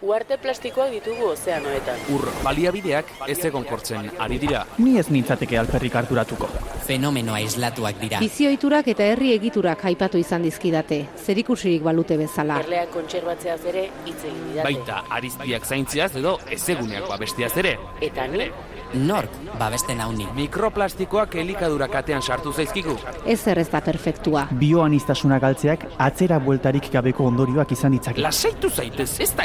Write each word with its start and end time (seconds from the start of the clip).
Uarte 0.00 0.36
plastikoak 0.38 0.92
ditugu 0.94 1.32
ozeanoetan. 1.32 2.04
Ur 2.14 2.22
baliabideak 2.44 3.08
ez 3.26 3.38
egon 3.48 3.64
kortzen 3.66 4.06
ari 4.22 4.38
dira. 4.38 4.60
Ni 4.78 4.94
ez 5.00 5.08
nintzateke 5.10 5.58
alperrik 5.58 5.96
harturatuko. 5.98 6.46
Fenomenoa 6.86 7.40
islatuak 7.42 7.98
dira. 7.98 8.20
Bizioiturak 8.22 8.92
eta 8.94 9.08
herri 9.10 9.32
egiturak 9.34 9.82
aipatu 9.90 10.22
izan 10.22 10.46
dizkidate, 10.46 11.00
zerikusirik 11.18 11.82
balute 11.82 12.16
bezala. 12.20 12.60
Erleak 12.62 12.94
kontserbatzeaz 12.94 13.60
ere 13.72 13.88
hitz 14.06 14.20
egin 14.22 14.40
didate. 14.52 14.70
Baita 14.70 15.02
arizpiak 15.18 15.66
zaintziaz 15.66 16.12
edo 16.22 16.38
ezeguneak 16.46 17.10
babestiaz 17.10 17.56
ere. 17.58 17.74
Eta 18.00 18.30
ni, 18.30 18.52
Nork 18.94 19.30
babesten 19.60 20.00
hauni. 20.00 20.24
Mikroplastikoak 20.32 21.34
elikadura 21.42 21.88
katean 21.92 22.22
sartu 22.22 22.52
zaizkigu. 22.52 22.94
Ez 23.26 23.46
ez 23.46 23.68
da 23.68 23.80
perfektua. 23.84 24.46
Bioanistasuna 24.50 25.38
galtzeak 25.38 25.84
atzera 25.98 26.38
bueltarik 26.38 26.88
gabeko 26.92 27.26
ondorioak 27.28 27.72
izan 27.72 27.92
ditzake. 27.92 28.22
Lasaitu 28.22 28.70
zaitez, 28.70 29.20
ez 29.20 29.34
da 29.36 29.44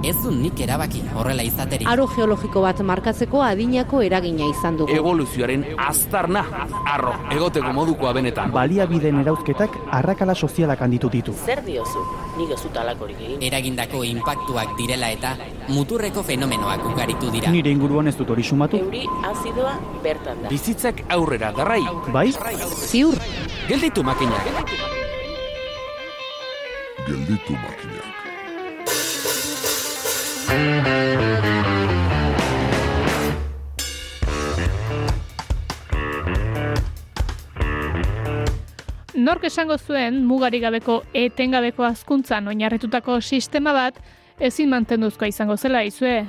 Ez 0.00 0.16
du 0.22 0.30
nik 0.32 0.56
erabaki 0.64 1.02
horrela 1.12 1.44
izaterik. 1.44 1.88
Aro 1.90 2.06
geologiko 2.08 2.62
bat 2.64 2.78
markatzeko 2.80 3.42
adinako 3.44 4.00
eragina 4.00 4.46
izan 4.48 4.78
dugu. 4.78 4.94
Evoluzioaren 4.96 5.66
aztarna, 5.84 6.40
arro, 6.88 7.12
egoteko 7.36 7.72
modukoa 7.76 8.14
benetan. 8.16 8.48
Baliabideen 8.54 9.20
erauzketak 9.20 9.76
arrakala 9.98 10.34
sozialak 10.34 10.80
handitu 10.86 11.10
ditu. 11.12 11.34
Zer 11.44 11.60
diozu? 11.66 12.06
Nik 12.38 12.54
ez 12.56 12.62
egin. 12.64 13.42
Eragindako 13.50 14.02
inpaktuak 14.08 14.72
direla 14.78 15.10
eta 15.10 15.36
muturreko 15.68 16.22
fenomenoak 16.22 16.86
ugaritu 16.94 17.30
dira. 17.30 17.50
Nire 17.50 17.70
inguruan 17.70 18.08
ez 18.08 18.16
dut 18.16 18.30
hori 18.30 18.42
sumatu. 18.42 18.78
Euri 18.78 19.04
azidoa 19.28 19.76
bertan 20.02 20.42
da. 20.42 20.48
Bizitzak 20.48 21.04
aurrera 21.10 21.52
darrai. 21.52 21.82
Bai? 22.12 22.30
Ziur, 22.88 23.20
Gelditu 23.68 24.02
makinak. 24.02 24.48
Gelditu 27.06 27.52
makinak. 27.52 27.99
Nork 39.20 39.44
esango 39.44 39.76
zuen 39.78 40.24
mugari 40.26 40.58
gabeko 40.58 41.02
etengabeko 41.14 41.84
hazkuntzan 41.86 42.48
oinarritutako 42.50 43.20
sistema 43.20 43.70
bat 43.76 44.00
ezin 44.40 44.70
mantenduzkoa 44.72 45.28
izango 45.30 45.56
zela 45.56 45.82
izue. 45.86 46.24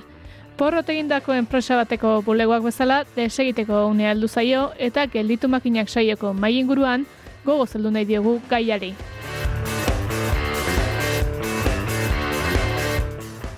Porrot 0.60 0.92
egindako 0.94 1.34
enpresa 1.34 1.80
bateko 1.80 2.20
bulegoak 2.28 2.68
bezala 2.68 3.00
desegiteko 3.16 3.88
unea 3.88 4.12
heldu 4.12 4.28
zaio 4.28 4.68
eta 4.78 5.08
gelditu 5.08 5.50
makinak 5.50 5.90
saioko 5.90 6.34
mai 6.34 6.58
inguruan 6.60 7.08
gogo 7.46 7.66
zeldu 7.66 7.90
nahi 7.96 8.06
diogu 8.06 8.38
gaiari. 8.50 8.94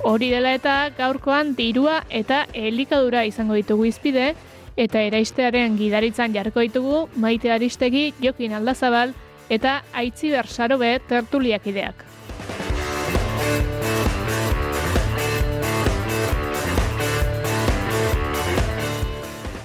Hori 0.03 0.27
dela 0.33 0.51
eta 0.51 0.89
gaurkoan 0.97 1.53
dirua 1.55 2.01
eta 2.11 2.41
elikadura 2.51 3.21
izango 3.23 3.55
ditugu 3.55 3.85
izpide, 3.87 4.33
eta 4.75 4.99
eraistearen 4.99 5.77
gidaritzan 5.79 6.33
jarko 6.35 6.59
ditugu 6.65 7.05
maite 7.15 7.53
aristegi 7.53 8.09
jokin 8.19 8.57
aldazabal 8.57 9.13
eta 9.49 9.77
aitzi 9.93 10.33
bersarobe 10.33 10.97
tertuliak 11.07 11.67
ideak. 11.71 12.03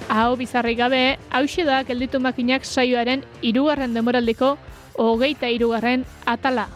Hau 0.09 0.35
bizarri 0.39 0.75
gabe, 0.75 1.17
hause 1.29 1.67
da 1.67 1.83
gelditu 1.83 2.19
makinak 2.23 2.63
saioaren 2.65 3.27
irugarren 3.41 3.93
demoraldiko 3.93 4.55
hogeita 4.95 5.51
irugarren 5.51 6.07
atala. 6.25 6.69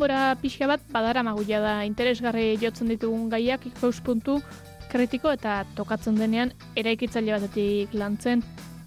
Denbora 0.00 0.32
pixka 0.40 0.64
bat 0.64 0.80
badara 0.88 1.20
maguia 1.20 1.58
da 1.60 1.72
interesgarri 1.84 2.54
jotzen 2.56 2.88
ditugun 2.88 3.26
gaiak 3.28 3.66
ikuspuntu 3.68 4.38
kritiko 4.88 5.28
eta 5.36 5.58
tokatzen 5.76 6.16
denean 6.16 6.54
eraikitzaile 6.82 7.34
batetik 7.34 7.92
lantzen 7.92 8.40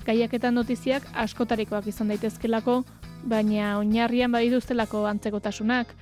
gaiak 0.08 0.34
eta 0.34 0.50
notiziak 0.50 1.06
askotarikoak 1.14 1.86
izan 1.92 2.10
daitezkelako, 2.10 2.80
baina 3.30 3.76
oinarrian 3.78 4.34
badituztelako 4.34 5.04
antzekotasunak. 5.12 5.94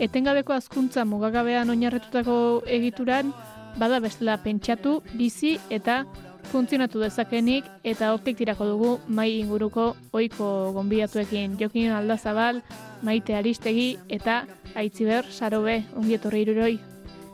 Etengabeko 0.00 0.56
hazkuntza 0.56 1.04
mugagabean 1.04 1.68
oinarretutako 1.68 2.38
egituran, 2.64 3.36
bada 3.76 4.00
bestela 4.00 4.38
pentsatu, 4.40 5.02
bizi 5.12 5.58
eta 5.68 6.06
funtzionatu 6.50 7.00
dezakenik 7.02 7.66
eta 7.84 8.12
hortik 8.12 8.36
tirako 8.38 8.66
dugu 8.68 8.90
mai 9.08 9.40
inguruko 9.40 9.94
ohiko 10.12 10.72
gonbidatuekin 10.76 11.56
Jokin 11.60 11.92
Aldazabal, 11.92 12.62
Maite 13.02 13.34
Aristegi 13.36 13.96
eta 14.08 14.44
Aitziber 14.74 15.24
Sarobe, 15.30 15.82
ongi 15.96 16.14
etorri 16.18 16.42
iruroi. 16.46 16.74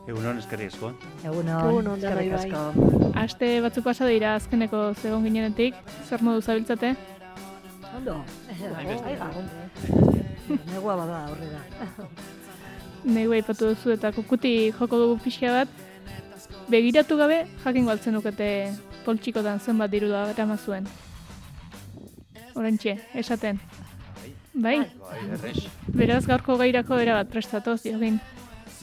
Egunon, 0.08 0.38
eskerri 0.40 0.66
asko. 0.70 0.92
Egunon, 1.24 1.68
Egunon, 1.68 1.98
eskerrik 1.98 2.32
bai. 2.32 2.50
asko. 2.50 3.10
Aste 3.20 3.50
batzuk 3.62 3.84
pasa 3.84 4.08
dira 4.08 4.34
azkeneko 4.38 4.94
zegon 4.94 5.24
ginenetik, 5.28 5.74
zer 6.08 6.22
modu 6.22 6.40
zabiltzate? 6.42 6.94
Ondo, 7.96 8.16
Hainbeste. 8.48 9.06
aiga. 9.06 9.30
Negua 10.72 10.96
bada 10.96 11.24
aurrera. 11.28 11.60
Negu 13.04 13.32
aipatu 13.32 13.70
duzu 13.70 13.94
eta 13.94 14.10
kukuti 14.12 14.72
joko 14.72 14.98
dugu 14.98 15.18
pixka 15.24 15.52
bat, 15.54 15.68
begiratu 16.70 17.16
gabe 17.16 17.44
jakin 17.64 17.86
galtzen 17.86 18.14
dukete 18.14 18.48
poltsikotan 19.04 19.60
zenbat 19.60 19.90
diru 19.92 20.08
da 20.12 20.26
erama 20.30 20.56
zuen. 20.56 20.86
Orentxe, 22.54 22.96
esaten. 23.14 23.60
Bai, 24.52 24.80
Bai, 24.98 25.18
errex. 25.32 25.68
beraz 25.94 26.24
gaurko 26.26 26.56
gairako 26.58 26.98
erabat 26.98 27.30
prestatoz, 27.30 27.80
jogin. 27.86 28.18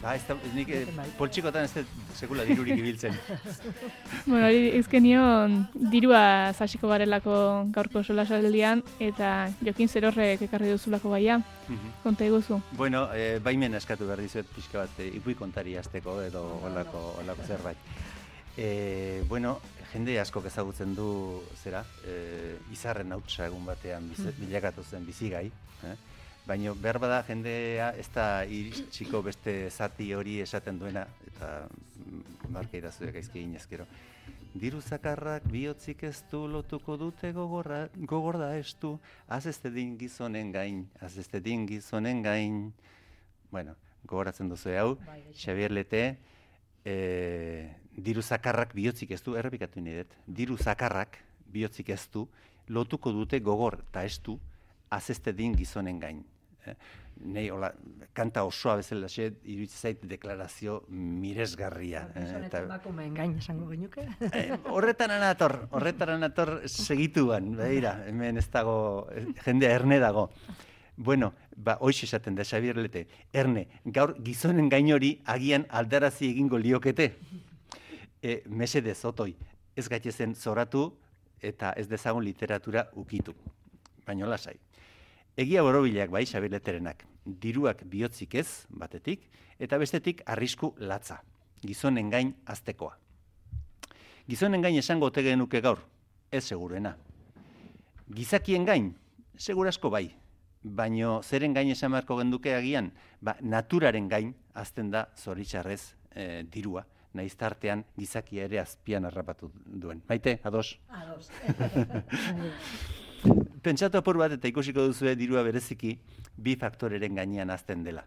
Ba, 0.02 0.14
ez 0.16 0.22
da, 0.28 0.36
nik 0.54 0.70
eh, 0.70 0.86
poltsikotan 1.18 1.66
ez 1.66 1.72
dut 1.74 1.88
sekula 2.16 2.44
dirurik 2.46 2.78
ibiltzen. 2.80 3.16
Bueno, 4.28 4.46
hori 4.46 4.68
izkenion 4.78 5.56
dirua 5.92 6.54
zasiko 6.54 6.88
garelako 6.92 7.36
gaurko 7.76 8.04
solasaldian, 8.04 8.84
eta 9.00 9.50
jokin 9.66 9.90
zer 9.90 10.06
horrek 10.10 10.42
ekarri 10.48 10.70
duzulako 10.74 11.12
gaia, 11.16 11.40
Mhm. 11.68 11.94
konta 12.04 12.26
iguzu. 12.26 12.62
bueno, 12.78 13.08
eh, 13.14 13.40
baimen 13.44 13.74
eskatu 13.76 14.06
behar 14.06 14.22
dizuet 14.22 14.46
pixka 14.56 14.80
bat 14.86 15.00
eh, 15.00 15.12
ipui 15.18 15.36
kontari 15.36 15.76
azteko 15.78 16.22
edo 16.22 16.62
olako, 16.64 17.16
olako 17.24 17.44
zerbait. 17.48 17.78
E, 18.58 19.24
bueno, 19.30 19.60
jende 19.94 20.20
asko 20.20 20.42
ezagutzen 20.46 20.94
du 20.96 21.08
zera, 21.62 21.84
e, 22.06 22.58
izarren 22.74 23.12
hautsa 23.16 23.48
egun 23.48 23.66
batean 23.66 24.10
biz, 24.12 24.26
bilakatu 24.40 24.84
zen 24.84 25.06
bizigai. 25.06 25.48
Eh? 25.88 25.96
Baina 26.48 26.74
behar 26.80 27.00
bada 27.04 27.24
jendea 27.28 27.90
ez 28.00 28.08
da 28.14 28.44
iritsiko 28.46 29.22
beste 29.24 29.70
zati 29.70 30.14
hori 30.16 30.40
esaten 30.44 30.80
duena, 30.80 31.04
eta 31.28 31.50
mm, 31.68 32.52
marka 32.56 32.80
idazuek 32.80 33.14
gaizki 33.18 33.42
eginez 33.42 33.66
gero. 33.70 33.88
Diru 34.58 34.80
zakarrak 34.82 35.44
bihotzik 35.52 36.06
ez 36.08 36.22
du 36.32 36.46
lotuko 36.50 36.96
dute 36.98 37.34
gogorra, 37.36 37.88
gogor 38.10 38.40
da 38.42 38.54
ez 38.58 38.72
du, 38.82 38.96
az 39.28 39.46
ez 39.46 39.60
din 39.62 39.98
gizonen 39.98 40.52
gain, 40.52 40.88
az 41.02 41.18
ez 41.18 41.28
din 41.44 41.66
gizonen 41.66 42.24
gain. 42.24 42.74
Bueno, 43.52 43.76
gogoratzen 44.06 44.50
duzu 44.50 44.72
hau, 44.72 44.98
Xavier 45.36 45.72
Lete, 45.72 46.18
e, 46.84 47.70
diru 47.98 48.22
zakarrak 48.22 48.74
bihotzik 48.78 49.12
ez 49.12 49.22
du, 49.26 49.36
errepikatu 49.36 49.82
nahi 49.82 50.04
dut, 50.04 50.14
diru 50.28 50.58
zakarrak 50.58 51.18
bihotzik 51.52 51.90
ez 51.90 52.04
du, 52.14 52.28
lotuko 52.70 53.12
dute 53.12 53.40
gogor 53.40 53.80
eta 53.90 54.04
ez 54.06 54.20
du, 54.24 54.38
az 54.90 55.10
ez 55.10 55.20
din 55.36 55.56
gizonen 55.56 56.00
gain. 56.00 56.24
Eh? 56.66 56.76
Nei, 57.18 57.48
hola, 57.50 57.72
kanta 58.14 58.44
osoa 58.46 58.76
bezala 58.78 59.08
xe, 59.10 59.32
iruditzen 59.50 59.80
zait 59.82 60.04
deklarazio 60.06 60.84
miresgarria. 60.90 62.04
eh, 62.14 62.46
Eta 62.46 62.60
emakumeen 62.62 63.14
gain 63.16 63.36
esango 63.38 63.68
genuke. 63.72 64.06
Eh, 64.32 64.52
horretan 64.70 65.12
anator, 65.12 65.68
horretan 65.72 66.10
anator 66.10 66.62
segituan, 66.70 67.56
begira, 67.58 68.04
hemen 68.06 68.38
ez 68.38 68.46
dago, 68.54 69.08
eh, 69.12 69.26
jendea 69.46 69.74
erne 69.80 69.98
dago. 70.00 70.30
Bueno, 70.96 71.34
ba, 71.56 71.78
hoxe 71.80 72.06
esaten 72.06 72.36
da, 72.36 72.44
Xabier 72.44 72.78
Lete, 72.78 73.08
erne, 73.34 73.68
gaur 73.86 74.16
gizonen 74.22 74.70
gain 74.70 74.92
hori 74.94 75.20
agian 75.26 75.66
aldarazi 75.70 76.30
egingo 76.30 76.58
liokete. 76.58 77.16
E, 78.22 78.42
mesedez, 78.50 79.04
otoi, 79.06 79.36
ez 79.76 79.88
gaitezen 79.88 80.34
zoratu 80.36 80.90
eta 81.42 81.74
ez 81.78 81.88
dezagun 81.88 82.24
literatura 82.26 82.88
ukitu. 82.96 83.36
Baina 84.06 84.28
lasai. 84.28 84.58
Egia 85.38 85.62
borobilak 85.62 86.10
bai, 86.10 86.26
Xabier 86.26 86.52
Leterenak, 86.52 87.04
diruak 87.26 87.84
bihotzik 87.86 88.34
ez, 88.36 88.66
batetik, 88.70 89.28
eta 89.60 89.78
bestetik 89.78 90.24
arrisku 90.26 90.74
latza, 90.80 91.20
gizonen 91.62 92.10
gain 92.10 92.34
aztekoa. 92.46 92.96
Gizonen 94.28 94.66
gain 94.66 94.76
esango 94.82 95.12
ote 95.12 95.22
genuke 95.24 95.62
gaur, 95.62 95.84
ez 96.32 96.44
segurena. 96.44 96.96
Gizakien 98.16 98.66
gain, 98.66 98.96
segurasko 99.38 99.92
bai, 99.94 100.08
baino 100.64 101.22
zeren 101.24 101.54
gain 101.54 101.70
esan 101.70 101.94
beharko 101.94 102.18
genduke 102.18 102.56
agian, 102.56 102.92
ba, 103.22 103.38
naturaren 103.42 104.10
gain 104.10 104.34
azten 104.54 104.90
da 104.92 105.08
zoritxarrez 105.16 105.82
e, 106.12 106.44
dirua, 106.50 106.86
naiz 107.14 107.36
tartean 107.38 107.86
gizakia 107.98 108.46
ere 108.46 108.60
azpian 108.60 109.06
harrapatu 109.06 109.52
duen. 109.66 110.02
Maite, 110.10 110.40
ados? 110.44 110.80
Ados. 110.90 111.30
Pentsatu 113.64 113.98
apur 113.98 114.20
bat 114.22 114.32
eta 114.36 114.48
ikusiko 114.48 114.86
duzue 114.86 115.16
dirua 115.18 115.42
bereziki 115.44 115.96
bi 116.38 116.56
faktoreren 116.56 117.18
gainean 117.18 117.50
azten 117.50 117.84
dela. 117.84 118.04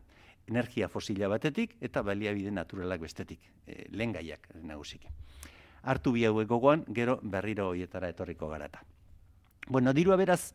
Energia 0.48 0.88
fosila 0.88 1.28
batetik 1.28 1.76
eta 1.80 2.02
baliabide 2.02 2.50
naturalak 2.50 3.02
bestetik, 3.02 3.40
e, 3.66 3.86
lehen 3.90 4.12
gaiak 4.12 4.48
nagusiki. 4.62 5.10
Hartu 5.82 6.12
bi 6.12 6.24
hauek 6.24 6.48
gogoan, 6.48 6.84
gero 6.88 7.18
berriro 7.22 7.68
hoietara 7.70 8.08
etorriko 8.12 8.48
garata. 8.48 8.82
Bueno, 9.68 9.92
dirua 9.92 10.16
beraz, 10.16 10.54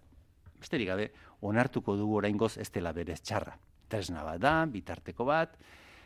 besterik 0.60 0.90
gabe, 0.90 1.12
onartuko 1.42 1.96
dugu 1.98 2.18
oraingoz 2.22 2.58
ez 2.58 2.70
dela 2.72 2.92
berez 2.94 3.22
txarra. 3.22 3.58
Tresna 3.90 4.24
bat 4.26 4.42
da, 4.42 4.54
bitarteko 4.66 5.26
bat, 5.26 5.58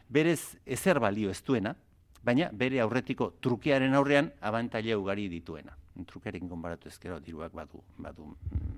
berez 0.09 0.57
ezer 0.65 0.99
balio 0.99 1.31
ez 1.31 1.41
duena, 1.45 1.75
baina 2.23 2.49
bere 2.51 2.81
aurretiko 2.83 3.31
trukearen 3.41 3.93
aurrean 3.95 4.31
abantaila 4.41 4.97
ugari 4.99 5.27
dituena. 5.31 5.75
Trukearekin 6.07 6.49
konparatu 6.49 6.87
ezkero 6.87 7.19
diruak 7.19 7.53
badu, 7.53 7.81
badu 7.97 8.25
mm, 8.25 8.77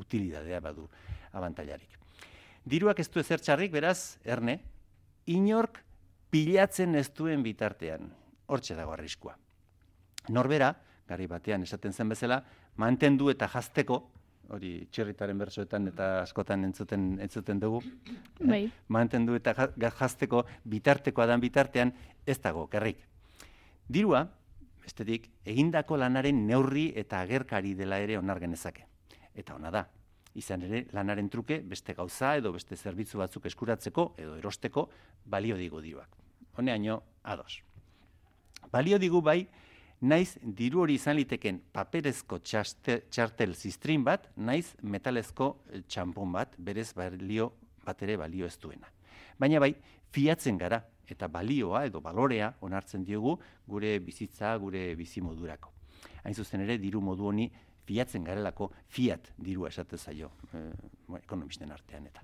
utilidadea 0.00 0.60
badu 0.60 0.88
abantailarik. 1.32 1.98
Diruak 2.64 3.00
ez 3.02 3.08
du 3.10 3.20
ezer 3.20 3.42
txarrik, 3.42 3.72
beraz, 3.72 4.18
erne, 4.24 4.60
inork 5.26 5.82
pilatzen 6.30 6.94
ez 6.96 7.08
duen 7.12 7.42
bitartean, 7.42 8.08
hortxe 8.46 8.76
dago 8.78 8.94
arriskua. 8.94 9.34
Norbera, 10.30 10.70
gari 11.08 11.26
batean 11.26 11.66
esaten 11.66 11.92
zen 11.92 12.12
bezala, 12.12 12.40
mantendu 12.80 13.28
eta 13.32 13.48
jazteko, 13.50 13.98
hori 14.48 14.86
txerritaren 14.90 15.38
bersoetan 15.38 15.88
eta 15.88 16.22
askotan 16.22 16.64
entzuten 16.64 17.18
entzuten 17.20 17.60
dugu. 17.60 17.82
Bai. 18.40 18.70
Mantendu 18.88 19.34
eta 19.34 19.54
ja- 19.54 19.90
jazteko 19.98 20.44
bitartekoa 20.64 21.26
dan 21.26 21.40
bitartean 21.40 21.92
ez 22.26 22.38
dago 22.40 22.66
kerrik. 22.68 22.98
Dirua, 23.88 24.26
bestetik, 24.82 25.30
egindako 25.44 25.96
lanaren 25.96 26.46
neurri 26.46 26.92
eta 26.96 27.20
agerkari 27.20 27.74
dela 27.74 27.98
ere 27.98 28.18
onar 28.18 28.40
genezake. 28.40 28.86
Eta 29.34 29.54
ona 29.54 29.70
da. 29.70 29.86
Izan 30.34 30.62
ere, 30.62 30.86
lanaren 30.92 31.28
truke 31.28 31.60
beste 31.60 31.92
gauza 31.94 32.36
edo 32.36 32.52
beste 32.52 32.76
zerbitzu 32.76 33.18
batzuk 33.18 33.46
eskuratzeko 33.46 34.14
edo 34.16 34.36
erosteko 34.36 34.88
balio 35.24 35.56
digu 35.56 35.80
diruak. 35.80 36.08
Honeaino, 36.56 37.02
ados. 37.22 37.62
Balio 38.72 38.98
digu 38.98 39.20
bai, 39.20 39.46
naiz 40.02 40.36
diru 40.42 40.82
hori 40.82 40.96
izan 40.98 41.16
liteken 41.16 41.60
paperezko 41.72 42.40
txaste, 42.42 43.02
txartel 43.10 43.54
zistrin 43.54 44.04
bat, 44.04 44.28
naiz 44.36 44.74
metalezko 44.82 45.52
eh, 45.70 45.82
txampon 45.86 46.32
bat, 46.34 46.56
berez 46.58 46.90
balio 46.96 47.52
bat 47.84 48.02
ere 48.02 48.16
balio 48.18 48.46
ez 48.46 48.56
duena. 48.58 48.90
Baina 49.38 49.60
bai, 49.62 49.72
fiatzen 50.12 50.58
gara, 50.58 50.82
eta 51.08 51.28
balioa 51.28 51.84
edo 51.86 52.00
balorea 52.00 52.52
onartzen 52.62 53.04
diogu 53.04 53.36
gure 53.68 53.98
bizitza, 54.00 54.54
gure 54.58 54.92
bizimodurako. 54.96 55.72
Hain 56.24 56.34
zuzen 56.34 56.62
ere, 56.64 56.78
diru 56.78 57.02
modu 57.02 57.26
honi 57.28 57.48
fiatzen 57.86 58.24
garelako 58.24 58.70
fiat 58.88 59.32
dirua 59.38 59.68
esate 59.72 59.98
zaio, 59.98 60.30
bueno, 60.52 61.22
ekonomisten 61.22 61.72
artean 61.72 62.06
eta. 62.06 62.22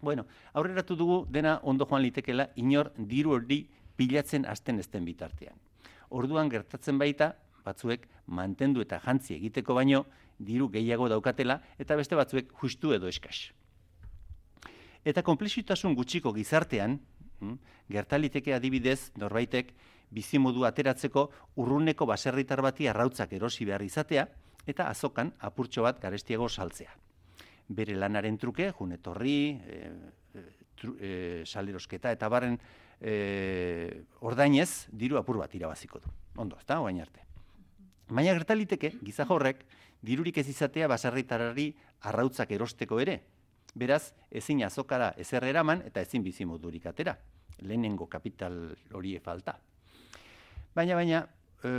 Bueno, 0.00 0.24
aurreratu 0.54 0.96
dugu 0.96 1.24
dena 1.28 1.58
ondo 1.62 1.86
joan 1.86 2.02
litekela 2.02 2.48
inor 2.56 2.92
diru 2.96 3.34
hori 3.36 3.66
pilatzen 3.96 4.46
hasten 4.48 4.78
ezten 4.80 5.04
bitartean. 5.04 5.58
Orduan 6.10 6.48
gertatzen 6.50 6.98
baita, 6.98 7.34
batzuek 7.64 8.06
mantendu 8.26 8.82
eta 8.82 8.98
jantzi 9.04 9.34
egiteko 9.36 9.74
baino 9.74 10.04
diru 10.38 10.68
gehiago 10.72 11.08
daukatela 11.12 11.60
eta 11.78 11.96
beste 11.96 12.16
batzuek 12.16 12.52
justu 12.62 12.94
edo 12.96 13.08
eskas. 13.08 13.50
Eta 15.04 15.22
konplexitasun 15.24 15.94
gutxiko 15.96 16.32
gizartean, 16.36 16.98
mm, 17.40 17.54
gertaliteke 17.88 18.54
adibidez 18.54 19.12
norbaitek 19.16 19.72
bizimodu 20.10 20.64
ateratzeko 20.66 21.30
urruneko 21.62 22.06
baserritar 22.06 22.62
bati 22.62 22.88
arrautzak 22.88 23.32
erosi 23.32 23.64
behar 23.64 23.82
izatea 23.82 24.26
eta 24.66 24.88
azokan 24.90 25.32
apurtxo 25.38 25.82
bat 25.86 26.00
garestiago 26.02 26.48
saltzea. 26.48 26.92
Bere 27.70 27.94
lanaren 27.94 28.36
truke, 28.36 28.72
junetorri, 28.76 29.36
e, 29.54 29.92
tru, 30.76 30.96
e, 30.98 31.42
salerosketa 31.46 32.12
eta 32.12 32.28
barren 32.28 32.58
e, 33.00 34.04
ordainez 34.20 34.88
diru 34.92 35.18
apur 35.18 35.40
bat 35.40 35.54
irabaziko 35.54 36.00
du. 36.00 36.12
Ondo, 36.36 36.58
ezta, 36.60 36.80
oain 36.80 37.00
arte. 37.00 37.24
Baina 38.10 38.34
gertaliteke, 38.34 38.94
gizajo 39.06 39.36
horrek, 39.36 39.64
dirurik 40.02 40.38
ez 40.38 40.48
izatea 40.48 40.88
baserritarari 40.90 41.70
arrautzak 42.10 42.50
erosteko 42.52 43.00
ere. 43.00 43.20
Beraz, 43.74 44.12
ezin 44.30 44.64
azokara 44.66 45.12
ezer 45.18 45.44
eraman 45.46 45.84
eta 45.86 46.02
ezin 46.02 46.24
bizimodurik 46.26 46.86
atera. 46.90 47.16
Lehenengo 47.60 48.08
kapital 48.10 48.74
hori 48.96 49.16
falta. 49.22 49.56
Baina, 50.74 50.96
baina, 50.96 51.22
e, 51.62 51.70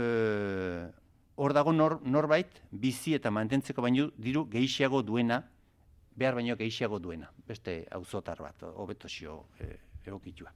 hor 1.36 1.52
dago 1.52 1.72
nor, 1.72 1.98
norbait, 2.04 2.62
bizi 2.70 3.16
eta 3.18 3.30
mantentzeko 3.30 3.82
baino 3.82 4.10
diru 4.16 4.46
gehiago 4.48 5.02
duena, 5.02 5.42
behar 6.16 6.36
baino 6.38 6.56
gehiago 6.56 6.98
duena. 6.98 7.30
Beste 7.46 7.82
auzotar 7.90 8.40
bat, 8.40 8.62
hobeto 8.62 9.08
xio 9.08 9.46
e, 9.60 9.76
egokitua. 10.06 10.52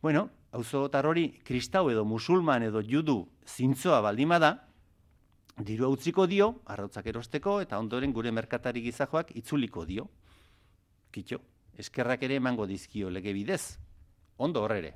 Bueno, 0.00 0.30
auzotar 0.52 1.04
hori 1.06 1.28
kristau 1.44 1.90
edo 1.92 2.06
musulman 2.08 2.62
edo 2.64 2.80
judu 2.80 3.28
zintzoa 3.44 4.00
baldima 4.00 4.38
da, 4.40 4.50
diru 5.60 5.90
utziko 5.92 6.26
dio, 6.26 6.54
arrautzak 6.64 7.06
erosteko, 7.12 7.58
eta 7.60 7.78
ondoren 7.78 8.14
gure 8.16 8.32
merkatari 8.32 8.80
gizajoak 8.80 9.34
itzuliko 9.36 9.84
dio. 9.84 10.06
Kitxo, 11.12 11.40
eskerrak 11.76 12.22
ere 12.22 12.38
emango 12.40 12.66
dizkio 12.66 13.10
lege 13.10 13.34
bidez. 13.36 13.76
Ondo 14.38 14.62
horrere. 14.64 14.94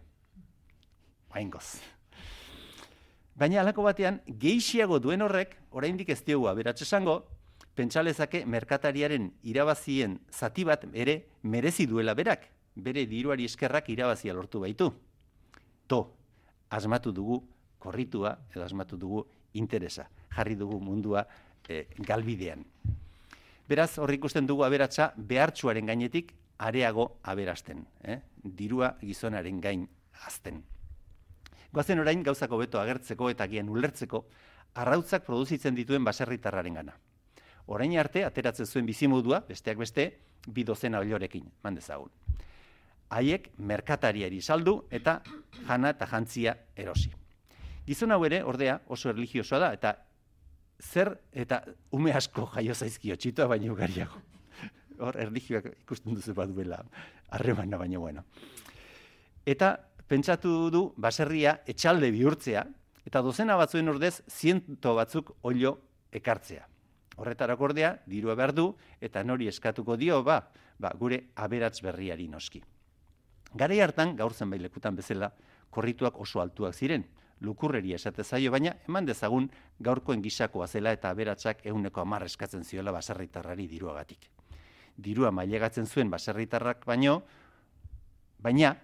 Baingoz. 1.29 1.77
Baina 3.37 3.61
alako 3.61 3.83
batean, 3.83 4.23
geixiago 4.27 5.01
duen 5.03 5.21
horrek, 5.21 5.57
oraindik 5.71 6.09
ez 6.15 6.23
diogu 6.25 6.49
aberatxe 6.49 6.87
esango, 6.87 7.19
pentsalezake 7.75 8.45
merkatariaren 8.47 9.33
irabazien 9.43 10.21
zati 10.31 10.65
bat 10.65 10.87
ere 10.95 11.25
merezi 11.43 11.89
duela 11.91 12.15
berak, 12.15 12.47
bere 12.75 13.07
diruari 13.07 13.45
eskerrak 13.45 13.89
irabazia 13.91 14.35
lortu 14.35 14.61
baitu. 14.61 14.91
To, 15.87 16.01
asmatu 16.71 17.13
dugu 17.13 17.43
korritua 17.79 18.39
edo 18.51 18.65
asmatu 18.65 18.97
dugu 18.97 19.27
interesa, 19.55 20.09
jarri 20.35 20.57
dugu 20.57 20.81
mundua 20.81 21.27
e, 21.69 21.87
galbidean. 21.99 22.65
Beraz, 23.69 23.99
horrik 23.99 24.21
ikusten 24.21 24.47
dugu 24.47 24.65
aberatsa 24.65 25.13
behartsuaren 25.17 25.87
gainetik 25.87 26.35
areago 26.59 27.19
aberasten, 27.23 27.87
eh? 28.03 28.21
dirua 28.43 28.97
gizonaren 29.01 29.61
gain 29.61 29.87
azten. 30.27 30.63
Goazen 31.73 31.99
orain 31.99 32.23
gauzako 32.23 32.59
beto 32.61 32.81
agertzeko 32.81 33.31
eta 33.33 33.49
gian 33.51 33.69
ulertzeko, 33.73 34.25
arrautzak 34.75 35.25
produzitzen 35.27 35.75
dituen 35.75 36.05
baserritarraren 36.05 36.81
gana. 36.81 36.95
Orain 37.67 37.97
arte, 37.99 38.25
ateratzen 38.25 38.67
zuen 38.67 38.87
bizimodua, 38.87 39.41
besteak 39.49 39.81
beste, 39.81 40.11
bi 40.47 40.65
dozena 40.65 41.01
oliorekin, 41.01 41.49
mandezagun. 41.65 42.11
Haiek 43.15 43.53
merkatariari 43.59 44.41
saldu 44.43 44.81
eta 44.91 45.21
jana 45.69 45.93
eta 45.95 46.09
jantzia 46.11 46.57
erosi. 46.77 47.13
Gizon 47.87 48.15
hau 48.15 48.23
ere, 48.27 48.41
ordea, 48.43 48.79
oso 48.89 49.11
erligiosoa 49.13 49.61
da, 49.61 49.73
eta 49.77 49.95
zer 50.81 51.13
eta 51.33 51.61
ume 51.95 52.13
asko 52.17 52.47
jaio 52.55 52.75
zaizkio, 52.75 53.17
txitoa 53.17 53.47
baino 53.53 53.73
ugariago. 53.75 54.21
Hor, 54.99 55.19
erligioak 55.21 55.67
ikusten 55.83 56.15
duzu 56.17 56.35
bat 56.35 56.51
duela, 56.51 56.81
harremana 57.31 57.79
baino 57.79 58.01
bueno. 58.01 58.25
Eta 59.47 59.75
pentsatu 60.09 60.71
du 60.73 60.85
baserria 60.97 61.59
etxalde 61.69 62.11
bihurtzea, 62.15 62.65
eta 63.05 63.23
dozena 63.23 63.57
batzuen 63.61 63.89
ordez 63.93 64.23
ziento 64.31 64.95
batzuk 64.97 65.35
olio 65.43 65.77
ekartzea. 66.13 66.67
Horretarako 67.21 67.69
ordea, 67.71 67.95
dirua 68.11 68.35
behar 68.35 68.55
du, 68.55 68.71
eta 69.01 69.23
nori 69.23 69.47
eskatuko 69.51 69.99
dio, 70.01 70.23
ba, 70.27 70.41
ba 70.79 70.95
gure 70.99 71.29
aberats 71.37 71.83
berriari 71.85 72.27
noski. 72.29 72.63
Garai 73.55 73.81
hartan, 73.81 74.17
gaur 74.17 74.35
zenbait 74.35 74.63
lekutan 74.63 74.97
bezala, 74.97 75.31
korrituak 75.71 76.19
oso 76.21 76.41
altuak 76.41 76.75
ziren, 76.75 77.05
lukurreria 77.41 77.97
esate 77.97 78.25
zaio, 78.25 78.51
baina 78.51 78.75
eman 78.89 79.07
dezagun 79.07 79.51
gaurkoen 79.81 80.23
gisakoa 80.23 80.67
zela 80.67 80.93
eta 80.93 81.11
aberatsak 81.11 81.65
ehuneko 81.67 82.01
hamar 82.01 82.25
eskatzen 82.27 82.65
ziola 82.65 82.93
baserritarrari 82.93 83.67
diruagatik. 83.69 84.27
Dirua 84.97 85.31
mailegatzen 85.31 85.87
zuen 85.87 86.11
baserritarrak 86.11 86.85
baino, 86.87 87.23
baina 88.39 88.75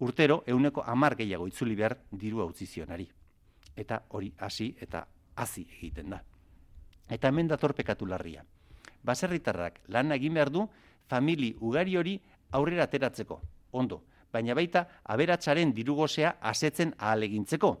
urtero 0.00 0.42
ehuneko 0.46 0.82
hamar 0.82 1.16
gehiago 1.16 1.46
itzuli 1.48 1.74
behar 1.78 1.96
dirua 2.10 2.46
utzi 2.50 2.66
zionari. 2.66 3.08
Eta 3.76 4.02
hori 4.10 4.32
hasi 4.38 4.74
eta 4.80 5.06
hasi 5.36 5.66
egiten 5.78 6.10
da. 6.10 6.20
Eta 7.10 7.28
hemen 7.28 7.48
dator 7.48 7.74
pekatu 7.74 8.06
larria. 8.06 8.44
Baserritarrak 9.04 9.80
lan 9.88 10.12
egin 10.12 10.34
behar 10.34 10.50
du 10.50 10.68
famili 11.08 11.54
ugari 11.60 11.96
hori 11.96 12.14
aurrera 12.52 12.84
ateratzeko. 12.84 13.40
Ondo, 13.74 14.04
baina 14.32 14.54
baita 14.54 14.86
aberatsaren 15.04 15.74
diru 15.74 15.96
gozea 15.98 16.36
asetzen 16.40 16.94
ahalegintzeko. 16.98 17.74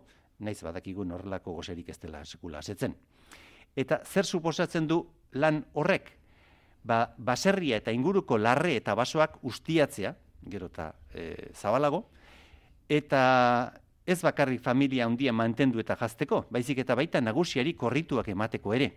Naiz 0.44 0.60
badakigun 0.66 1.14
horrelako 1.14 1.54
gozerik 1.60 1.88
ez 1.94 1.98
dela 2.02 2.24
sekula 2.24 2.58
asetzen. 2.58 2.94
Eta 3.76 4.02
zer 4.04 4.26
suposatzen 4.26 4.86
du 4.90 5.00
lan 5.38 5.64
horrek? 5.74 6.12
ba, 6.84 7.14
baserria 7.18 7.80
eta 7.80 7.92
inguruko 7.96 8.38
larre 8.38 8.76
eta 8.78 8.94
basoak 8.94 9.40
ustiatzea, 9.48 10.14
gero 10.52 10.68
eta 10.70 10.90
e, 11.14 11.50
zabalago, 11.56 12.04
eta 12.88 13.72
ez 14.04 14.20
bakarrik 14.22 14.60
familia 14.62 15.08
handia 15.08 15.32
mantendu 15.32 15.80
eta 15.80 15.96
jazteko, 15.96 16.44
baizik 16.52 16.84
eta 16.84 16.94
baita 16.94 17.22
nagusiari 17.24 17.72
korrituak 17.74 18.28
emateko 18.28 18.76
ere. 18.76 18.92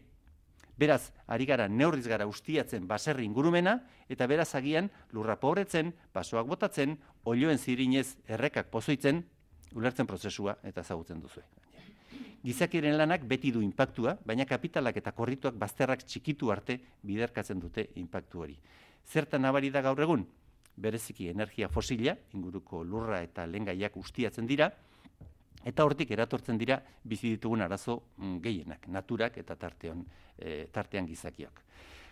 Beraz, 0.77 1.11
ari 1.25 1.45
gara 1.49 1.67
neurriz 1.67 2.05
gara 2.07 2.27
ustiatzen 2.29 2.85
baserri 2.87 3.25
ingurumena, 3.25 3.79
eta 4.09 4.27
beraz 4.29 4.53
agian 4.55 4.91
lurra 5.11 5.35
pobretzen, 5.41 5.93
basoak 6.13 6.45
botatzen, 6.47 6.97
olioen 7.25 7.57
zirinez 7.57 8.15
errekak 8.27 8.69
pozoitzen, 8.69 9.23
ulertzen 9.73 10.07
prozesua 10.07 10.57
eta 10.63 10.85
ezagutzen 10.85 11.21
duzu. 11.21 11.41
Gizakiren 12.45 12.95
lanak 12.95 13.25
beti 13.27 13.51
du 13.51 13.63
inpaktua, 13.65 14.13
baina 14.25 14.45
kapitalak 14.45 14.99
eta 15.01 15.11
korrituak 15.11 15.57
bazterrak 15.57 16.05
txikitu 16.05 16.51
arte 16.53 16.77
biderkatzen 17.03 17.59
dute 17.59 17.89
inpaktu 17.99 18.43
hori. 18.45 18.59
Zertan 19.03 19.41
nabari 19.41 19.71
da 19.73 19.81
gaur 19.81 19.99
egun? 20.05 20.27
Bereziki 20.77 21.27
energia 21.31 21.67
fosila, 21.73 22.13
inguruko 22.37 22.83
lurra 22.83 23.23
eta 23.25 23.47
lengaiak 23.49 23.97
ustiatzen 23.97 24.45
dira, 24.45 24.69
eta 25.67 25.83
hortik 25.83 26.11
eratortzen 26.15 26.57
dira 26.57 26.79
bizi 27.03 27.33
ditugun 27.35 27.61
arazo 27.65 27.99
mm, 28.17 28.39
gehienak, 28.43 28.87
naturak 28.87 29.37
eta 29.43 29.55
tartean, 29.59 30.05
e, 30.37 30.67
tartean 30.71 31.07
gizakiak. 31.07 31.63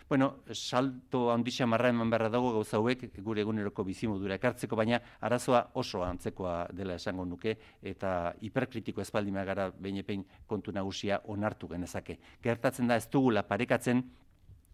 Bueno, 0.08 0.36
salto 0.52 1.32
handixa 1.32 1.66
marra 1.66 1.88
eman 1.90 2.10
beharra 2.12 2.28
dago 2.30 2.52
gauza 2.54 2.76
hauek 2.78 3.08
gure 3.26 3.42
eguneroko 3.42 3.82
bizimodura 3.82 4.36
ekartzeko, 4.38 4.76
baina 4.78 5.00
arazoa 5.26 5.64
oso 5.82 6.04
antzekoa 6.06 6.68
dela 6.70 6.94
esango 6.94 7.24
nuke 7.26 7.56
eta 7.82 8.12
hiperkritiko 8.40 9.02
espaldima 9.02 9.42
gara 9.44 9.66
behin 9.70 10.22
kontu 10.46 10.70
nagusia 10.70 11.20
onartu 11.24 11.66
genezake. 11.74 12.20
Gertatzen 12.42 12.86
da 12.86 12.96
ez 12.96 13.08
dugula 13.10 13.42
parekatzen 13.42 14.04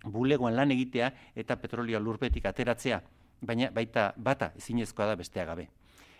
bulegoan 0.04 0.56
lan 0.56 0.70
egitea 0.70 1.12
eta 1.34 1.56
petrolio 1.56 2.00
lurpetik 2.00 2.44
ateratzea, 2.44 3.00
baina 3.40 3.70
baita 3.70 4.12
bata 4.16 4.52
ezinezkoa 4.58 5.06
da 5.06 5.16
bestea 5.16 5.46
gabe. 5.46 5.70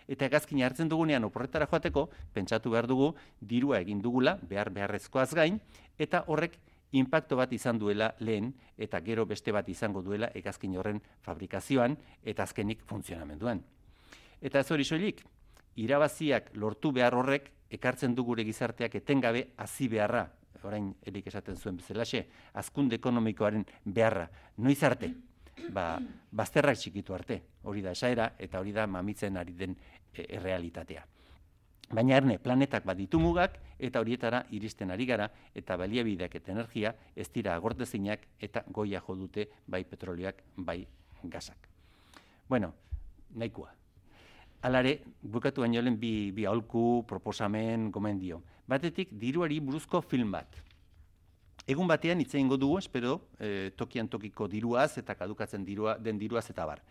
Eta 0.07 0.25
egazkin 0.25 0.63
hartzen 0.63 0.89
dugunean 0.89 1.23
oporretara 1.23 1.67
joateko, 1.71 2.09
pentsatu 2.33 2.71
behar 2.71 2.87
dugu, 2.87 3.13
dirua 3.39 3.79
egin 3.79 4.01
dugula, 4.01 4.37
behar 4.41 4.69
beharrezkoaz 4.73 5.33
gain, 5.33 5.59
eta 5.97 6.25
horrek 6.27 6.59
impacto 6.93 7.35
bat 7.35 7.51
izan 7.53 7.79
duela 7.79 8.11
lehen 8.19 8.51
eta 8.77 8.99
gero 9.01 9.25
beste 9.25 9.51
bat 9.51 9.69
izango 9.69 10.01
duela 10.01 10.29
egazkin 10.37 10.75
horren 10.77 11.01
fabrikazioan 11.25 11.97
eta 12.23 12.43
azkenik 12.43 12.83
funtzionamenduan. 12.85 13.63
Eta 14.41 14.59
ez 14.59 14.69
hori 14.71 14.85
soilik, 14.85 15.23
irabaziak 15.75 16.51
lortu 16.53 16.91
behar 16.91 17.15
horrek 17.17 17.49
ekartzen 17.73 18.13
du 18.13 18.23
gure 18.23 18.45
gizarteak 18.45 18.95
etengabe 19.01 19.47
hasi 19.57 19.87
beharra, 19.89 20.27
orain 20.63 20.93
erik 21.03 21.27
esaten 21.27 21.57
zuen 21.57 21.77
bezalaxe, 21.77 22.27
azkunde 22.53 22.95
ekonomikoaren 22.95 23.65
beharra, 23.83 24.29
noiz 24.57 24.81
arte, 24.83 25.09
ba, 25.71 25.97
bazterrak 26.31 26.77
txikitu 26.77 27.13
arte, 27.13 27.41
hori 27.63 27.81
da 27.81 27.91
esaera 27.91 28.33
eta 28.39 28.59
hori 28.59 28.71
da 28.71 28.87
mamitzen 28.87 29.37
ari 29.37 29.53
den 29.53 29.75
e, 30.13 30.25
errealitatea. 30.37 31.05
Baina 31.93 32.17
erne, 32.17 32.39
planetak 32.39 32.85
baditu 32.85 33.19
mugak 33.19 33.59
eta 33.77 34.01
horietara 34.01 34.43
iristen 34.55 34.91
ari 34.91 35.05
gara 35.05 35.27
eta 35.53 35.77
baliabideak 35.77 36.35
eta 36.39 36.51
energia 36.51 36.95
ez 37.15 37.27
dira 37.33 37.53
agortezinak 37.55 38.25
eta 38.39 38.63
goia 38.67 39.01
jo 39.05 39.15
dute 39.15 39.47
bai 39.67 39.83
petrolioak, 39.83 40.41
bai 40.55 40.87
gasak. 41.23 41.69
Bueno, 42.49 42.73
nahikoa. 43.35 43.73
Alare, 44.63 45.01
bukatu 45.21 45.61
baino 45.61 45.81
lehen 45.81 45.99
bi, 45.99 46.31
bi 46.31 46.45
aholku, 46.45 47.03
proposamen, 47.07 47.91
gomendio. 47.91 48.41
Batetik, 48.67 49.11
diruari 49.19 49.59
buruzko 49.59 50.01
film 50.01 50.31
bat. 50.31 50.61
Egun 51.65 51.87
batean 51.87 52.19
hitz 52.19 52.33
egingo 52.35 52.57
dugu, 52.59 52.77
espero, 52.81 53.21
e, 53.39 53.71
tokian 53.79 54.09
tokiko 54.11 54.49
diruaz 54.51 54.97
eta 54.99 55.15
kadukatzen 55.15 55.63
dirua, 55.63 55.95
den 55.95 56.19
diruaz 56.19 56.49
eta 56.51 56.65
bar. 56.67 56.81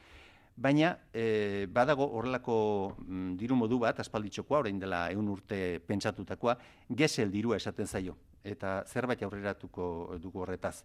Baina 0.56 0.94
e, 1.12 1.66
badago 1.68 2.06
horrelako 2.16 2.56
mm, 2.98 3.34
diru 3.40 3.56
modu 3.56 3.78
bat, 3.82 4.00
aspalditxokoa, 4.00 4.62
orain 4.64 4.78
dela 4.80 5.06
egun 5.12 5.28
urte 5.32 5.80
pentsatutakoa, 5.86 6.56
gesel 6.88 7.32
dirua 7.32 7.58
esaten 7.60 7.86
zaio, 7.86 8.16
eta 8.44 8.82
zerbait 8.88 9.22
aurreratuko 9.22 10.18
dugu 10.20 10.44
horretaz. 10.46 10.78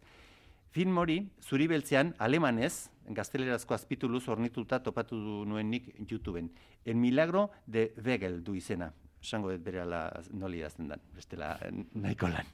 Film 0.76 1.00
hori, 1.00 1.22
zuri 1.48 1.70
beltzean, 1.72 2.12
alemanez, 2.20 2.90
gaztelerazko 3.16 3.74
azpituluz 3.74 4.26
ornituta 4.28 4.82
topatu 4.84 5.16
du 5.16 5.38
nuen 5.48 5.72
nik 5.72 5.94
YouTubeen. 6.10 6.52
El 6.84 7.00
milagro 7.00 7.50
de 7.66 7.94
Wegel 8.04 8.44
du 8.44 8.56
izena. 8.56 8.92
Esango 9.24 9.50
dut 9.52 9.64
bere 9.64 9.82
ala 9.82 10.10
noli 10.36 10.60
dazten 10.62 10.92
dan, 10.92 11.02
bestela 11.16 11.56
nahiko 11.96 12.28
lan. 12.28 12.52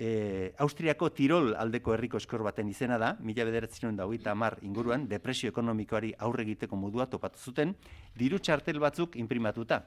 E, 0.00 0.54
Austriako 0.64 1.10
Tirol 1.12 1.50
aldeko 1.60 1.92
herriko 1.92 2.16
eskor 2.16 2.40
baten 2.40 2.70
izena 2.72 2.96
da, 2.96 3.10
mila 3.20 3.44
bederatzen 3.44 3.98
da 3.98 4.06
hogeita 4.08 4.32
amar 4.32 4.54
inguruan, 4.64 5.04
depresio 5.10 5.50
ekonomikoari 5.52 6.14
aurre 6.24 6.46
egiteko 6.46 6.78
modua 6.80 7.04
topatu 7.12 7.36
zuten, 7.36 7.74
diru 8.16 8.38
txartel 8.40 8.80
batzuk 8.80 9.18
imprimatuta. 9.20 9.82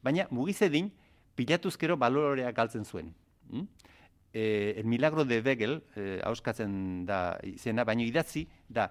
Baina 0.00 0.24
mugizedin, 0.32 0.88
pilatuzkero 1.36 1.98
baloreak 2.00 2.56
galtzen 2.56 2.88
zuen. 2.88 3.12
Hmm? 3.50 3.68
E, 4.32 4.72
el 4.80 4.88
milagro 4.88 5.26
de 5.28 5.42
Begel, 5.44 5.82
e, 5.94 6.16
hauskatzen 6.24 7.04
da 7.04 7.36
izena, 7.44 7.84
baina 7.84 8.06
idatzi, 8.08 8.46
da, 8.68 8.88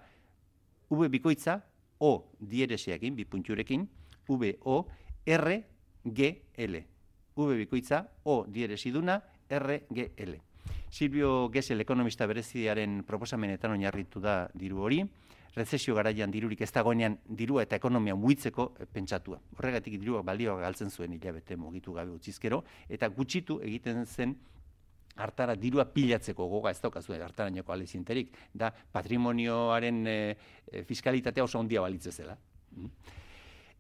V 0.93 1.09
bikoitza, 1.09 1.63
O 1.97 2.29
diereseakin, 2.37 3.15
bi 3.17 3.25
punturekin, 3.25 3.89
V, 4.29 4.53
O, 4.61 4.83
R, 5.25 5.55
G, 6.05 6.29
L. 6.53 6.83
V 7.33 7.57
bikoitza, 7.65 8.03
O 8.29 8.43
dieresiduna, 8.45 9.23
R, 9.49 9.81
G, 9.89 10.11
L. 10.21 10.37
Silvio 10.89 11.49
Gesell 11.51 11.81
ekonomista 11.81 12.27
bereziaren 12.27 13.01
proposamenetan 13.07 13.73
oinarritu 13.75 14.21
da 14.23 14.47
diru 14.55 14.83
hori, 14.87 15.01
rezesio 15.57 15.95
garaian 15.97 16.31
dirurik 16.31 16.61
ez 16.61 16.71
dagoenean 16.71 17.17
dirua 17.27 17.63
eta 17.65 17.79
ekonomia 17.79 18.15
muitzeko 18.15 18.69
pentsatua. 18.93 19.39
Horregatik 19.57 19.97
dirua 19.99 20.21
balioa 20.23 20.59
galtzen 20.61 20.91
zuen 20.93 21.13
hilabete 21.17 21.57
mugitu 21.57 21.93
gabe 21.93 22.13
utzizkero, 22.13 22.63
eta 22.89 23.09
gutxitu 23.09 23.59
egiten 23.65 24.05
zen 24.05 24.35
hartara 25.17 25.55
dirua 25.57 25.87
pilatzeko 25.89 26.47
goga 26.47 26.71
ez 26.71 26.81
daukazu 26.81 27.15
hartarainoko 27.17 27.73
alezinterik, 27.73 28.35
da 28.53 28.69
patrimonioaren 28.71 30.03
e, 30.07 30.17
fiskalitatea 30.85 31.43
oso 31.43 31.59
ondia 31.59 31.81
balitzezela. 31.81 32.37
Mm. 32.75 32.91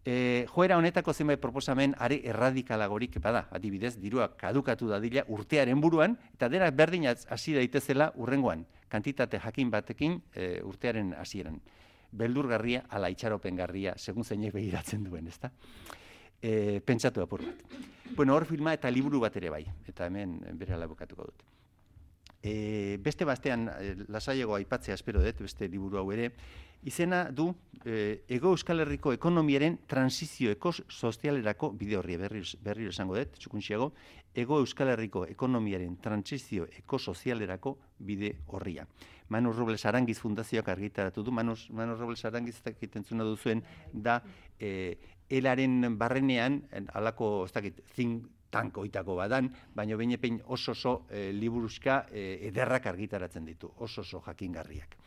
E, 0.07 0.45
joera 0.47 0.77
honetako 0.79 1.11
zenbait 1.11 1.39
proposamen 1.43 1.91
are 1.99 2.21
erradikalagorik 2.31 3.17
bada, 3.19 3.41
adibidez, 3.51 3.97
dirua 3.99 4.29
kadukatu 4.39 4.87
dadila 4.87 5.25
urtearen 5.27 5.81
buruan, 5.83 6.15
eta 6.37 6.47
dena 6.47 6.69
berdin 6.71 7.09
hasi 7.11 7.57
daitezela 7.57 8.13
urrengoan, 8.15 8.63
kantitate 8.87 9.41
jakin 9.43 9.73
batekin 9.73 10.15
e, 10.31 10.61
urtearen 10.63 11.11
hasieran. 11.19 11.59
Beldurgarria, 12.15 12.85
ala 12.87 13.11
itxaropengarria, 13.11 13.97
segun 13.99 14.23
zeinek 14.23 14.55
begiratzen 14.55 15.03
duen, 15.03 15.27
ezta? 15.27 15.51
E, 16.39 16.79
pentsatu 16.87 17.25
apur 17.25 17.43
bat. 17.43 17.67
Bueno, 18.15 18.39
hor 18.39 18.47
filma 18.47 18.71
eta 18.79 18.87
liburu 18.87 19.19
bat 19.27 19.35
ere 19.35 19.51
bai, 19.51 19.65
eta 19.91 20.07
hemen 20.07 20.39
bere 20.55 20.79
alabokatuko 20.79 21.27
dut. 21.27 21.43
E, 22.47 22.97
beste 23.03 23.25
bastean, 23.27 23.67
e, 23.67 23.95
lasaiago 24.07 24.55
aipatzea 24.55 24.95
espero 24.95 25.19
dut, 25.23 25.43
beste 25.43 25.67
liburu 25.67 25.99
hau 25.99 26.07
ere, 26.15 26.31
Izena 26.87 27.31
du 27.31 27.49
e, 27.83 28.23
Ego 28.29 28.51
Euskal 28.53 28.79
Herriko 28.79 29.11
ekonomiaren 29.11 29.79
transizio 29.89 30.53
ekosozialerako 30.53 31.71
bide 31.75 31.97
horri 31.97 32.15
berri, 32.21 32.43
berri 32.63 32.87
esango 32.87 33.17
dut, 33.17 33.33
txukunxiago, 33.41 33.89
Ego 34.37 34.59
Euskal 34.61 34.93
Herriko 34.93 35.25
ekonomiaren 35.27 35.97
transizio 36.03 36.67
ekosozialerako 36.83 37.75
bide 37.99 38.35
horria. 38.53 38.87
Manu 39.29 39.51
Robles 39.51 39.83
Arangiz 39.89 40.19
fundazioak 40.21 40.69
argitaratu 40.71 41.23
du, 41.23 41.33
Manu, 41.35 41.57
Manu 41.75 41.97
Robles 41.97 42.23
Arangiz 42.25 42.61
zuna 43.03 43.23
duzuen, 43.23 43.63
da 43.91 44.21
e, 44.59 44.97
elaren 45.27 45.97
barrenean, 45.97 46.61
alako, 46.93 47.45
ez 47.45 47.51
dakit, 47.51 47.81
zin 47.95 48.21
tanko 48.49 48.85
itako 48.85 49.15
badan, 49.15 49.49
baina 49.75 49.97
baina 49.97 50.17
oso 50.45 50.71
oso 50.71 51.05
e, 51.09 51.31
liburuzka 51.33 52.05
e, 52.11 52.47
ederrak 52.47 52.85
argitaratzen 52.85 53.45
ditu, 53.45 53.71
oso 53.77 54.01
oso 54.01 54.21
jakingarriak 54.25 54.97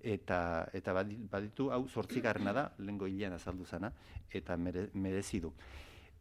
eta 0.00 0.68
eta 0.72 0.92
baditu 0.94 1.70
hau 1.74 1.84
8garrena 1.88 2.52
da 2.52 2.70
lengo 2.78 3.06
hilean 3.06 3.32
azaldu 3.32 3.64
zana 3.66 3.92
eta 4.30 4.56
merezi 4.56 5.40
du. 5.40 5.52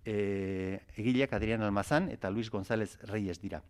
E, 0.06 0.80
egileak 0.98 1.34
Adrian 1.34 1.62
Almazan 1.62 2.10
eta 2.10 2.30
Luis 2.30 2.50
González 2.50 2.98
Reyes 3.04 3.40
dira. 3.42 3.62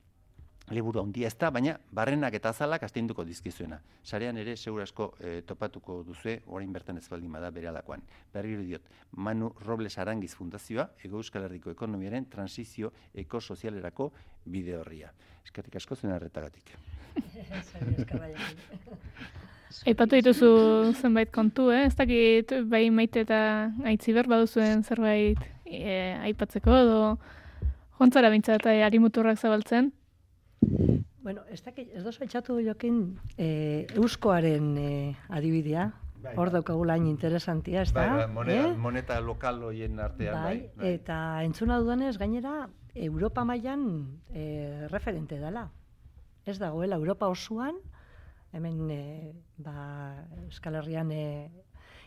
Liburu 0.70 1.00
handia 1.00 1.30
ez 1.30 1.38
da, 1.40 1.48
baina 1.50 1.78
barrenak 1.96 2.34
eta 2.36 2.50
azalak 2.52 2.84
astinduko 2.84 3.24
dizkizuena. 3.24 3.80
Sarean 4.04 4.38
ere 4.38 4.58
segura 4.58 4.84
asko 4.84 5.14
e, 5.20 5.42
topatuko 5.48 6.04
duzue, 6.04 6.42
orain 6.48 6.74
bertan 6.74 6.98
ez 7.00 7.08
baldin 7.08 7.32
bada 7.32 7.52
bere 7.56 7.68
alakoan. 7.72 8.02
Berriro 8.34 8.64
diot, 8.68 8.82
Manu 9.16 9.54
Robles 9.64 9.98
Arangiz 9.98 10.36
Fundazioa, 10.36 10.90
Ego 11.08 11.18
Euskal 11.24 11.44
Herriko 11.48 11.72
Ekonomiaren 11.72 12.28
transizio 12.30 12.92
ekosozialerako 13.16 14.12
bide 14.44 14.76
horria. 14.76 15.14
Eskerrik 15.46 15.76
asko 15.80 15.96
zuen 15.96 16.14
arretagatik. 16.14 16.76
Aipatu 19.88 20.16
dituzu 20.18 20.50
zenbait 21.00 21.32
kontu, 21.32 21.70
eh? 21.72 21.86
Ez 21.88 21.96
dakit 21.96 22.52
bai 22.68 22.90
maite 22.92 23.24
eta 23.24 23.72
aitziber 23.88 24.28
baduzuen 24.28 24.84
zerbait 24.84 25.40
e, 25.64 26.18
aipatzeko 26.28 26.76
edo 26.76 27.00
jontzara 28.00 28.32
bintza 28.34 28.58
eta 28.60 28.76
arimuturrak 28.88 29.40
zabaltzen? 29.40 29.92
Bueno, 31.24 31.42
ez 31.52 31.62
dakit, 31.64 31.90
ez 31.94 32.04
dozu 32.06 32.24
etxatu 32.24 32.60
jokin 32.64 33.02
e, 33.38 33.86
euskoaren 33.96 34.78
e, 34.78 34.92
adibidea. 35.30 35.90
Bai, 36.18 36.34
Hor 36.36 36.50
bai. 36.50 36.54
daukagu 36.58 36.86
lain 36.88 37.06
interesantia, 37.08 37.82
ez 37.84 37.92
da? 37.94 38.02
Bai, 38.08 38.24
bai, 38.24 38.28
moneta, 38.34 38.70
Eh? 38.70 38.78
moneta 38.78 39.20
lokal 39.22 39.62
hoien 39.64 40.00
artean, 40.00 40.34
bai. 40.44 40.56
bai, 40.76 40.94
eta 40.96 41.44
entzuna 41.44 41.78
dudanez 41.80 42.18
gainera 42.18 42.70
Europa 42.96 43.44
mailan 43.46 44.18
e, 44.34 44.88
referente 44.90 45.38
dela. 45.38 45.68
Ez 46.46 46.58
dagoela 46.60 46.96
Europa 46.96 47.28
osoan, 47.28 47.76
hemen 48.54 48.90
e, 48.90 49.34
ba, 49.58 50.24
Euskal 50.48 50.76
Herrian, 50.80 51.12
e, 51.12 51.52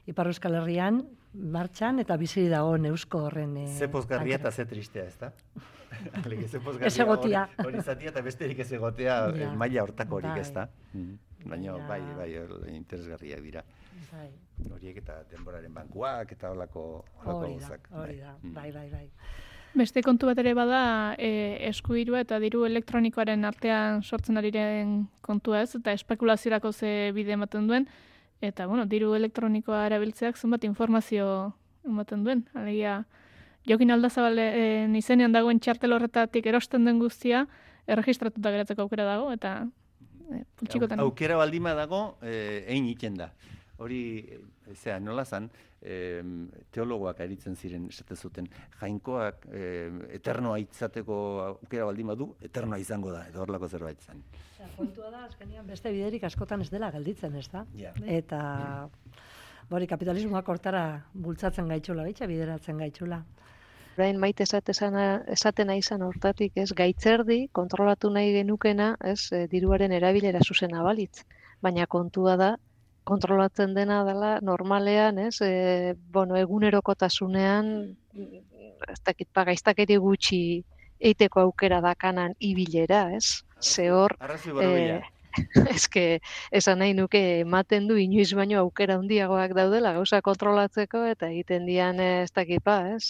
Ipar 0.06 0.26
Euskal 0.26 0.56
Herrian, 0.58 1.04
martxan 1.34 2.00
eta 2.00 2.16
bizi 2.16 2.48
dago 2.48 2.74
eusko 2.76 3.26
horren... 3.28 3.56
E, 3.56 3.68
Ze 3.78 3.88
pozgarria 3.88 4.36
eta 4.40 4.50
ze 4.50 4.64
tristea, 4.66 5.04
ez 5.04 5.18
da? 5.20 5.32
Alege, 6.24 6.48
ze 6.48 6.58
pozgarria 6.60 6.86
Ez 6.86 6.98
egotea. 6.98 7.48
hori- 7.58 7.82
zatia 7.82 8.08
eta 8.10 8.20
besterik 8.22 8.58
ez 8.58 8.72
egotea 8.72 9.16
Ja. 9.34 9.50
eh, 9.52 9.56
maila 9.56 9.82
hortako 9.82 10.16
horik, 10.16 10.30
Bai. 10.30 10.40
ez 10.40 10.52
da? 10.52 10.68
Mm. 10.94 11.18
Baina, 11.46 11.64
Ja. 11.76 11.86
bai, 11.88 12.00
bai, 12.16 12.34
interesgarriak 12.76 13.40
dira. 13.40 13.62
Bai. 14.12 14.30
Horiek 14.72 14.96
eta 14.96 15.22
denboraren 15.30 15.72
bankuak 15.74 16.32
eta 16.32 16.50
holako 16.50 17.04
holako 17.24 17.40
gauzak. 17.40 17.88
hori 17.92 18.16
da, 18.20 18.36
Mm. 18.42 18.54
bai, 18.54 18.72
bai, 18.72 18.90
bai. 18.90 19.10
Beste 19.74 20.02
kontu 20.02 20.26
bat 20.26 20.38
ere 20.38 20.52
bada 20.52 21.14
e, 21.16 21.68
eskuirua 21.68 22.20
eta 22.20 22.40
diru 22.40 22.64
elektronikoaren 22.66 23.44
artean 23.44 24.02
sortzen 24.02 24.36
ariren 24.36 25.08
kontua 25.20 25.62
ez, 25.62 25.74
eta 25.76 25.92
espekulaziorako 25.92 26.72
ze 26.72 27.12
bide 27.14 27.32
ematen 27.32 27.68
duen, 27.68 27.86
eta 28.40 28.66
bueno, 28.66 28.84
diru 28.86 29.14
elektronikoa 29.14 29.86
erabiltzeak 29.86 30.36
zenbat 30.36 30.64
informazio 30.64 31.54
ematen 31.84 32.24
duen. 32.24 32.48
Alegia, 32.52 33.06
jokin 33.68 33.90
aldazabalen 33.96 34.96
izenean 34.96 35.32
dagoen 35.32 35.60
txartel 35.60 35.92
horretatik 35.92 36.46
erosten 36.46 36.84
den 36.88 36.98
guztia, 37.02 37.46
erregistratuta 37.90 38.52
geratzeko 38.54 38.86
aukera 38.86 39.06
dago, 39.08 39.30
eta 39.34 39.54
e, 40.30 40.44
pultsikotan. 40.56 41.02
Aukera 41.04 41.36
baldima 41.40 41.74
dago, 41.74 42.16
eh, 42.22 42.64
egin 42.68 42.90
iten 42.92 43.18
da. 43.18 43.32
Hori, 43.80 44.00
eh, 44.20 44.74
zera, 44.74 44.98
nola 45.00 45.24
zan, 45.24 45.48
eh, 45.80 46.22
teologoak 46.70 47.22
aritzen 47.24 47.56
ziren 47.56 47.86
esate 47.88 48.16
zuten, 48.16 48.48
jainkoak 48.80 49.46
eh, 49.56 49.88
eternoa 50.18 50.58
izateko 50.60 51.16
aukera 51.46 51.88
baldin 51.88 52.12
badu, 52.12 52.28
eternoa 52.44 52.78
izango 52.78 53.12
da, 53.14 53.24
edo 53.30 53.42
horlako 53.42 53.68
zerbait 53.68 54.00
zen. 54.04 54.22
Osea, 54.52 54.68
kontua 54.76 55.10
da, 55.10 55.24
azkenean 55.24 55.66
beste 55.66 55.92
biderik 55.94 56.24
askotan 56.28 56.60
ez 56.60 56.70
dela 56.70 56.90
gelditzen, 56.92 57.36
ez 57.40 57.48
da? 57.48 57.64
Ja. 57.80 57.94
Eta, 58.04 58.40
bori, 59.70 59.88
kapitalismoak 59.88 60.48
hortara 60.52 60.84
bultzatzen 61.14 61.68
gaitzula, 61.72 62.04
gaitxa 62.04 62.28
bideratzen 62.28 62.84
gaitzula. 62.84 63.22
Orain 64.00 64.16
maite 64.16 64.46
esatezana, 64.46 65.02
esatena 65.28 65.74
izan 65.76 66.00
hortatik, 66.06 66.54
ez, 66.62 66.70
gaitzerdi 66.72 67.36
kontrolatu 67.58 68.08
nahi 68.14 68.30
genukena, 68.32 68.94
ez, 69.12 69.26
e, 69.36 69.42
diruaren 69.52 69.92
erabilera 69.92 70.40
zuzena 70.40 70.80
balitz. 70.86 71.26
Baina 71.60 71.84
kontua 71.94 72.38
da, 72.40 72.54
kontrolatzen 73.10 73.74
dena 73.76 73.98
dela 74.08 74.30
normalean, 74.40 75.20
ez, 75.26 75.34
e, 75.44 75.92
bueno, 76.16 76.38
egunerokotasunean, 76.40 77.68
ez 78.88 78.98
dakit, 79.04 79.28
pa, 79.36 79.44
gaiztakeri 79.50 80.00
gutxi 80.00 80.40
eiteko 81.12 81.44
aukera 81.44 81.82
dakanan 81.84 82.38
ibilera, 82.40 83.02
ez? 83.20 83.42
Ze 83.60 83.90
hor, 83.92 84.16
eh, 84.64 85.02
eske 85.74 86.02
esan 86.60 86.80
nahi 86.82 86.94
nuke 86.98 87.20
ematen 87.42 87.86
du 87.90 87.96
inoiz 88.02 88.30
baino 88.38 88.58
aukera 88.62 88.96
handiagoak 89.00 89.54
daudela 89.58 89.92
gauza 89.98 90.20
kontrolatzeko 90.28 91.02
eta 91.12 91.30
egiten 91.34 91.66
dian 91.70 92.00
eh, 92.00 92.22
ez 92.24 92.32
dakit 92.40 92.64
ba, 92.64 92.76
ez, 92.96 93.08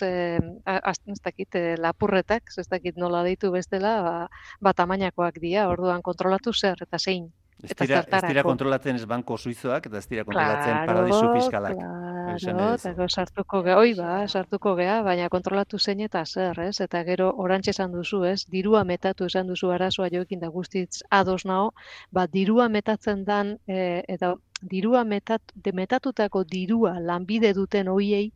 az- 0.92 1.02
ez 1.16 1.20
dakit 1.24 1.54
eh, 1.62 1.74
lapurretak, 1.78 2.52
ez 2.58 2.68
dakit 2.68 2.96
nola 2.96 3.22
deitu 3.28 3.50
bestela, 3.56 3.94
ba, 4.08 4.16
ba 4.60 4.72
tamainakoak 4.82 5.40
dira, 5.46 5.68
orduan 5.72 6.02
kontrolatu 6.02 6.52
zer 6.64 6.86
eta 6.88 6.98
zein. 6.98 7.30
Ez 7.62 7.76
dira, 7.76 8.00
ez 8.04 8.22
dira 8.24 8.42
kontrolatzen 8.46 8.96
ez 8.96 9.04
banko 9.08 9.36
suizoak, 9.36 9.86
eta 9.90 9.98
ez 9.98 10.06
dira 10.08 10.24
kontrolatzen 10.24 10.72
Claro, 10.72 10.86
paradisu 10.90 11.32
fiskalak. 11.34 11.76
Claro, 11.76 12.68
eta 12.90 13.08
sartuko 13.08 13.62
ge, 13.66 13.74
oi 13.76 13.94
ba, 13.98 14.10
sartuko 14.28 14.74
gea, 14.78 15.00
baina 15.06 15.28
kontrolatu 15.32 15.78
zein 15.78 16.00
eta 16.06 16.24
zer, 16.24 16.58
ez? 16.66 16.80
Eta 16.80 17.02
gero 17.08 17.30
orantxe 17.44 17.74
esan 17.74 17.92
duzu, 17.92 18.22
ez? 18.24 18.44
Dirua 18.52 18.84
metatu 18.84 19.28
esan 19.28 19.50
duzu 19.50 19.72
arazoa 19.74 20.08
joekin 20.12 20.40
da 20.40 20.48
guztiz 20.48 21.02
ados 21.10 21.44
nao, 21.44 21.72
ba 22.12 22.26
dirua 22.26 22.68
metatzen 22.68 23.24
dan 23.24 23.56
e, 23.66 24.02
eta 24.08 24.34
dirua 24.62 25.04
metat, 25.04 25.42
de 25.54 25.72
metatutako 25.72 26.44
dirua 26.44 26.98
lanbide 27.00 27.52
duten 27.56 27.88
hoiei 27.88 28.30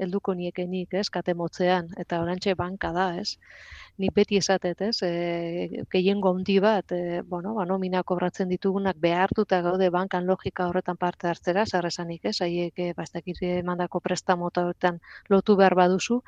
helduko 0.00 0.34
niekenik, 0.34 0.94
ez? 1.00 1.08
Kate 1.12 1.34
motzean 1.38 1.90
eta 2.00 2.20
orantxe 2.22 2.54
banka 2.58 2.90
da, 2.96 3.06
ez? 3.20 3.36
Nik 4.00 4.14
beti 4.16 4.38
esatet, 4.40 4.80
ez? 4.86 4.96
E, 5.06 5.84
gehiengo 5.92 6.32
handi 6.34 6.58
bat, 6.64 6.92
e, 6.96 7.20
bueno, 7.34 7.54
ba, 7.58 7.66
nomina 7.68 8.02
kobratzen 8.02 8.48
ditugunak 8.52 9.00
behartuta 9.02 9.60
gaude 9.66 9.90
bankan 9.90 10.26
logika 10.26 10.68
horretan 10.70 10.96
parte 10.96 11.28
hartzera, 11.28 11.66
zer 11.66 11.90
esanik, 11.90 12.24
ez? 12.32 12.38
Haiek, 12.40 12.78
e, 12.78 12.92
ba, 12.96 13.04
ez 13.04 13.12
dakit 13.18 13.42
emandako 13.52 14.00
prestamota 14.00 14.66
horretan 14.66 15.00
lotu 15.28 15.56
behar 15.60 15.76
baduzu, 15.78 16.22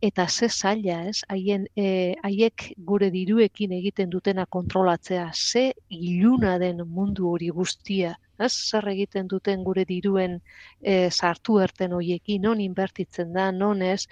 eta 0.00 0.26
ze 0.28 0.48
zaila, 0.48 1.04
ez? 1.08 1.22
Haien, 1.28 1.66
e, 1.76 2.14
haiek 2.22 2.72
gure 2.86 3.10
diruekin 3.10 3.72
egiten 3.72 4.10
dutena 4.10 4.46
kontrolatzea, 4.46 5.30
ze 5.32 5.72
iluna 5.88 6.58
den 6.58 6.82
mundu 6.86 7.28
hori 7.30 7.48
guztia, 7.48 8.14
ez? 8.38 8.52
Zer 8.52 8.88
egiten 8.92 9.28
duten 9.28 9.64
gure 9.64 9.84
diruen 9.84 10.40
e, 10.82 11.10
sartu 11.10 11.58
erten 11.60 11.92
hoiekin, 11.92 12.42
non 12.42 12.60
inbertitzen 12.60 13.32
da, 13.32 13.50
non 13.52 13.82
ez? 13.82 14.06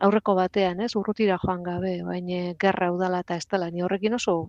Aurreko 0.00 0.34
batean, 0.34 0.80
ez? 0.80 0.94
Urrutira 0.96 1.38
joan 1.42 1.62
gabe, 1.62 2.00
baina 2.02 2.54
gerra 2.58 2.90
udala 2.92 3.20
eta 3.20 3.36
ez 3.36 3.46
dela, 3.50 3.70
ni 3.70 3.82
horrekin 3.82 4.14
oso 4.16 4.40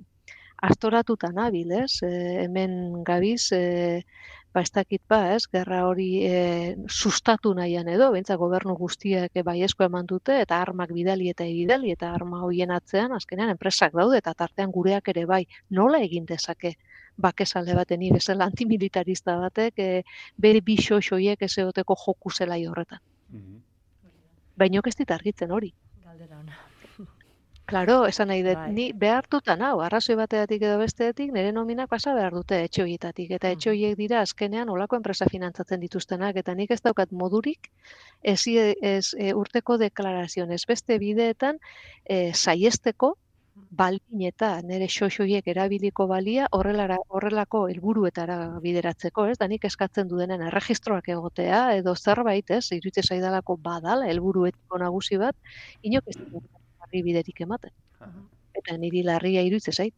astoratuta 0.62 1.32
nabil, 1.34 1.72
ez? 1.84 2.02
E, 2.06 2.12
hemen 2.46 3.04
gabiz, 3.04 3.52
e, 3.52 4.04
ba 4.54 4.62
ez 4.62 4.72
dakit 4.72 5.02
ba, 5.08 5.20
ez? 5.36 5.46
Gerra 5.52 5.86
hori 5.88 6.26
e, 6.28 6.76
sustatu 6.88 7.54
nahian 7.56 7.88
edo, 7.88 8.12
bentsa 8.12 8.36
gobernu 8.36 8.76
guztiak 8.76 9.32
e, 9.36 9.44
baiezko 9.48 9.86
eman 9.88 10.06
dute 10.06 10.42
eta 10.42 10.62
armak 10.62 10.92
bidali 10.96 11.30
eta 11.32 11.48
bidali 11.48 11.92
eta 11.92 12.12
arma 12.14 12.42
hoien 12.46 12.72
atzean 12.72 13.16
azkenean 13.16 13.54
enpresak 13.56 13.96
daude 13.96 14.20
eta 14.20 14.34
tartean 14.34 14.72
gureak 14.72 15.08
ere 15.16 15.26
bai, 15.26 15.46
nola 15.70 16.04
egin 16.10 16.26
dezake? 16.26 16.76
bakezale 17.22 17.76
baten 17.76 18.00
ni 18.00 18.10
bezala 18.12 18.48
antimilitarista 18.50 19.38
batek 19.38 19.80
e, 19.80 19.90
bere 20.38 20.62
bi 20.66 20.78
xoxoiek 20.80 21.42
ez 21.48 21.54
egoteko 21.58 21.98
joku 22.06 22.32
zelai 22.32 22.66
horretan. 22.66 23.00
Baina 24.58 24.82
ez 24.88 24.96
dit 24.96 25.12
argitzen 25.12 25.52
hori. 25.52 25.74
Galdera 26.06 26.40
ona. 26.40 26.71
Claro, 27.72 27.94
esan 28.04 28.28
nahi 28.28 28.42
dut, 28.44 28.58
Bai. 28.60 28.72
ni 28.76 28.86
behartuta 29.02 29.54
nau, 29.56 29.78
arrazoi 29.80 30.18
bateatik 30.20 30.64
edo 30.68 30.74
besteetik, 30.82 31.30
nire 31.32 31.54
nominak 31.56 31.88
pasa 31.94 32.12
behar 32.18 32.36
dute 32.36 32.58
etxe 32.66 32.84
horietatik. 32.84 33.32
Eta 33.38 33.52
etxe 33.56 33.72
horiek 33.72 33.96
dira 33.96 34.20
azkenean 34.26 34.74
olako 34.74 35.00
enpresa 35.00 35.30
finantzatzen 35.32 35.80
dituztenak, 35.80 36.36
eta 36.44 36.56
nik 36.60 36.76
ez 36.76 36.82
daukat 36.84 37.16
modurik, 37.24 37.72
ez, 38.34 38.42
ez 38.92 39.14
e, 39.16 39.32
urteko 39.44 39.80
deklarazioen, 39.86 40.52
ez 40.52 40.66
beste 40.68 41.00
bideetan, 41.00 41.64
e, 42.04 42.20
saiesteko, 42.34 43.16
balin 43.72 44.28
eta 44.28 44.54
nire 44.68 44.92
xoxoiek 44.92 45.48
erabiliko 45.56 46.08
balia 46.12 46.52
horrelara, 46.58 46.98
horrelako 47.08 47.66
helburuetara 47.72 48.38
bideratzeko, 48.64 49.30
ez? 49.32 49.38
Da 49.40 49.48
nik 49.48 49.64
eskatzen 49.72 50.12
dudenen 50.12 50.44
erregistroak 50.50 51.08
egotea 51.16 51.68
edo 51.80 51.96
zerbait, 51.96 52.52
ez? 52.52 52.66
Iruditzen 52.76 53.16
zaidalako 53.16 53.56
badala 53.70 54.12
helburu 54.12 54.50
etiko 54.52 54.82
nagusi 54.84 55.22
bat, 55.24 55.40
inok 55.88 56.12
ez 56.12 56.20
du 56.20 56.42
larri 56.42 56.61
biderik 56.92 57.40
ematen. 57.42 57.72
Eta 58.54 58.76
niri 58.78 59.04
larria 59.04 59.42
iruditzen 59.42 59.74
zait. 59.74 59.96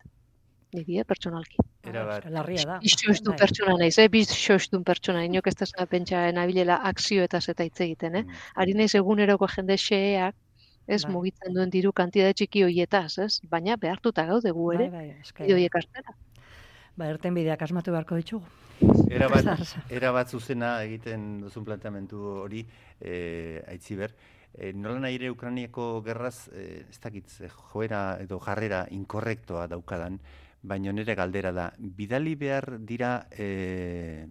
Niri, 0.74 1.00
eh, 1.00 1.04
pertsonalki. 1.06 1.58
Erabat. 1.86 2.26
Larria 2.34 2.64
da. 2.66 2.80
Bizxostun 2.82 3.34
Bai. 3.34 3.40
pertsona 3.44 3.76
naiz, 3.78 3.98
eh? 4.00 4.08
Bizxostun 4.10 4.84
pertsona, 4.84 5.24
inok 5.26 5.48
ez 5.48 5.56
da 5.56 5.86
pentsa 5.86 6.32
nabilela 6.32 6.80
akzio 6.84 7.24
eta 7.24 7.40
zeta 7.42 7.64
hitz 7.64 7.80
egiten, 7.82 8.16
eh? 8.16 8.24
Ari 8.56 8.74
naiz 8.74 8.96
eguneroko 8.96 9.48
jende 9.48 9.78
xeak, 9.78 10.36
ez 10.88 11.04
Bai. 11.06 11.12
mugitzen 11.14 11.54
duen 11.54 11.70
diru 11.70 11.92
kantitate 11.94 12.34
txiki 12.34 12.64
hoietaz, 12.64 13.18
ez? 13.20 13.40
Baina 13.50 13.76
behartuta 13.78 14.26
gaude 14.26 14.52
gu 14.52 14.72
ere, 14.74 14.90
Bai, 14.90 15.14
bai, 15.38 15.52
horiek 15.54 15.76
hartzera. 15.76 16.16
Ba, 16.98 17.08
erten 17.10 17.34
bideak 17.34 17.62
asmatu 17.62 17.92
beharko 17.92 18.16
ditugu. 18.16 18.46
Erabat, 19.10 19.46
Ez 19.62 19.74
da- 19.76 19.84
erabat 19.90 20.30
zuzena 20.30 20.84
egiten 20.84 21.42
duzun 21.42 21.64
planteamendu 21.66 22.18
hori, 22.44 22.66
eh, 23.00 23.62
aitziber. 23.68 24.12
Eh, 24.54 24.72
nola 24.74 25.00
nahi 25.00 25.16
ere 25.18 25.32
Ukrainiako 25.34 26.04
gerraz, 26.06 26.48
eh, 26.54 26.86
ez 26.90 27.00
dakit, 27.02 27.30
joera 27.72 28.20
edo 28.22 28.38
jarrera 28.40 28.84
inkorrektoa 28.94 29.68
daukadan, 29.68 30.20
baina 30.62 30.92
nire 30.94 31.16
galdera 31.16 31.52
da, 31.52 31.72
bidali 31.78 32.36
behar 32.36 32.78
dira 32.80 33.28
eh, 33.32 34.28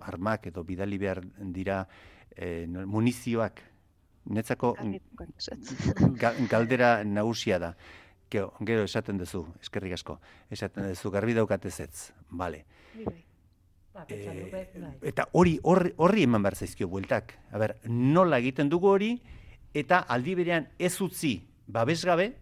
armak 0.00 0.46
edo 0.48 0.64
bidali 0.64 0.98
behar 0.98 1.20
dira 1.52 1.86
no- 2.68 2.86
munizioak, 2.86 3.60
netzako 4.28 4.74
ga, 6.20 6.32
galdera 6.50 7.04
nagusia 7.04 7.58
da. 7.58 7.74
Gero, 8.30 8.52
gero 8.66 8.82
esaten 8.88 9.18
duzu, 9.20 9.44
eskerrik 9.62 9.92
asko, 9.94 10.18
esaten 10.50 10.88
duzu, 10.90 11.10
garbi 11.14 11.34
daukatez 11.36 11.78
ez, 11.80 12.12
bale. 12.30 12.64
Ba, 13.94 14.04
Eh, 14.12 14.50
bai. 14.52 14.90
eta 15.08 15.24
hori 15.32 15.54
horri, 15.62 15.94
horri 15.96 16.24
eman 16.26 16.42
behar 16.44 16.54
zaizkio 16.58 16.86
bueltak. 16.88 17.30
A 17.52 17.56
ber, 17.58 17.78
nola 17.88 18.36
egiten 18.42 18.68
dugu 18.68 18.90
hori 18.92 19.14
eta 19.76 20.00
aldi 20.08 20.34
berean 20.38 20.70
ez 20.78 20.94
utzi 21.00 21.36
babesgabe 21.66 22.32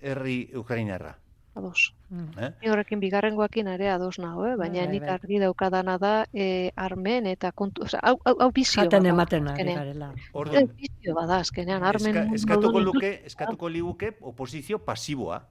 herri 0.00 0.38
ukrainarra. 0.54 1.16
ados. 1.54 1.94
Eh? 2.38 2.50
Ni 2.62 2.70
horrekin 2.70 3.00
bigarrengoakin 3.00 3.68
ere 3.74 3.90
ados 3.92 4.18
nago, 4.18 4.46
eh? 4.48 4.54
baina 4.56 4.84
Bai, 4.84 4.88
nik 4.92 5.04
bai. 5.04 5.10
argi 5.16 5.38
daukadana 5.40 5.98
da 6.00 6.12
e, 6.32 6.72
armen 6.76 7.26
eta 7.28 7.52
kontu, 7.52 7.84
osea, 7.84 8.00
hau, 8.02 8.18
hau, 8.24 8.34
hau 8.40 8.50
bizio 8.52 8.82
Jaten 8.82 9.02
bada 9.04 9.12
ematen 9.12 9.48
ari 9.52 9.74
garela. 9.74 10.10
Orduan, 10.32 10.70
bizio 10.78 11.14
bada 11.14 11.38
azkenean, 11.44 11.84
armen 11.84 12.16
eska, 12.16 12.34
eskatuko 12.40 12.80
luke, 12.80 13.12
eskatuko 13.28 13.68
liguke 13.68 14.14
oposizio 14.20 14.78
pasiboa. 14.84 15.42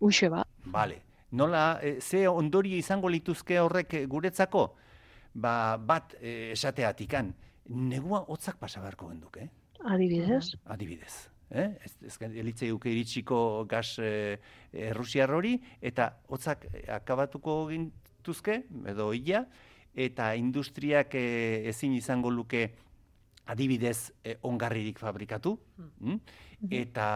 Uxe 0.00 0.28
ba. 0.28 0.44
Vale. 0.64 1.02
Nola, 1.32 1.78
e, 1.82 2.00
ze 2.00 2.26
ondorio 2.28 2.76
izango 2.76 3.08
lituzke 3.08 3.58
horrek 3.60 3.94
eh, 3.94 4.06
guretzako? 4.06 4.68
Ba, 5.34 5.76
bat 5.76 6.14
e, 6.20 6.52
esateatikan, 6.52 7.32
negua 7.68 8.22
hotzak 8.28 8.60
pasa 8.60 8.80
beharko 8.80 9.08
genduke, 9.08 9.48
eh? 9.48 9.50
Adibidez. 9.84 10.56
adibidez. 10.64 11.28
Eh? 11.50 11.70
Ez, 11.84 11.92
ez 12.02 12.16
elitzei 12.26 12.72
uke 12.74 12.90
iritsiko 12.90 13.66
gas 13.70 13.98
e, 14.02 14.38
errusiar 14.72 15.30
hori, 15.30 15.54
eta 15.80 16.10
hotzak 16.28 16.66
eh, 16.72 16.82
akabatuko 16.96 17.68
gintuzke, 17.70 18.64
edo 18.90 19.12
ia, 19.14 19.44
eta 19.94 20.34
industriak 20.34 21.14
e, 21.14 21.68
ezin 21.70 21.94
izango 21.94 22.30
luke 22.30 22.66
adibidez 23.46 24.12
e, 24.24 24.36
ongarririk 24.42 24.98
fabrikatu, 24.98 25.54
mm? 26.00 26.18
eta 26.82 27.08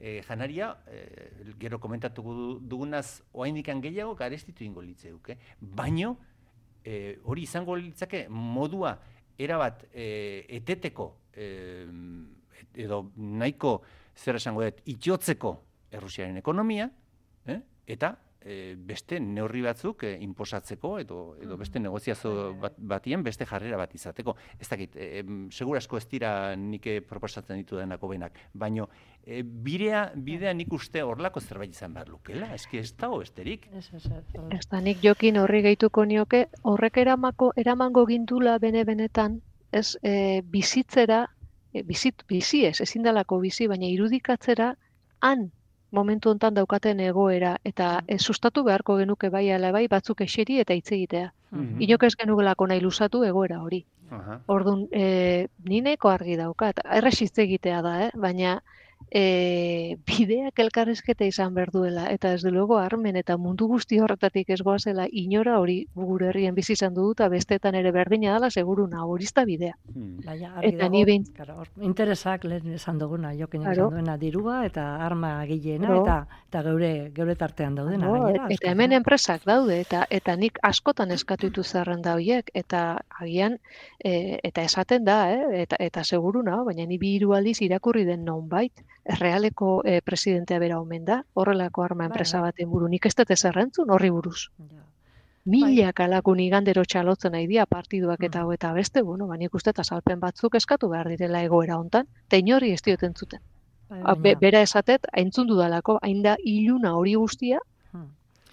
e, 0.00 0.22
janaria, 0.24 0.72
e, 0.88 1.54
gero 1.60 1.78
komentatuko 1.78 2.34
du- 2.34 2.60
dugunaz, 2.72 3.20
oaindikan 3.32 3.84
gehiago 3.84 4.16
garestitu 4.16 4.64
ingo 4.64 4.80
litzeuke. 4.80 5.36
Baino, 5.60 6.16
e, 6.82 7.18
hori 7.22 7.44
izango 7.44 7.76
litzake 7.76 8.26
modua 8.32 8.96
erabat 9.36 9.84
e, 9.92 10.46
eteteko 10.48 11.21
e, 11.34 11.86
edo 12.74 13.04
nahiko 13.16 13.80
zer 14.16 14.36
esango 14.36 14.64
dut 14.64 14.82
itxotzeko 14.86 15.56
Errusiaren 15.92 16.38
ekonomia, 16.40 16.86
eh? 17.46 17.58
eta 17.86 18.14
e, 18.44 18.74
beste 18.76 19.18
neurri 19.20 19.62
batzuk 19.64 20.04
e, 20.06 20.12
inposatzeko 20.24 20.92
edo 21.02 21.18
edo 21.42 21.56
beste 21.60 21.80
negoziazio 21.82 22.52
bat, 22.60 22.76
batien 22.76 23.22
beste 23.22 23.46
jarrera 23.48 23.78
bat 23.80 23.94
izateko. 23.94 24.34
Ez 24.58 24.68
dakit, 24.68 24.96
e, 24.96 25.22
segurasko 25.50 25.98
ez 25.98 26.06
dira 26.10 26.32
nik 26.56 26.86
eh, 26.86 26.98
proposatzen 27.06 27.60
ditu 27.60 27.78
denako 27.78 28.12
benak, 28.12 28.38
baino 28.54 28.88
e, 29.24 29.42
birea, 29.42 30.04
bidea 30.16 30.54
nik 30.56 30.72
uste 30.72 31.02
horlako 31.02 31.40
zerbait 31.40 31.72
izan 31.76 31.94
behar 31.94 32.10
lukela, 32.12 32.52
eski 32.56 32.82
ez 32.82 32.92
dago 32.98 33.20
besterik. 33.22 33.68
Ez, 33.72 33.88
ez, 33.94 34.04
ez. 34.06 34.24
Ez 34.58 34.66
da 34.70 34.80
nik 34.80 35.02
jokin 35.04 35.38
horri 35.42 35.62
gehituko 35.68 36.04
nioke, 36.04 36.46
horrek 36.62 37.02
eramako, 37.04 37.52
eramango 37.56 38.06
gindula 38.08 38.58
bene-benetan, 38.62 39.40
ez 39.72 39.96
e, 40.02 40.42
bizitzera, 40.44 41.24
e, 41.72 41.82
bizit, 41.82 42.24
bizi 42.28 42.64
ez, 42.68 42.78
ezin 42.84 43.02
dalako 43.02 43.40
bizi, 43.40 43.66
baina 43.70 43.88
irudikatzera, 43.88 44.74
han 45.20 45.50
momentu 45.92 46.30
hontan 46.32 46.54
daukaten 46.56 47.00
egoera, 47.04 47.56
eta 47.68 48.02
e, 48.06 48.18
sustatu 48.18 48.64
beharko 48.64 48.96
genuke 49.00 49.28
bai 49.30 49.48
ala 49.52 49.72
bai 49.72 49.86
batzuk 49.92 50.22
eseri 50.24 50.58
eta 50.60 50.74
hitz 50.74 50.92
egitea. 50.92 51.32
Mhm. 51.50 51.80
Inok 51.86 52.06
ez 52.08 52.14
genukelako 52.16 52.66
nahi 52.66 52.80
luzatu 52.80 53.24
egoera 53.28 53.60
hori. 53.62 53.84
Aha. 54.12 54.38
Orduan, 54.52 54.86
e, 54.92 55.48
ni 55.64 55.80
nahiko 55.80 56.10
argi 56.12 56.36
daukat, 56.36 56.80
erres 56.98 57.18
hitz 57.20 57.38
egitea 57.44 57.80
da, 57.84 57.94
eh? 58.06 58.10
baina 58.14 58.58
e, 59.10 59.96
bideak 60.06 60.58
elkarrizketa 60.58 61.24
izan 61.24 61.54
behar 61.54 61.70
duela, 61.72 62.06
eta 62.12 62.32
ez 62.34 62.42
dugu 62.42 62.76
armen 62.76 63.16
eta 63.16 63.36
mundu 63.36 63.66
guzti 63.68 63.98
horretatik 64.00 64.50
ez 64.50 64.60
goazela 64.62 65.06
inora 65.10 65.58
hori 65.60 65.86
gure 65.94 66.28
herrien 66.28 66.54
bizi 66.54 66.72
izan 66.74 66.94
du 66.94 67.10
eta 67.12 67.28
besteetan 67.28 67.74
ere 67.74 67.92
berdina 67.92 68.34
dela 68.34 68.50
seguru 68.50 68.86
na 68.86 69.04
hori 69.06 69.24
ez 69.24 69.32
da 69.34 69.44
bidea. 69.44 69.74
Hmm. 69.94 70.18
Argi 70.26 70.46
Eta 70.68 70.76
dago, 70.84 70.90
ni 70.92 71.04
behin- 71.04 71.26
claro, 71.34 71.56
hor, 71.60 71.68
interesak 71.80 72.44
lehen 72.44 72.72
esan 72.74 72.98
duguna, 72.98 73.32
jokin 73.34 73.62
Claro. 73.62 73.86
esan 73.88 73.90
duena 73.98 74.16
dirua 74.18 74.64
eta 74.66 74.96
arma 75.04 75.44
gileena 75.46 75.86
Claro. 75.88 76.02
eta 76.02 76.26
eta 76.48 76.62
geure 76.62 77.10
geure 77.14 77.36
tartean 77.36 77.74
daudena 77.74 78.06
Claro, 78.06 78.24
gainera. 78.24 78.46
eta 78.50 78.70
hemen 78.70 78.92
enpresak 78.92 79.44
daude 79.44 79.80
eta 79.80 80.06
eta 80.10 80.36
nik 80.36 80.58
askotan 80.62 81.10
eskatu 81.10 81.46
ditu 81.48 81.62
zerrenda 81.64 82.14
horiek 82.14 82.50
eta 82.54 83.00
agian 83.20 83.58
e, 84.04 84.38
eta 84.42 84.62
esaten 84.62 85.04
da, 85.04 85.32
eh? 85.32 85.62
eta 85.62 85.76
eta 85.78 86.04
seguru 86.04 86.42
nago, 86.42 86.64
baina 86.64 86.86
ni 86.86 86.98
bi 86.98 87.14
hiru 87.16 87.32
aldiz 87.34 87.60
irakurri 87.62 88.04
den 88.04 88.24
nonbait 88.24 88.72
errealeko 89.04 89.82
e, 89.84 90.00
presidentea 90.02 90.58
bera 90.58 90.80
omen 90.80 91.04
da, 91.04 91.24
horrelako 91.34 91.82
arma 91.82 92.04
Bai, 92.04 92.06
enpresa 92.12 92.40
bai. 92.40 92.50
baten 92.52 92.70
buru. 92.70 92.88
Nik 92.88 93.06
ez 93.06 93.14
dut 93.14 93.30
ezer 93.30 93.58
entzun 93.58 93.90
horri 93.90 94.10
buruz. 94.10 94.48
Ja. 94.70 94.82
Milak 95.44 95.98
alakun 96.00 96.38
igandero 96.38 96.84
txalotzen 96.86 97.32
nahi 97.34 97.48
dira 97.50 97.66
partiduak 97.66 98.22
eta 98.22 98.44
Mm. 98.44 98.52
eta 98.52 98.72
beste, 98.72 99.02
bueno, 99.02 99.26
ba 99.26 99.36
nik 99.36 99.54
uste 99.54 99.72
salpen 99.82 100.20
batzuk 100.20 100.54
eskatu 100.54 100.88
behar 100.88 101.08
direla 101.08 101.42
egoera 101.42 101.78
hontan, 101.78 102.06
eta 102.28 102.36
inori 102.36 102.70
ez 102.72 102.82
dioten 102.82 103.12
zuten. 103.14 103.40
Bai, 103.88 104.00
A, 104.04 104.14
be, 104.14 104.36
bera 104.36 104.62
esatet, 104.62 105.04
haintzun 105.12 105.48
dudalako, 105.48 105.98
hain 106.02 106.22
da 106.22 106.36
iluna 106.44 106.94
hori 106.94 107.14
guztia. 107.14 107.58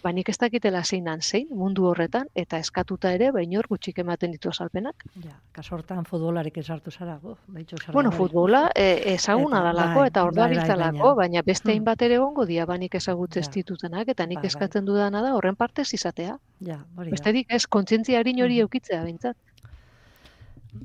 Ba 0.03 0.11
nik 0.11 0.29
ez 0.29 0.37
dakitela 0.37 0.83
zein 0.83 1.03
dan 1.05 1.21
zein 1.21 1.47
mundu 1.51 1.85
horretan, 1.89 2.27
eta 2.35 2.57
eskatuta 2.57 3.11
ere, 3.13 3.31
ba 3.31 3.41
inor 3.43 3.67
gutxik 3.67 3.97
ematen 3.99 4.31
ditu 4.31 4.49
azalpenak. 4.49 4.95
Ja, 5.23 5.39
kaso 5.51 5.75
hortan 5.75 6.05
futbolarekin 6.05 6.63
sartu 6.63 6.91
zara, 6.91 7.17
bo, 7.21 7.37
behitxu 7.47 7.77
zer 7.77 7.93
Bueno, 7.93 8.11
futbola 8.11 8.69
e, 8.75 9.13
ezaguna 9.13 9.61
dalako 9.63 9.99
bai, 9.99 10.07
eta 10.07 10.23
hor 10.23 10.33
bai, 10.33 10.41
bai, 10.47 10.55
dabiltzalako, 10.55 10.97
baina- 10.97 11.15
baina 11.15 11.41
beste 11.45 11.69
Hmm. 11.69 11.75
hainbat 11.75 12.01
ere 12.01 12.15
egongo 12.15 12.45
dia 12.45 12.65
banik 12.65 12.95
ezagutze 12.95 13.39
ez 13.39 13.47
Ja. 13.47 13.51
ditutenak, 13.53 14.07
eta 14.07 14.25
nik 14.25 14.37
Bai, 14.37 14.41
bai. 14.43 14.47
eskatzen 14.47 14.85
dudana 14.85 15.21
da 15.21 15.33
horren 15.35 15.55
partez 15.55 15.93
izatea. 15.93 16.37
Ja, 16.59 16.85
hori 16.95 17.09
da. 17.09 17.11
Besterik 17.11 17.47
ez, 17.49 17.65
kontzientzia 17.67 18.19
harin 18.19 18.41
hori 18.41 18.55
Mhm. 18.55 18.61
eukitzea 18.61 19.03
bintzat. 19.03 19.37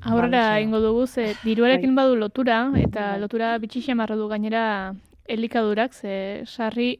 Aurrera 0.01 0.49
Bale, 0.49 0.61
ingo 0.63 0.79
dugu, 0.81 1.07
ze 1.07 1.35
diruarekin 1.43 1.95
badu 1.95 2.15
lotura, 2.15 2.71
eta 2.75 3.11
Bai. 3.11 3.19
lotura 3.21 3.57
bitxixe 3.59 3.93
du 3.93 4.27
gainera 4.27 4.95
elikadurak, 5.27 5.93
ze 5.93 6.43
sarri, 6.45 6.99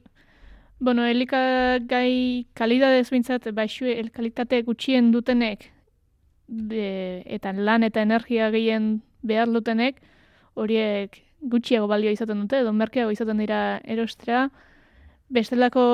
bueno, 0.86 1.06
elikagai 1.10 2.46
kalidadez 2.54 3.10
bintzat, 3.10 3.48
baixu, 3.58 3.88
el 3.90 4.12
kalitate 4.14 4.62
gutxien 4.68 5.08
dutenek, 5.12 5.72
de, 6.48 7.24
eta 7.26 7.54
lan 7.58 7.84
eta 7.88 8.04
energia 8.06 8.52
gehien 8.54 9.00
behar 9.26 9.50
dutenek, 9.50 9.98
horiek 10.54 11.18
gutxiago 11.42 11.88
balio 11.90 12.14
izaten 12.14 12.44
dute, 12.44 12.60
edo 12.62 12.74
merkeago 12.74 13.10
izaten 13.16 13.42
dira 13.42 13.80
erostea, 13.96 14.44
bestelako 15.34 15.86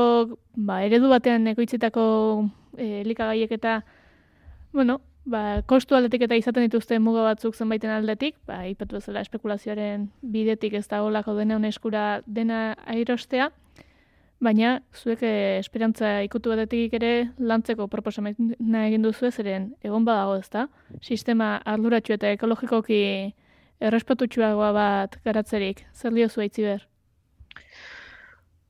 ba, 0.60 0.82
eredu 0.84 1.08
batean 1.08 1.47
ekoitzitako 1.54 2.04
e, 2.75 2.99
elikagaiek 3.06 3.56
eta 3.56 3.77
bueno, 4.75 4.99
ba, 5.23 5.62
kostu 5.71 5.95
aldetik 5.95 6.27
eta 6.27 6.36
izaten 6.36 6.67
dituzte 6.67 6.99
muga 6.99 7.23
batzuk 7.30 7.56
zenbaiten 7.56 7.95
aldetik, 7.95 8.36
ba, 8.43 8.65
ipatu 8.67 8.99
bezala 8.99 9.23
espekulazioaren 9.23 10.10
bidetik 10.36 10.75
ez 10.75 10.88
da 10.91 10.99
olako 11.08 11.39
dena 11.39 11.63
eskura 11.71 12.06
dena 12.27 12.73
airostea, 12.84 13.54
baina 14.41 14.82
zuek 14.97 15.21
eh, 15.23 15.60
esperantza 15.60 16.21
ikutu 16.25 16.54
batetik 16.54 16.95
ere 16.97 17.12
lantzeko 17.38 17.88
proposamena 17.88 18.86
egin 18.88 19.06
duzu 19.06 19.32
zeren 19.32 19.71
egon 19.84 20.06
badago 20.06 20.38
ez 20.41 20.49
da, 20.49 20.67
sistema 21.01 21.54
arduratsu 21.73 22.17
eta 22.17 22.32
ekologikoki 22.38 23.01
errespetutsuagoa 23.82 24.71
bat 24.77 25.19
garatzerik, 25.25 25.86
zer 25.93 26.17
diozu 26.17 26.41
aitzi 26.41 26.65
behar? 26.67 26.88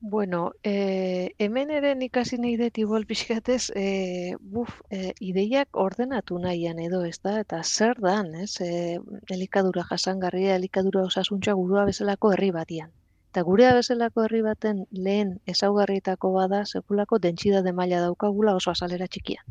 Bueno, 0.03 0.53
eh, 0.63 1.35
hemen 1.37 1.69
ere 1.69 1.93
nik 1.95 2.15
nahi 2.43 2.55
dut 2.57 2.77
igual 2.83 3.05
pixkatez, 3.05 3.71
eh, 3.75 4.33
buf, 4.39 4.81
eh, 4.89 5.13
ideiak 5.19 5.77
ordenatu 5.77 6.39
nahian 6.39 6.79
edo, 6.79 7.03
ez 7.05 7.19
da? 7.21 7.39
Eta 7.39 7.61
zer 7.63 8.01
dan, 8.01 8.33
ez? 8.33 8.59
Eh, 8.61 8.97
elikadura 9.29 9.83
jasangarria, 9.83 10.55
elikadura 10.55 11.03
osasuntza 11.03 11.53
gurua 11.53 11.85
bezalako 11.85 12.31
herri 12.33 12.51
batian. 12.51 12.91
Eta 13.31 13.45
gurea 13.47 13.71
bezalako 13.71 14.25
herri 14.25 14.41
baten 14.43 14.79
lehen 14.91 15.29
ezaugarrietako 15.51 16.33
bada 16.33 16.65
sekulako 16.67 17.19
dentsitate 17.25 17.71
maila 17.71 18.01
daukagula 18.03 18.55
oso 18.59 18.73
azalera 18.73 19.05
txikia. 19.07 19.45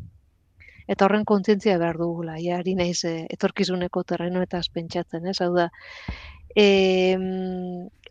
Eta 0.85 1.07
horren 1.07 1.25
kontzientzia 1.25 1.79
behar 1.81 1.97
dugula, 1.97 2.35
ja, 2.43 2.59
ari 2.61 2.75
naiz 2.77 2.99
eh, 3.09 3.25
etorkizuneko 3.33 4.03
terrenoetaz 4.11 4.67
pentsatzen, 4.75 5.25
ez? 5.31 5.39
Hau 5.41 5.49
da, 5.55 5.65
em, 6.65 7.25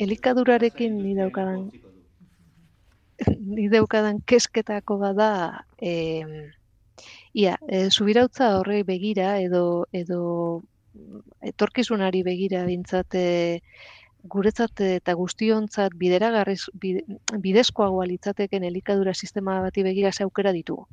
elikadurarekin 0.07 0.97
ni 1.05 1.15
daukadan 1.15 1.69
ni 3.55 3.69
daukadan 3.71 4.19
kesketako 4.27 4.99
bada 5.05 5.31
em, 5.79 6.35
ia, 7.33 7.55
e, 7.69 7.87
subirautza 7.95 8.57
horrei 8.59 8.83
begira 8.83 9.37
edo 9.39 9.87
edo 9.93 10.21
etorkizunari 11.53 12.25
begira 12.27 12.65
bintzat 12.67 13.15
e, 13.15 13.29
guretzat 14.25 14.81
eta 14.81 15.15
guztiontzat 15.15 15.95
bideragarriz 15.97 16.63
bide, 16.81 17.05
bidezkoagoa 17.39 18.07
litzateken 18.07 18.65
elikadura 18.65 19.15
sistema 19.15 19.61
bati 19.61 19.83
begira 19.83 20.13
ze 20.13 20.25
aukera 20.25 20.53
ditugu. 20.53 20.87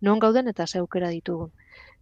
Non 0.00 0.18
gauden 0.18 0.48
eta 0.48 0.66
ze 0.66 0.78
aukera 0.78 1.08
ditugu. 1.08 1.50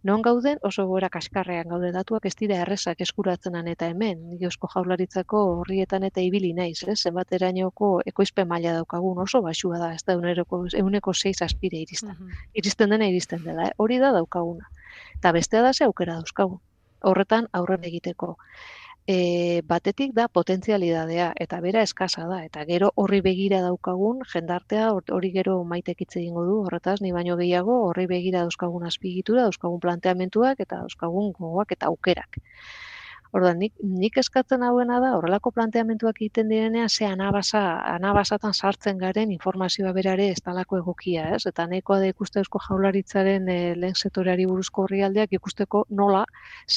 Non 0.03 0.21
gauden 0.21 0.59
oso 0.61 0.83
gora 0.85 1.07
kaskarrean 1.09 1.71
gaude 1.71 1.91
datuak 1.91 2.25
ez 2.29 2.35
dira 2.37 2.59
errezak 2.61 2.99
eskuratzenan 3.01 3.67
eta 3.71 3.87
hemen, 3.89 4.19
eusko 4.47 4.67
jaularitzako 4.73 5.39
horrietan 5.61 6.03
eta 6.03 6.21
ibili 6.21 6.51
naiz, 6.53 6.83
ez? 6.83 6.99
Zenbaterainoko 7.07 7.89
ekoizpen 8.11 8.47
maila 8.47 8.75
daukagun 8.75 9.23
oso 9.23 9.41
baxua 9.41 9.79
da, 9.81 9.89
ez 9.95 10.03
da 10.05 10.13
euneko, 10.13 10.61
euneko 10.83 11.13
6 11.13 11.41
aspire 11.47 11.81
iristen. 11.81 12.13
Mhm. 12.19 12.45
Iristen 12.53 12.93
dena 12.93 13.09
iristen 13.09 13.43
dela, 13.43 13.69
eh? 13.69 13.73
hori 13.77 13.97
da 13.97 14.11
daukaguna. 14.11 14.69
Eta 15.17 15.31
bestea 15.31 15.63
da 15.65 15.73
ze 15.73 15.85
aukera 15.85 16.19
dauzkagu. 16.19 16.61
Horretan 17.01 17.49
aurrera 17.53 17.87
egiteko. 17.89 18.35
E, 19.07 19.61
batetik 19.69 20.13
da 20.17 20.25
potentzialidadea 20.27 21.27
eta 21.45 21.59
bera 21.61 21.83
eskasa 21.87 22.25
da 22.29 22.39
eta 22.45 22.65
gero 22.69 22.91
horri 23.03 23.21
begira 23.21 23.61
daukagun 23.65 24.23
jendartea 24.33 24.87
hori 25.17 25.31
gero 25.35 25.59
maitek 25.63 26.01
hitz 26.01 26.15
egingo 26.21 26.45
du 26.49 26.57
horretaz 26.65 26.97
ni 27.01 27.11
baino 27.13 27.37
gehiago 27.41 27.77
horri 27.89 28.07
begira 28.09 28.41
dauzkagun 28.47 28.87
azpigitura 28.89 29.45
dauzkagun 29.47 29.79
planteamentuak 29.79 30.59
eta 30.65 30.81
dauzkagun 30.81 31.31
gogoak 31.39 31.77
eta 31.77 31.91
aukerak 31.93 32.41
Orduan, 33.35 33.57
nik, 33.59 33.73
nik 33.83 34.15
eskatzen 34.21 34.61
hauena 34.63 35.01
da, 35.03 35.09
horrelako 35.17 35.51
planteamentuak 35.57 36.21
egiten 36.21 36.47
direnean, 36.47 36.87
ze 36.89 37.03
anabasa, 37.03 37.61
anabasatan 37.91 38.53
sartzen 38.55 39.01
garen 39.01 39.31
informazioa 39.33 39.91
berare 39.97 40.29
ez 40.31 40.37
talako 40.45 40.77
egokia, 40.79 41.25
ez? 41.35 41.41
Eta 41.49 41.65
nahikoa 41.67 41.97
da 41.99 42.07
ikuste 42.13 42.39
eusko 42.39 42.61
jaularitzaren 42.63 43.49
e, 43.51 43.57
lehen 43.81 43.97
sektoreari 43.99 44.45
buruzko 44.51 44.85
horrialdeak 44.85 45.35
ikusteko 45.35 45.81
nola 46.01 46.21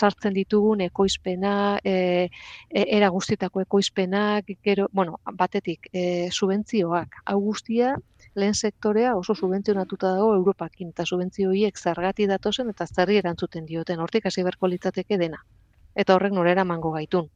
sartzen 0.00 0.34
ditugun 0.34 0.82
ekoizpena, 0.88 1.52
e, 1.84 1.94
e, 2.26 2.84
era 2.96 3.12
guztitako 3.18 3.62
ekoizpenak, 3.62 4.50
gero, 4.70 4.88
bueno, 4.90 5.20
batetik, 5.44 5.86
e, 5.92 6.26
subentzioak, 6.32 7.20
hau 7.24 7.38
guztia, 7.44 7.94
lehen 8.34 8.58
sektorea 8.58 9.14
oso 9.20 9.38
subentzionatuta 9.38 10.10
dago 10.18 10.34
Europakin, 10.40 10.90
eta 10.90 11.06
subentzio 11.06 11.54
horiek 11.54 11.78
zergati 11.78 12.26
datozen 12.26 12.74
eta 12.74 12.90
zerri 12.90 13.22
erantzuten 13.22 13.70
dioten, 13.70 14.02
hortik 14.02 14.26
hasi 14.26 14.46
berko 14.50 14.74
litzateke 14.74 15.22
dena 15.22 15.44
eta 15.98 16.14
horrek 16.14 16.34
norera 16.36 16.64
mango 16.64 16.92
gaitun. 16.94 17.26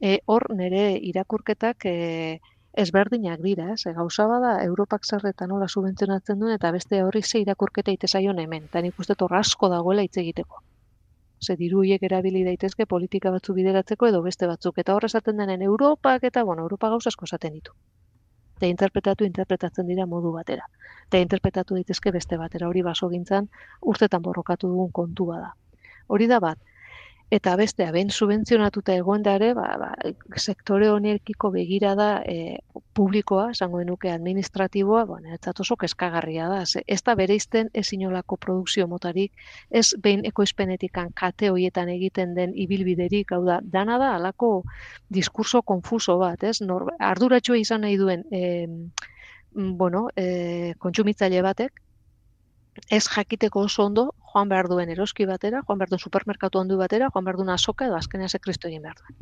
E, 0.00 0.20
hor 0.32 0.48
nire 0.56 0.82
irakurketak 1.10 1.86
e, 1.90 1.96
ezberdinak 2.84 3.42
dira, 3.44 3.72
ez? 3.74 3.82
E, 3.86 3.92
gauza 3.98 4.26
bada 4.30 4.52
Europak 4.64 5.04
zerretan 5.04 5.52
nola 5.52 5.68
subentzionatzen 5.68 6.40
duen 6.40 6.54
eta 6.56 6.70
beste 6.72 7.02
horri 7.04 7.22
ze 7.22 7.42
irakurketa 7.44 7.92
itezaion 7.98 8.40
hemen, 8.40 8.70
eta 8.70 8.80
nik 8.80 8.98
uste 9.04 9.16
asko 9.42 9.68
dagoela 9.68 10.06
hitz 10.06 10.16
egiteko. 10.24 10.62
Ze 11.42 11.56
diruiek 11.56 12.02
erabili 12.08 12.44
daitezke 12.44 12.86
politika 12.86 13.30
batzu 13.34 13.54
bideratzeko 13.54 14.06
edo 14.06 14.22
beste 14.22 14.46
batzuk, 14.46 14.78
eta 14.78 14.94
hor 14.94 15.04
esaten 15.04 15.36
denen 15.36 15.62
Europak 15.62 16.24
eta, 16.24 16.44
bueno, 16.44 16.62
Europa 16.62 16.88
gauza 16.88 17.08
asko 17.08 17.24
esaten 17.24 17.52
ditu. 17.58 17.72
Eta 18.56 18.68
interpretatu, 18.70 19.26
interpretatzen 19.26 19.88
dira 19.90 20.06
modu 20.06 20.32
batera. 20.32 20.68
Eta 21.08 21.18
interpretatu 21.18 21.74
daitezke 21.74 22.12
beste 22.14 22.38
batera, 22.38 22.68
hori 22.68 22.82
baso 22.82 23.08
gintzan 23.10 23.48
urtetan 23.92 24.22
borrokatu 24.22 24.68
dugun 24.68 24.92
kontua 24.92 25.40
da. 25.40 25.50
Hori 26.06 26.28
da 26.30 26.38
bat, 26.38 26.58
eta 27.32 27.54
bestea 27.56 27.92
ben 27.94 28.10
subentzionatuta 28.12 28.92
egon 29.00 29.22
ere, 29.32 29.52
ba, 29.56 29.68
ba, 29.80 29.88
sektore 30.36 30.90
honekiko 30.92 31.48
begira 31.54 31.94
da 31.96 32.08
e, 32.28 32.58
publikoa, 32.92 33.46
esango 33.54 33.78
denuke 33.80 34.10
administratiboa, 34.12 35.04
bueno, 35.08 35.32
ez 35.32 35.54
oso 35.64 35.78
keskagarria 35.80 36.48
da. 36.50 36.60
Ze, 36.66 36.82
ez 36.86 37.00
da 37.02 37.14
bere 37.16 37.34
izten 37.40 37.70
ez 37.72 37.86
inolako 37.96 38.36
produkzio 38.36 38.86
motarik, 38.86 39.32
ez 39.70 39.94
behin 40.04 40.26
ekoizpenetikan 40.28 41.14
kate 41.16 41.48
hoietan 41.48 41.88
egiten 41.88 42.34
den 42.36 42.52
ibilbiderik, 42.66 43.32
hau 43.32 43.44
da, 43.46 43.60
dana 43.62 43.96
da, 44.02 44.12
alako 44.18 44.52
diskurso 45.08 45.62
konfuso 45.62 46.18
bat, 46.20 46.44
ez? 46.44 46.58
Nor, 46.60 46.90
arduratxua 46.98 47.56
izan 47.56 47.86
nahi 47.86 47.96
duen, 47.96 48.26
e, 48.28 48.68
bueno, 49.54 50.10
e, 50.16 50.74
kontsumitzaile 50.84 51.40
batek, 51.48 51.80
ez 52.90 53.04
jakiteko 53.08 53.60
oso 53.68 53.84
ondo 53.84 54.04
joan 54.32 54.48
behar 54.48 54.68
duen 54.68 54.90
eroski 54.94 55.26
batera, 55.26 55.62
joan 55.68 55.78
behar 55.78 55.92
duen 55.92 56.00
supermerkatu 56.00 56.58
handu 56.58 56.78
batera, 56.80 57.10
joan 57.14 57.24
behar 57.24 57.36
duen 57.36 57.54
azoka 57.54 57.86
edo 57.86 57.96
azkenea 57.96 58.28
ze 58.28 58.38
kristo 58.38 58.68
egin 58.68 58.82
behar 58.82 58.96
duen. 59.00 59.18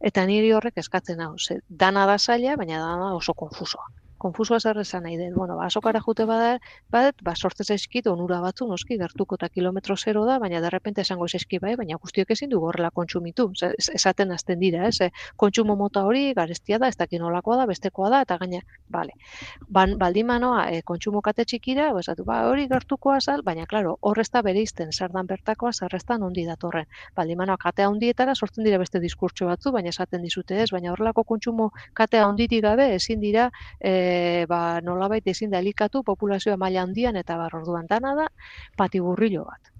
Eta 0.00 0.26
niri 0.26 0.52
horrek 0.52 0.76
eskatzen 0.82 1.20
hau, 1.20 1.34
ze 1.38 1.60
dana 1.68 2.06
da 2.06 2.18
zaila, 2.18 2.56
baina 2.56 2.78
dana 2.78 3.14
oso 3.14 3.34
konfusoa 3.34 3.86
konfusoa 4.24 4.60
zer 4.60 4.80
esan 4.80 5.04
nahi 5.04 5.18
dut. 5.20 5.34
Bueno, 5.36 5.58
ba, 5.58 5.68
asokara 5.68 6.00
jute 6.04 6.24
bada, 6.28 6.58
bat, 6.92 7.20
ba, 7.26 7.34
sortez 7.36 7.68
eskit, 7.74 8.08
onura 8.10 8.40
batzu, 8.44 8.66
noski, 8.70 8.96
gertuko 9.00 9.38
eta 9.40 9.50
kilometro 9.52 9.96
zero 9.96 10.24
da, 10.28 10.38
baina 10.42 10.62
derrepente 10.64 11.04
esango 11.04 11.28
eski 11.40 11.60
bai, 11.62 11.74
baina 11.80 11.98
guztiok 12.00 12.30
ezin 12.36 12.52
du 12.52 12.60
gorrela 12.62 12.90
kontsumitu. 12.90 13.50
esaten 13.94 14.32
azten 14.32 14.58
dira, 14.60 14.88
ez? 14.88 15.10
kontsumo 15.36 15.76
mota 15.76 16.04
hori, 16.08 16.32
garestia 16.34 16.78
da, 16.78 16.88
ez 16.88 16.96
dakin 16.96 17.22
olakoa 17.22 17.56
da, 17.60 17.66
bestekoa 17.66 18.10
da, 18.10 18.20
eta 18.26 18.38
gaina, 18.40 18.60
bale. 18.88 19.12
Ban, 19.68 19.96
baldimanoa, 19.98 20.68
e, 20.70 20.82
kontsumo 20.82 21.20
kate 21.22 21.44
txikira, 21.44 21.90
ba, 21.92 22.00
esatu, 22.04 22.24
ba, 22.24 22.40
hori 22.48 22.66
gertukoa 22.70 23.20
zal, 23.20 23.42
baina, 23.46 23.66
klaro, 23.70 23.96
horrezta 24.00 24.42
bere 24.46 24.62
izten, 24.62 24.92
zer 24.92 25.12
dan 25.12 25.28
bertakoa, 25.30 25.72
zerreztan 25.72 26.22
ondi 26.22 26.46
datorren. 26.48 26.86
Baldimanoa, 27.16 27.58
katea 27.60 27.88
ondietara, 27.90 28.34
sortzen 28.34 28.64
dira 28.64 28.78
beste 28.82 29.00
diskurtso 29.00 29.48
batzu, 29.50 29.72
baina 29.74 29.92
esaten 29.94 30.22
dizute 30.22 30.60
ez, 30.62 30.70
baina 30.72 30.92
horrelako 30.92 31.24
kontsumo 31.34 31.70
katea 31.94 32.26
onditik 32.28 32.62
gabe, 32.64 32.88
ezin 32.94 33.20
dira, 33.20 33.50
e, 33.80 33.92
e, 34.14 34.46
ba, 34.50 34.60
nolabait 34.88 35.26
ezin 35.34 35.50
da 35.54 35.60
elikatu 35.64 36.02
populazioa 36.06 36.56
maila 36.60 36.84
handian 36.86 37.16
eta 37.20 37.36
bar 37.40 37.56
orduan 37.60 37.90
dana 37.90 38.14
da 38.20 38.28
patiburrillo 38.80 39.44
bat. 39.50 39.72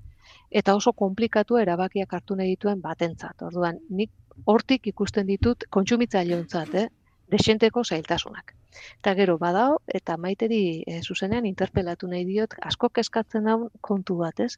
Eta 0.51 0.75
oso 0.79 0.93
komplikatu 0.93 1.59
erabakiak 1.63 2.13
hartu 2.19 2.37
nahi 2.39 2.55
dituen 2.55 2.83
batentzat. 2.83 3.43
Orduan, 3.43 3.81
nik 3.91 4.11
hortik 4.51 4.87
ikusten 4.93 5.27
ditut 5.31 5.67
kontsumitzaileontzat, 5.71 6.75
eh? 6.83 6.89
desenteko 7.33 7.85
zailtasunak. 7.85 8.55
Eta 9.01 9.15
gero 9.19 9.37
badao 9.39 9.79
eta 9.99 10.17
maiteri 10.21 10.83
e, 10.87 11.01
zuzenean 11.03 11.47
interpelatu 11.47 12.09
nahi 12.11 12.25
diot 12.29 12.57
asko 12.71 12.91
kezkatzen 12.99 13.49
daun 13.51 13.69
kontu 13.81 14.19
bat, 14.21 14.41
ez? 14.41 14.57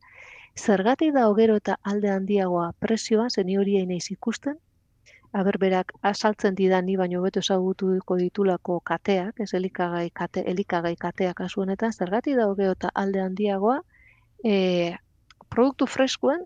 Zergatik 0.57 1.13
da 1.15 1.27
gero 1.37 1.57
eta 1.61 1.77
alde 1.83 2.11
handiagoa 2.11 2.71
presioa, 2.81 3.29
zeni 3.31 3.59
hori 3.61 3.77
naiz 3.87 4.07
ikusten, 4.11 4.57
aber 5.33 5.59
berak 5.59 5.93
asaltzen 6.03 6.55
didan 6.55 6.87
ni 6.87 6.97
baino 6.97 7.23
beto 7.23 7.41
ezagutuko 7.41 8.17
ditulako 8.17 8.81
kateak, 8.81 9.41
ez 9.41 9.53
elikagai 9.55 10.11
kate, 10.11 10.45
elikagai 10.47 10.97
kateak 10.97 11.37
kasu 11.37 11.63
honetan, 11.63 11.93
zergati 11.93 12.35
da 12.35 12.47
eta 12.71 12.91
alde 12.95 13.21
handiagoa, 13.21 13.81
e, 14.45 14.97
produktu 15.49 15.87
freskuen 15.87 16.45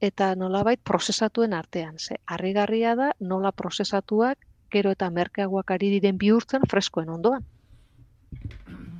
eta 0.00 0.34
nolabait 0.34 0.80
prozesatuen 0.82 1.52
artean. 1.52 1.98
Ze, 1.98 2.16
harrigarria 2.26 2.94
da 2.96 3.12
nola 3.20 3.52
prozesatuak 3.52 4.38
gero 4.70 4.90
eta 4.90 5.10
merkeagoak 5.10 5.70
ari 5.70 5.90
diren 5.90 6.18
bihurtzen 6.18 6.62
freskoen 6.70 7.08
ondoan. 7.08 7.44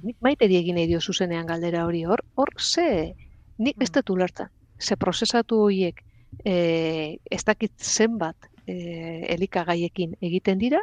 Nik 0.02 0.16
maite 0.20 0.46
egin 0.46 0.76
nahi 0.76 0.88
dio 0.90 1.00
zuzenean 1.00 1.46
galdera 1.46 1.84
hori 1.86 2.04
hor, 2.04 2.24
hor 2.34 2.50
ze, 2.58 3.14
nik 3.58 3.76
ez 3.80 3.90
dut 3.90 4.10
ulertzen. 4.10 4.48
Ze 4.80 4.96
prozesatu 4.96 5.60
horiek 5.66 6.02
e, 6.44 7.18
ez 7.30 7.42
dakit 7.44 7.72
zenbat 7.78 8.49
e, 8.66 9.26
elikagaiekin 9.34 10.16
egiten 10.20 10.58
dira, 10.58 10.80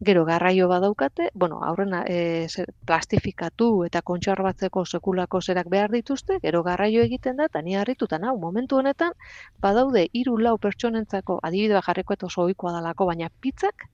gero 0.00 0.24
garraio 0.24 0.68
badaukate, 0.68 1.30
bueno, 1.34 1.58
aurrena 1.64 2.04
e, 2.06 2.46
plastifikatu 2.86 3.84
eta 3.84 4.02
kontxarbatzeko 4.02 4.84
sekulako 4.86 5.40
zerak 5.40 5.68
behar 5.68 5.90
dituzte, 5.90 6.38
gero 6.42 6.62
garraio 6.62 7.02
egiten 7.02 7.36
da, 7.36 7.48
eta 7.50 7.62
ni 7.62 7.74
harritutan 7.76 8.24
hau, 8.24 8.36
momentu 8.38 8.78
honetan, 8.78 9.12
badaude 9.60 10.06
hiru 10.12 10.38
lau 10.38 10.56
pertsonentzako 10.58 11.40
adibidea 11.42 11.82
jarreko 11.82 12.14
eta 12.14 12.26
oso 12.26 12.44
ohikoa 12.46 12.72
dalako, 12.78 13.06
baina 13.10 13.30
pizzak, 13.40 13.88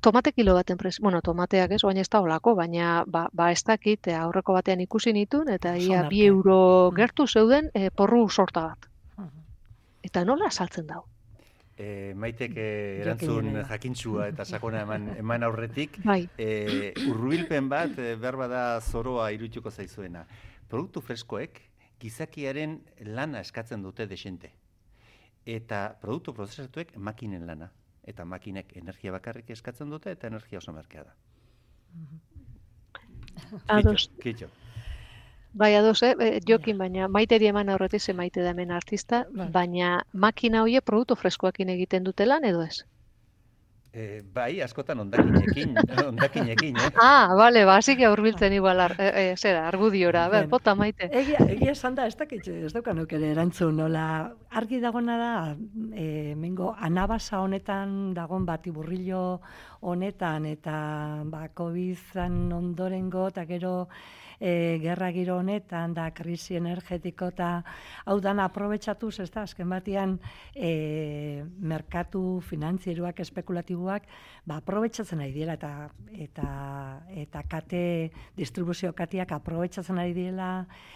tomate 0.00 0.32
kilo 0.32 0.54
baten 0.54 0.76
prez, 0.76 0.98
bueno, 1.00 1.20
tomateak 1.22 1.72
ez, 1.72 1.82
baina 1.82 2.04
ez 2.04 2.10
da 2.10 2.20
olako, 2.20 2.54
baina 2.54 3.04
ba, 3.06 3.28
ba 3.32 3.50
ez 3.52 3.62
dakit, 3.64 4.08
aurreko 4.16 4.52
batean 4.56 4.80
ikusi 4.80 5.12
nitun, 5.16 5.48
eta 5.48 5.76
ia 5.76 6.04
bi 6.08 6.24
euro 6.26 6.90
mm. 6.90 6.96
gertu 6.96 7.26
zeuden 7.26 7.70
e, 7.74 7.90
porru 7.90 8.28
sorta 8.28 8.68
bat. 8.68 8.86
Eta 10.02 10.24
nola 10.24 10.50
saltzen 10.50 10.86
dau? 10.86 11.04
E, 11.80 12.12
maitek 12.18 12.56
eh, 12.60 13.00
erantzun 13.00 13.50
jakintzua 13.68 14.28
eta 14.32 14.44
sakona 14.44 14.84
eman, 14.84 15.08
eman 15.22 15.46
aurretik, 15.48 15.98
bai. 16.10 16.22
e, 16.36 16.92
urrubilpen 17.08 17.70
bat, 17.72 17.96
e, 17.98 18.14
behar 18.20 18.38
bada 18.40 18.62
zoroa 18.80 19.30
irutuko 19.36 19.72
zaizuena. 19.72 20.26
Produktu 20.70 21.02
freskoek, 21.04 21.60
gizakiaren 22.00 22.78
lana 23.08 23.42
eskatzen 23.44 23.82
dute 23.84 24.06
desente. 24.10 24.52
Eta 25.48 25.86
produktu 26.00 26.34
prozesatuek 26.36 26.94
makinen 26.96 27.46
lana. 27.48 27.70
Eta 28.10 28.24
makinek 28.24 28.76
energia 28.80 29.12
bakarrik 29.12 29.50
eskatzen 29.56 29.90
dute 29.92 30.12
eta 30.12 30.28
energia 30.28 30.60
oso 30.60 30.72
merkea 30.76 31.04
da. 31.04 31.14
Ados. 33.76 34.10
Kitxo. 34.22 34.48
Bai, 35.52 35.74
ados, 35.74 36.02
eh? 36.02 36.14
eh 36.20 36.40
jokin, 36.46 36.78
baina 36.78 37.08
maiteri 37.08 37.46
eman 37.50 37.68
aurretik 37.68 38.00
ze 38.00 38.12
maite 38.14 38.42
da 38.42 38.50
hemen 38.50 38.70
artista, 38.70 39.26
bai. 39.30 39.48
baina 39.50 40.04
makina 40.12 40.62
hoie 40.62 40.80
produktu 40.80 41.16
freskoakin 41.16 41.68
egiten 41.68 42.04
dute 42.04 42.26
lan 42.26 42.44
edo 42.44 42.62
ez? 42.62 42.84
E, 43.92 44.22
bai, 44.22 44.60
askotan 44.62 45.00
ondakinekin, 45.02 45.74
ondakinekin, 46.10 46.76
eh? 46.78 46.90
Ah, 47.02 47.34
bale, 47.34 47.64
ba, 47.66 47.80
hasi 47.80 47.96
urbiltzen 48.06 48.52
igual, 48.54 48.78
ar, 48.78 48.94
e, 49.02 49.08
e, 49.10 49.36
zera, 49.36 49.64
argudiora, 49.66 50.28
ber, 50.30 50.46
bota 50.46 50.76
maite. 50.78 51.08
Egia, 51.10 51.40
egia 51.50 51.72
esan 51.72 51.96
da, 51.98 52.06
ez 52.06 52.14
dakit, 52.14 52.46
ez 52.46 52.70
daukanuk 52.72 53.10
ere 53.18 53.32
erantzun, 53.34 53.74
nola, 53.82 54.04
argi 54.54 54.78
dagona 54.78 55.18
da, 55.18 55.32
e, 55.90 56.36
mengo, 56.38 56.70
anabasa 56.78 57.42
honetan 57.42 58.14
dagon 58.14 58.46
bati 58.46 58.70
burrillo 58.70 59.40
honetan, 59.80 60.46
eta 60.46 60.78
ba, 61.26 61.48
COVID-an 61.50 62.44
ondorengo, 62.54 63.26
eta 63.34 63.42
gero, 63.50 63.88
e, 64.40 64.80
gerra 64.82 65.10
giro 65.12 65.36
honetan, 65.38 65.92
da 65.94 66.08
krisi 66.16 66.56
energetiko 66.56 67.28
eta 67.30 67.50
hau 68.08 68.16
dan 68.24 68.40
aprobetsatuz, 68.40 69.20
ez 69.20 69.28
da, 69.30 69.44
azken 69.44 69.68
batian 69.70 70.16
e, 70.54 71.44
merkatu 71.60 72.40
finantzieruak, 72.48 73.20
espekulatiboak, 73.20 74.08
ba, 74.48 74.58
aprobetsatzen 74.58 75.20
ari 75.20 75.36
dira 75.36 75.58
eta, 75.60 75.72
eta, 76.26 76.48
eta 77.22 77.44
kate, 77.50 77.84
distribuzio 78.36 78.94
katiak 78.96 79.36
aprobetsatzen 79.36 80.00
ari 80.00 80.16
dira 80.16 80.50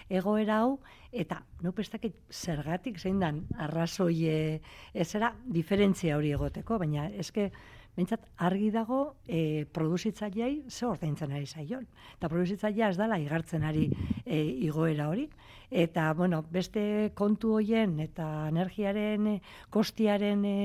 egoera 0.08 0.62
hau, 0.64 0.78
eta 1.14 1.44
no 1.62 1.70
pestakit 1.76 2.16
zergatik 2.32 2.98
zein 2.98 3.20
dan 3.22 3.44
arrazoi 3.60 4.24
ez 4.26 5.08
era 5.14 5.30
diferentzia 5.46 6.16
hori 6.16 6.32
egoteko, 6.34 6.78
baina 6.82 7.06
eske 7.12 7.50
Bentsat, 7.94 8.24
argi 8.42 8.72
dago 8.74 9.00
e, 9.26 9.66
produzitzaileai 9.70 10.64
ze 10.68 10.86
ordaintzen 10.86 11.30
ari 11.32 11.46
zaion. 11.46 11.84
Eta 12.16 12.30
produzitzailea 12.32 12.88
ez 12.90 12.96
dala 12.98 13.20
igartzen 13.22 13.62
ari 13.62 13.84
e, 14.26 14.40
igoera 14.66 15.06
hori. 15.12 15.28
Eta, 15.70 16.08
bueno, 16.18 16.42
beste 16.50 17.12
kontu 17.14 17.54
hoien 17.58 18.00
eta 18.02 18.48
energiaren 18.50 19.28
e, 19.36 19.36
kostiaren 19.70 20.42
e, 20.44 20.56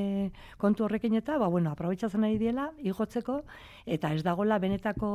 kontu 0.58 0.88
horrekin 0.88 1.20
eta, 1.22 1.38
ba, 1.38 1.52
bueno, 1.54 1.76
aprobetsatzen 1.78 2.26
ari 2.26 2.42
diela, 2.42 2.72
igotzeko, 2.82 3.44
eta 3.86 4.14
ez 4.18 4.24
dagola 4.26 4.58
benetako 4.58 5.14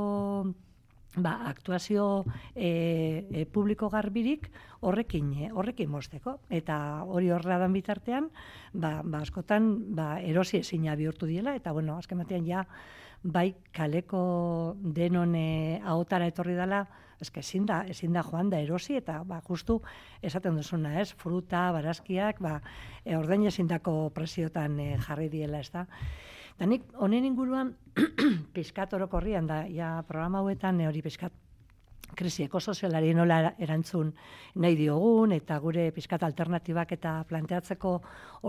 ba, 1.16 1.48
aktuazio 1.48 2.24
e, 2.54 3.26
e, 3.30 3.46
publiko 3.46 3.88
garbirik 3.90 4.50
horrekin 4.80 5.32
e, 5.34 5.50
horrekin 5.52 5.90
mosteko 5.90 6.38
eta 6.50 6.76
hori 7.06 7.30
horrela 7.30 7.58
dan 7.62 7.72
bitartean 7.72 8.30
ba, 8.72 9.00
ba 9.04 9.22
askotan 9.22 9.94
ba, 9.94 10.18
erosi 10.20 10.58
ezina 10.58 10.96
bihurtu 10.96 11.26
diela. 11.26 11.54
Eta 11.54 11.72
bueno 11.72 11.96
azken 11.98 12.18
batean 12.18 12.46
ja 12.46 12.64
bai 13.22 13.54
kaleko 13.72 14.76
denon 14.82 15.34
e, 15.34 15.80
ahotara 15.84 16.28
etorri 16.28 16.58
dela 16.58 16.84
eske 17.22 17.40
ezin 17.40 17.64
da 17.64 17.84
ezin 17.88 18.12
da 18.12 18.22
joan 18.22 18.50
da 18.50 18.60
erosi. 18.60 18.98
Eta 19.00 19.22
ba 19.24 19.40
justu 19.48 19.80
esaten 20.22 20.56
duzuna 20.56 21.00
ez? 21.00 21.12
Fruta 21.14 21.70
barazkiak 21.72 22.42
ba 22.42 22.60
e, 23.04 23.16
ordain 23.16 23.46
ezindako 23.46 24.10
presiotan 24.14 24.78
e, 24.80 24.94
jarri 24.98 25.30
diela 25.32 25.60
ez 25.60 25.70
da 25.70 25.86
Da 26.58 26.66
nik 26.70 26.84
honen 27.02 27.24
inguruan 27.26 27.72
pizkat 28.56 28.92
orokorrian 28.94 29.46
da 29.46 29.64
ja 29.66 29.96
programa 30.06 30.38
hauetan 30.38 30.80
hori 30.86 31.02
pizkat 31.02 31.32
krisi 32.14 32.44
ekosozialari 32.44 33.10
nola 33.14 33.54
erantzun 33.58 34.12
nahi 34.62 34.76
diogun 34.78 35.34
eta 35.34 35.58
gure 35.58 35.88
pizkat 35.96 36.22
alternatibak 36.22 36.92
eta 36.94 37.16
planteatzeko 37.28 37.94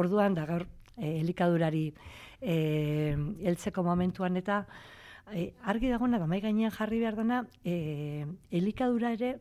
orduan 0.02 0.38
da 0.38 0.46
gaur 0.46 0.68
e, 0.98 1.16
elikadurari 1.22 1.88
e, 2.42 2.58
heltzeko 3.50 3.84
momentuan 3.84 4.38
eta 4.38 4.62
e, 5.34 5.50
argi 5.64 5.90
dagoena 5.90 6.20
da 6.22 6.30
mai 6.30 6.42
gainean 6.46 6.72
jarri 6.78 7.02
behar 7.02 7.18
dena 7.18 7.42
e, 7.64 8.26
elikadura 8.52 9.16
ere 9.18 9.36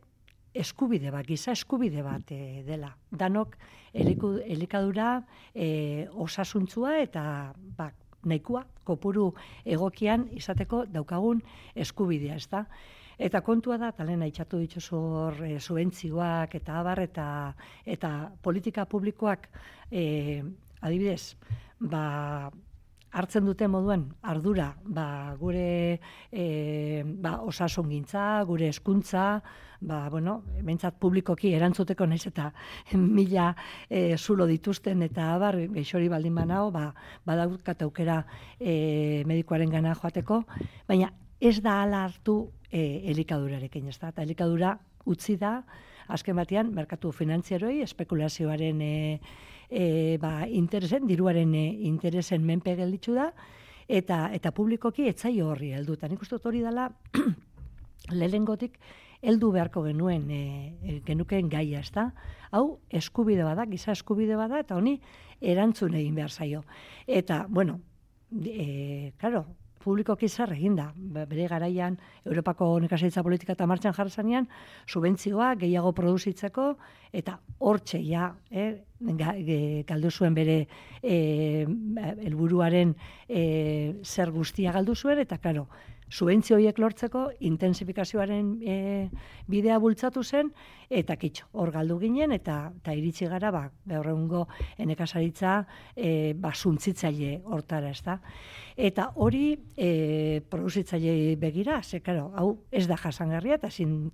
eskubide 0.54 1.10
bat, 1.10 1.26
giza 1.26 1.52
eskubide 1.52 2.02
bat 2.06 2.30
e, 2.30 2.62
dela. 2.64 2.92
Danok 3.10 3.56
elikadura 3.92 5.18
e, 5.52 6.06
osasuntzua 6.14 7.00
eta 7.02 7.24
ba, 7.76 7.90
nahikoa 8.24 8.64
kopuru 8.84 9.30
egokian 9.64 10.28
izateko 10.36 10.84
daukagun 10.90 11.40
eskubidea, 11.74 12.36
ezta? 12.36 12.64
Eta 13.18 13.40
kontua 13.46 13.76
da, 13.78 13.92
talen 13.94 14.24
aitzatu 14.26 14.58
ditzu 14.58 14.98
hor 14.98 15.40
e, 15.46 15.58
eta 16.58 16.78
abar 16.80 17.00
eta, 17.00 17.54
eta 17.86 18.30
politika 18.42 18.84
publikoak 18.84 19.48
e, 19.90 20.42
adibidez, 20.80 21.36
ba, 21.78 22.50
hartzen 23.14 23.46
dute 23.46 23.68
moduan 23.70 24.08
ardura. 24.22 24.72
Ba, 24.84 25.06
gure 25.38 26.00
e, 26.32 27.02
ba, 27.04 27.38
osasongintza, 27.46 28.42
gure 28.48 28.68
eskuntza, 28.72 29.26
ba, 29.80 30.08
bueno, 30.10 30.40
bentsat 30.66 30.98
publikoki 31.00 31.52
erantzuteko 31.54 32.08
naiz 32.10 32.24
eta 32.30 32.50
mila 32.98 33.52
e, 33.88 34.16
zulo 34.18 34.48
dituzten 34.50 35.06
eta 35.06 35.30
abar, 35.36 35.60
geixori 35.76 36.10
baldin 36.12 36.34
banao, 36.40 36.70
ba, 36.74 36.88
badaukat 37.26 37.86
aukera 37.86 38.24
e, 38.58 39.22
medikoaren 39.30 39.70
gana 39.70 39.94
joateko, 39.94 40.42
baina 40.88 41.12
ez 41.40 41.60
da 41.62 41.82
ala 41.84 42.04
hartu 42.08 42.38
e, 42.70 43.04
elikadurarekin, 43.12 43.88
ez 43.88 43.98
da, 44.00 44.10
eta 44.10 44.26
elikadura 44.26 44.74
utzi 45.06 45.36
da, 45.38 45.60
azken 46.08 46.36
batean, 46.36 46.70
merkatu 46.74 47.12
finantzieroi, 47.12 47.78
espekulazioaren 47.84 48.80
e, 48.82 48.94
e, 49.70 50.18
ba, 50.20 50.46
interesen, 50.48 51.06
diruaren 51.06 51.54
e, 51.54 51.66
interesen 51.88 52.44
menpe 52.44 52.76
gelditzu 52.76 53.14
da, 53.16 53.30
eta 53.88 54.28
eta 54.32 54.52
publikoki 54.56 55.08
etzaio 55.08 55.50
horri 55.52 55.72
heldu. 55.76 55.96
Nik 56.08 56.22
uste 56.22 56.38
hori 56.42 56.62
dela 56.64 56.90
lehengotik 58.20 58.78
heldu 59.24 59.50
beharko 59.54 59.82
genuen 59.86 60.28
e, 60.30 60.44
e, 60.82 61.00
genukeen 61.06 61.48
gaia, 61.48 61.80
ezta? 61.80 62.10
Hau 62.52 62.80
eskubide 62.90 63.44
bada, 63.44 63.64
giza 63.66 63.92
eskubide 63.92 64.36
bada 64.36 64.60
eta 64.60 64.76
honi 64.76 64.98
erantzun 65.40 65.94
egin 65.94 66.14
behar 66.14 66.30
zaio. 66.30 66.64
Eta, 67.06 67.46
bueno, 67.48 67.80
e, 68.44 69.12
claro, 69.18 69.46
publikoki 69.84 70.28
zer 70.28 70.54
eginda. 70.56 70.88
Ba, 70.96 71.26
bere 71.28 71.46
garaian 71.50 71.98
Europako 72.24 72.72
nekazaritza 72.84 73.22
politika 73.22 73.54
eta 73.54 73.68
martxan 73.68 73.94
jarrazanean 73.96 74.48
subentzioa 74.88 75.54
gehiago 75.60 75.92
produzitzeko 75.96 76.70
eta 77.12 77.38
hortxe 77.60 78.00
ja, 78.02 78.32
eh, 78.50 78.84
galdu 79.86 80.10
zuen 80.10 80.34
bere 80.34 80.58
eh, 81.02 81.66
helburuaren 82.26 82.94
eh, 83.28 83.94
zer 84.02 84.32
guztia 84.32 84.72
galdu 84.72 84.94
zuen 84.96 85.20
eta 85.22 85.38
claro, 85.38 85.68
subentzio 86.14 86.56
horiek 86.56 86.78
lortzeko 86.78 87.24
intensifikazioaren 87.48 88.50
e, 88.62 88.76
bidea 89.50 89.80
bultzatu 89.82 90.22
zen 90.22 90.52
eta 90.94 91.16
kitxo, 91.18 91.48
hor 91.58 91.72
galdu 91.74 91.98
ginen 91.98 92.34
eta 92.36 92.58
eta 92.78 92.94
iritsi 92.94 93.26
gara 93.30 93.50
ba 93.50 93.64
gaur 93.90 94.12
egungo 94.12 94.44
enekasaritza 94.78 95.56
e, 95.96 96.34
ba 96.38 96.52
suntzitzaile 96.54 97.40
hortara, 97.44 97.90
ezta. 97.90 98.20
Eta 98.76 99.10
hori 99.16 99.56
e, 99.76 100.42
produzitzaile 100.50 101.34
begira, 101.40 101.82
ze 101.82 102.00
claro, 102.00 102.30
hau 102.36 102.58
ez 102.70 102.86
da 102.86 102.96
jasangarria 102.96 103.58
eta 103.58 103.70
sin 103.70 104.12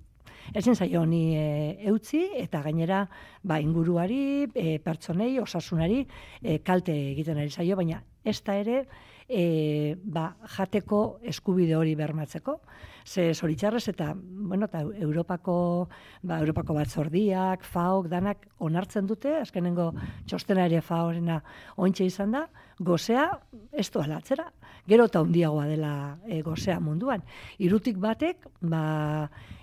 ezin 0.56 0.74
zaio 0.74 1.02
honi 1.04 1.36
e, 1.36 1.44
eutzi 1.92 2.24
eta 2.40 2.62
gainera 2.64 3.04
ba 3.42 3.60
inguruari, 3.60 4.48
e, 4.54 4.78
pertsonei, 4.80 5.38
osasunari 5.38 6.06
e, 6.42 6.58
kalte 6.64 6.96
egiten 7.12 7.38
ari 7.38 7.50
zaio, 7.50 7.76
baina 7.76 8.02
ez 8.24 8.40
da 8.46 8.56
ere 8.56 8.84
e, 9.30 9.96
ba, 10.02 10.34
jateko 10.56 11.20
eskubide 11.22 11.76
hori 11.78 11.94
bermatzeko. 11.94 12.58
Ze 13.06 13.30
zoritxarrez 13.34 13.86
eta, 13.88 14.12
bueno, 14.14 14.66
eta 14.66 14.82
Europako, 14.82 15.54
ba, 16.22 16.40
Europako 16.42 16.74
batzordiak, 16.76 17.64
FAOk, 17.64 18.10
danak 18.10 18.48
onartzen 18.58 19.06
dute, 19.06 19.36
azkenengo 19.40 19.92
txostena 20.26 20.66
ere 20.66 20.82
FAOrena 20.82 21.38
ointxe 21.76 22.10
izan 22.10 22.34
da, 22.36 22.44
gozea 22.78 23.30
ez 23.72 23.88
doa 23.94 24.08
latzera, 24.10 24.50
gero 24.88 25.06
eta 25.08 25.22
hundiagoa 25.22 25.66
dela 25.70 25.94
e, 26.26 26.42
gozea 26.42 26.80
munduan. 26.82 27.22
Irutik 27.58 27.98
batek, 28.02 28.46
ba, 28.60 28.82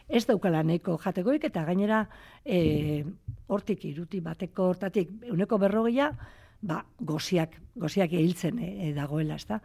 ez 0.08 0.24
daukala 0.26 0.64
neko 0.64 0.98
jatekoik 1.04 1.44
eta 1.50 1.66
gainera 1.68 2.06
e, 2.46 3.04
hortik 3.52 3.84
iruti 3.86 4.22
bateko 4.24 4.72
hortatik 4.72 5.12
uneko 5.32 5.60
berrogeia 5.60 6.12
ba, 6.62 6.80
goziak, 7.00 7.54
goziak 7.78 8.14
ehiltzen 8.18 8.58
e, 8.60 8.92
dagoela, 8.96 9.36
ezta. 9.38 9.60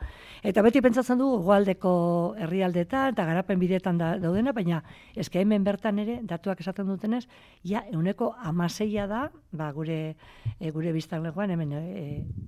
Eta 0.44 0.62
beti 0.64 0.82
pentsatzen 0.84 1.18
dugu 1.20 1.38
goaldeko 1.46 1.92
herrialdetan 2.44 3.14
eta 3.14 3.24
garapen 3.28 3.60
bidetan 3.60 3.98
da, 3.98 4.12
daudena, 4.20 4.52
baina 4.52 4.82
eske 5.16 5.40
hemen 5.40 5.64
bertan 5.64 5.98
ere 6.02 6.18
datuak 6.28 6.60
esaten 6.60 6.90
dutenez, 6.90 7.24
ja 7.64 7.84
euneko 7.92 8.32
amaseia 8.38 9.06
da, 9.08 9.24
ba, 9.52 9.70
gure 9.72 9.98
e, 10.58 10.70
gure 10.70 10.92
biztan 10.92 11.24
legoan 11.24 11.50
hemen 11.50 11.72
e, 11.72 11.82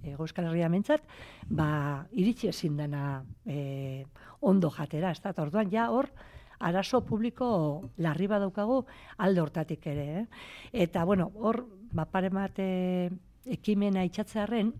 e, 0.04 0.16
Herria 0.44 0.68
mentzat, 0.68 1.02
ba, 1.48 2.07
iritsi 2.12 2.48
ezin 2.48 2.76
dena 2.76 3.24
e, 3.46 4.04
ondo 4.40 4.70
jatera, 4.70 5.11
ezta. 5.11 5.33
Orduan 5.40 5.70
ja 5.72 5.88
hor 5.90 6.11
arazo 6.61 7.00
publiko 7.04 7.90
larri 7.96 8.26
badaukagu 8.26 8.85
alde 9.18 9.40
hortatik 9.40 9.87
ere, 9.87 10.07
eh? 10.20 10.26
Eta 10.85 11.04
bueno, 11.04 11.30
hor 11.35 11.64
ba 11.92 12.04
pare 12.04 12.30
ekimena 13.46 14.04
itxatzearen, 14.04 14.72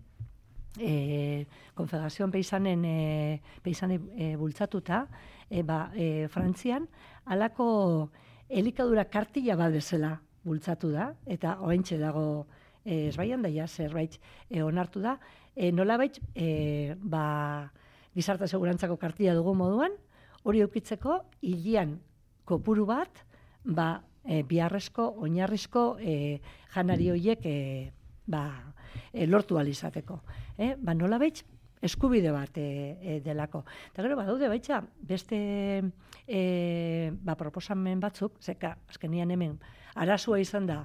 e, 0.79 1.45
Konfederazioan 1.75 2.31
peisanen 2.31 2.85
e, 2.85 3.41
peisanen 3.63 4.09
e, 4.15 4.35
bultzatuta, 4.39 5.05
e, 5.49 5.63
ba, 5.63 5.91
e, 5.95 6.27
Frantzian, 6.31 6.87
alako 7.25 8.09
elikadura 8.49 9.05
kartila 9.11 9.55
bat 9.59 9.73
bezala 9.73 10.15
bultzatu 10.45 10.91
da, 10.93 11.09
eta 11.25 11.57
oentxe 11.65 11.97
dago 11.99 12.45
e, 12.83 13.07
ezbaian 13.09 13.43
daia 13.45 13.67
zerbait 13.67 14.19
e, 14.49 14.61
onartu 14.63 15.01
da, 15.01 15.17
e, 15.55 15.71
nola 15.71 15.97
baitz, 15.97 16.19
e, 16.35 16.95
ba, 17.01 17.71
gizarta 18.15 18.47
segurantzako 18.47 18.97
kartila 18.97 19.35
dugu 19.35 19.55
moduan, 19.57 19.95
hori 20.45 20.61
eukitzeko, 20.63 21.23
hilian 21.41 21.97
kopuru 22.45 22.85
bat, 22.87 23.23
ba, 23.65 24.03
e, 24.23 24.43
biharrezko, 24.43 25.09
oinarrizko 25.25 25.85
e, 25.99 26.39
janari 26.75 27.09
horiek 27.11 27.45
e, 27.45 27.55
ba, 28.25 28.73
e, 29.11 29.27
lortu 29.27 29.59
alizateko. 29.59 30.21
E, 30.57 30.75
ba, 30.79 30.93
nola 30.93 31.19
behitz, 31.21 31.43
eskubide 31.85 32.31
bat 32.33 32.57
e, 32.57 32.97
e, 33.01 33.19
delako. 33.23 33.63
Eta 33.91 34.03
gero, 34.05 34.17
badaude 34.17 34.49
baitza, 34.49 34.81
beste 34.81 35.37
e, 36.27 37.11
ba, 37.21 37.35
proposamen 37.39 37.99
batzuk, 38.01 38.39
zeka, 38.41 38.75
azkenian 38.89 39.31
hemen, 39.31 39.59
arazua 39.95 40.39
izan 40.41 40.67
da, 40.69 40.81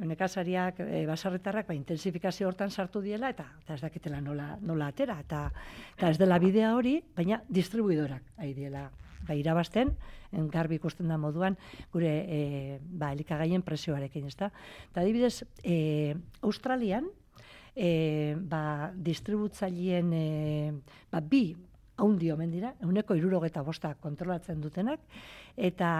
nekazariak, 0.00 0.80
e, 0.80 1.04
basarretarrak, 1.06 1.68
ba, 1.68 1.76
intensifikazio 1.76 2.48
hortan 2.48 2.70
sartu 2.70 3.02
diela, 3.04 3.30
eta, 3.34 3.46
eta 3.62 3.76
ez 3.76 3.82
dakitela 3.84 4.20
nola, 4.24 4.54
nola 4.60 4.90
atera, 4.90 5.20
eta, 5.22 5.46
eta 5.94 6.10
ez 6.10 6.18
dela 6.18 6.40
bidea 6.42 6.74
hori, 6.74 6.98
baina 7.14 7.42
distribuidorak 7.48 8.34
ari 8.38 8.54
diela 8.56 8.88
ba, 9.26 9.36
irabazten, 9.38 9.94
garbi 10.52 10.78
ikusten 10.80 11.08
da 11.08 11.18
moduan, 11.20 11.56
gure 11.92 12.12
e, 12.28 12.40
ba, 12.80 13.12
elikagaien 13.12 13.62
presioarekin, 13.62 14.26
ezta? 14.30 14.50
Eta 14.90 15.04
adibidez, 15.04 15.44
e, 15.62 16.14
Australian, 16.42 17.08
e, 17.74 18.36
ba, 18.38 18.90
distributzaileen 18.94 20.12
e, 20.12 20.26
ba, 21.12 21.20
bi 21.20 21.48
haundi 21.96 22.30
omen 22.34 22.50
dira, 22.50 22.74
euneko 22.82 23.14
irurogeta 23.14 23.62
bosta 23.62 23.94
kontrolatzen 24.02 24.60
dutenak, 24.60 25.02
eta 25.56 25.90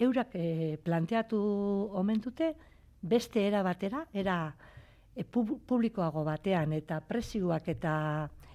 eurak 0.00 0.34
e, 0.34 0.78
planteatu 0.82 1.38
omen 1.98 2.20
dute, 2.22 2.54
beste 3.02 3.46
era 3.46 3.62
batera, 3.62 4.04
era 4.12 4.54
e, 5.14 5.24
publikoago 5.24 6.24
batean 6.24 6.72
eta 6.76 7.00
presioak 7.06 7.68
eta 7.72 7.94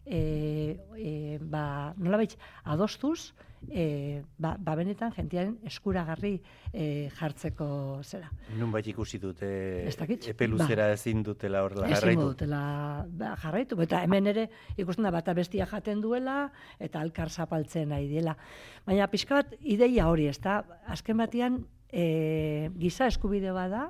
e, 0.06 0.78
e, 0.98 1.40
ba, 1.42 1.94
nola 1.98 2.22
adostuz, 2.64 3.34
e, 3.70 4.22
ba, 4.38 4.56
ba 4.60 4.76
benetan 4.78 5.12
jentiaren 5.16 5.56
eskuragarri 5.66 6.36
e, 6.72 7.10
jartzeko 7.18 7.68
zera. 8.04 8.30
Nun 8.60 8.72
bait 8.72 8.88
ikusi 8.88 9.20
dute 9.20 9.50
epe 9.90 10.48
luzera 10.48 10.90
ba. 10.90 10.94
ezin 10.94 11.24
dutela 11.24 11.64
horrela 11.66 11.90
jarraitu. 11.90 12.30
Dutela 12.30 12.62
ba, 13.10 13.36
jarraitu. 13.42 13.80
Eta 13.82 14.04
hemen 14.06 14.28
ere 14.28 14.48
ikusten 14.78 15.08
da 15.08 15.12
bata 15.12 15.34
bestia 15.34 15.66
jaten 15.66 16.02
duela 16.02 16.52
eta 16.80 17.02
alkar 17.02 17.30
zapaltzen 17.30 17.90
nahi 17.90 18.08
dela. 18.12 18.38
Baina 18.86 19.08
pixka 19.08 19.42
bat 19.42 19.56
ideia 19.62 20.08
hori, 20.10 20.28
ez 20.28 20.40
da, 20.40 20.62
azken 20.88 21.18
batian 21.18 21.64
e, 21.90 22.70
giza 22.78 23.08
eskubide 23.08 23.52
bada, 23.56 23.90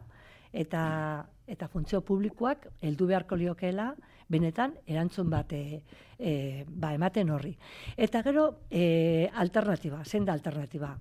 eta 0.53 1.27
eta 1.45 1.67
funtzio 1.69 1.99
publikoak 2.01 2.63
heldu 2.81 3.05
beharko 3.05 3.37
liokeela 3.37 3.91
benetan 4.29 4.73
erantzun 4.87 5.29
bat 5.29 5.53
e, 5.53 6.65
ba 6.67 6.93
ematen 6.93 7.29
horri. 7.29 7.55
Eta 7.97 8.21
gero 8.23 8.47
e, 8.69 9.29
alternatiba, 9.33 10.03
zein 10.05 10.25
da 10.25 10.33
alternatiba? 10.33 10.95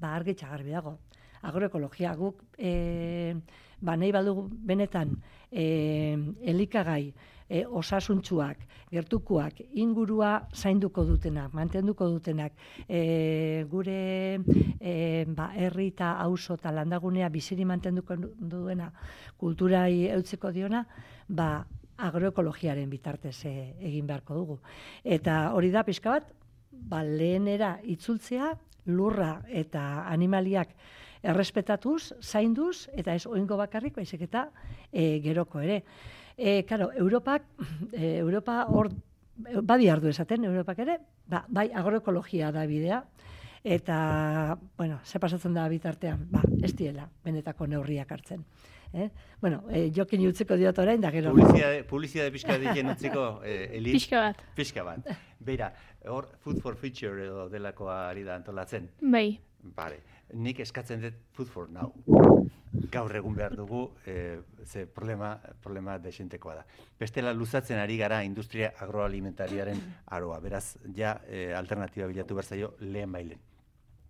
Ba 0.00 0.14
argi 0.14 0.34
txagarbi 0.34 0.70
dago. 0.70 0.96
Agroekologia 1.42 2.14
guk 2.16 2.44
e, 2.58 3.34
ba 3.80 3.96
nahi 3.96 4.12
badugu 4.12 4.48
benetan 4.50 5.14
e, 5.50 6.16
elikagai 6.52 7.12
e, 7.50 7.64
osasuntsuak, 7.66 8.62
gertukoak, 8.92 9.58
ingurua 9.82 10.46
zainduko 10.54 11.04
dutenak, 11.04 11.52
mantenduko 11.54 12.06
dutenak, 12.08 12.54
e, 12.86 13.64
gure 13.70 14.38
e, 14.78 15.24
ba, 15.26 15.50
herri 15.58 15.88
eta 15.90 16.12
auzo 16.22 16.54
eta 16.60 16.72
landagunea 16.76 17.28
biziri 17.28 17.66
mantenduko 17.66 18.16
duena 18.38 18.92
kulturai 19.36 20.06
eutzeko 20.14 20.52
diona, 20.54 20.84
ba, 21.28 21.50
agroekologiaren 22.06 22.90
bitartez 22.90 23.36
e, 23.48 23.54
egin 23.78 24.06
beharko 24.08 24.34
dugu. 24.34 24.58
Eta 25.04 25.52
hori 25.56 25.70
da 25.70 25.84
pixka 25.86 26.16
bat, 26.16 26.32
ba, 26.70 27.02
lehenera 27.04 27.76
itzultzea, 27.84 28.54
lurra 28.90 29.40
eta 29.48 30.06
animaliak 30.08 30.72
errespetatuz, 31.22 32.14
zainduz, 32.22 32.88
eta 32.96 33.14
ez 33.14 33.26
oingo 33.28 33.58
bakarrik, 33.60 33.94
baizik 33.96 34.24
eta 34.24 34.46
e, 34.90 35.20
geroko 35.20 35.60
ere. 35.60 35.82
E, 36.36 36.62
claro, 36.64 36.90
Europak, 36.96 37.44
e, 37.92 38.16
Europa 38.18 38.64
hor, 38.72 38.88
badi 39.62 39.90
ardu 39.92 40.08
esaten, 40.08 40.46
Europak 40.48 40.80
ere, 40.86 40.96
ba, 41.28 41.44
bai 41.48 41.68
agroekologia 41.76 42.50
da 42.52 42.64
bidea, 42.66 43.02
eta, 43.62 44.56
bueno, 44.78 45.00
ze 45.04 45.20
pasatzen 45.20 45.54
da 45.54 45.68
bitartean, 45.68 46.24
ba, 46.32 46.42
ez 46.62 46.72
diela, 46.76 47.08
benetako 47.24 47.68
neurriak 47.68 48.12
hartzen. 48.12 48.44
Eh? 48.92 49.08
Bueno, 49.40 49.62
eh, 49.70 49.90
jokin 49.94 50.26
utziko 50.28 50.56
diot 50.58 50.78
orain, 50.82 51.00
da 51.00 51.10
gero. 51.14 51.30
Publizia, 51.34 51.68
publizia 51.86 52.24
de 52.24 52.32
pixka 52.34 52.58
diken 52.58 52.90
utziko, 52.94 53.26
eh, 53.44 53.70
Eli? 53.78 53.92
Pixka 53.96 54.24
bat. 54.26 54.42
Pixka 54.56 54.84
bat. 54.86 55.12
Beira, 55.38 55.72
hor, 56.06 56.28
Food 56.40 56.60
for 56.60 56.76
Future 56.76 57.26
edo 57.26 57.48
delakoa 57.48 58.08
ari 58.08 58.26
da 58.26 58.34
antolatzen. 58.36 58.90
Bai. 59.00 59.38
Bare, 59.76 60.00
nik 60.34 60.60
eskatzen 60.64 61.02
dut 61.04 61.22
Food 61.36 61.52
for 61.52 61.70
Now 61.70 61.92
gaur 62.90 63.14
egun 63.16 63.34
behar 63.34 63.56
dugu, 63.56 63.90
e, 64.06 64.40
ze 64.64 64.86
problema, 64.86 65.34
problema 65.62 65.98
desentekoa 65.98 66.54
da. 66.60 66.64
Bestela 66.98 67.32
luzatzen 67.34 67.78
ari 67.78 67.96
gara 67.98 68.22
industria 68.24 68.72
agroalimentariaren 68.78 69.80
aroa, 70.06 70.40
beraz, 70.40 70.76
ja 70.94 71.20
e, 71.26 71.52
alternatiba 71.54 72.06
bilatu 72.10 72.38
behar 72.38 72.46
zaio 72.46 72.74
lehen 72.80 73.12
bailen. 73.12 73.49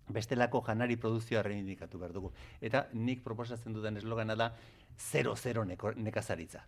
Bestelako 0.09 0.63
janari 0.65 0.97
produzioa 0.97 1.43
reindikatu 1.43 1.99
behar 1.99 2.13
dugu. 2.13 2.31
Eta 2.61 2.87
nik 2.93 3.23
proposatzen 3.23 3.73
dudan 3.73 3.97
eslogana 3.97 4.35
da, 4.35 4.51
zero-zero 4.97 5.65
nekazaritza. 5.65 6.65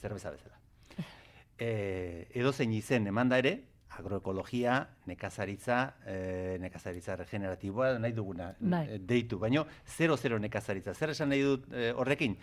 Zerbeza 0.00 0.30
bezala. 0.30 0.58
E, 1.60 2.30
edo 2.32 2.54
zein 2.56 2.70
izen 2.72 3.04
eman 3.10 3.28
da 3.28 3.36
ere, 3.36 3.50
agroekologia, 3.98 4.78
nekazaritza, 5.10 5.76
e, 6.08 6.56
nekazaritza 6.62 7.18
regeneratiboa, 7.20 7.90
nahi 8.00 8.14
duguna 8.16 8.46
bai. 8.60 8.86
Eh, 8.94 8.98
deitu. 9.04 9.36
Baina, 9.42 9.66
zero-zero 9.84 10.38
nekazaritza. 10.40 10.94
Zer 10.94 11.12
esan 11.12 11.28
nahi 11.28 11.44
dut 11.44 11.68
e, 11.68 11.90
horrekin? 11.92 12.38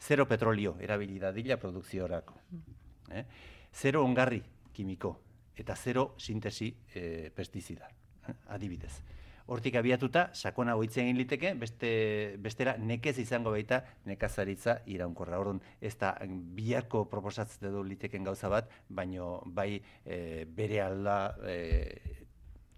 Zero 0.00 0.24
petrolio 0.26 0.78
erabili 0.80 1.20
dila 1.20 1.58
produkziorako. 1.60 2.40
Eh? 3.12 3.26
Zero 3.74 4.06
ongarri 4.06 4.40
kimiko 4.72 5.18
eta 5.54 5.76
zero 5.76 6.14
sintesi 6.16 6.74
e, 6.94 7.30
pestizida. 7.36 7.90
Eh? 8.26 8.34
Adibidez 8.56 9.02
hortik 9.46 9.76
abiatuta, 9.80 10.28
sakona 10.34 10.74
goitzen 10.78 11.06
egin 11.06 11.18
liteke, 11.18 11.54
beste, 11.58 11.92
bestera 12.42 12.76
nekez 12.78 13.16
izango 13.22 13.52
baita 13.54 13.82
nekazaritza 14.08 14.78
iraunkorra. 14.86 15.40
Orduan, 15.42 15.62
ez 15.80 15.94
da 16.00 16.14
biharko 16.56 17.04
proposatzen 17.10 17.72
du 17.72 17.82
liteken 17.86 18.24
gauza 18.24 18.50
bat, 18.52 18.70
baino 18.88 19.40
bai 19.46 19.80
e, 20.04 20.44
bere 20.46 20.82
alda 20.84 21.18
e, 21.46 21.58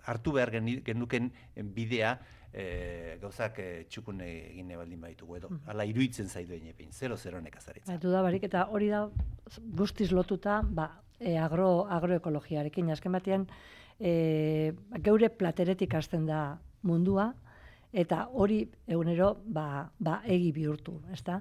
hartu 0.05 0.33
behar 0.37 0.53
genuken 0.53 1.31
bidea 1.75 2.17
e, 2.55 3.19
gauzak 3.21 3.59
e, 3.59 3.69
txukun 3.91 4.21
egin 4.25 4.73
baldin 4.79 5.01
baitugu 5.03 5.39
edo. 5.41 5.51
Mm. 5.51 5.63
Hala 5.73 5.87
iruitzen 5.91 6.29
zaidu 6.29 6.55
egin 6.57 6.93
zero 6.93 7.17
zero 7.17 7.41
nekazaritza. 7.43 7.91
Baitu 7.91 8.13
da, 8.13 8.23
barik, 8.23 8.47
eta 8.47 8.67
hori 8.71 8.91
da 8.93 9.07
guztiz 9.81 10.11
lotuta, 10.13 10.61
ba, 10.63 10.91
e, 11.19 11.37
agro, 11.39 11.87
agroekologiarekin, 11.91 12.91
azken 12.95 13.19
batean, 13.19 13.49
e, 14.01 14.73
geure 15.03 15.31
plateretik 15.31 15.95
hasten 15.95 16.27
da 16.27 16.59
mundua, 16.83 17.33
eta 17.95 18.27
hori 18.33 18.65
egunero 18.91 19.37
ba, 19.47 19.91
ba 19.99 20.21
egi 20.27 20.51
bihurtu, 20.53 20.99
ezta? 21.15 21.41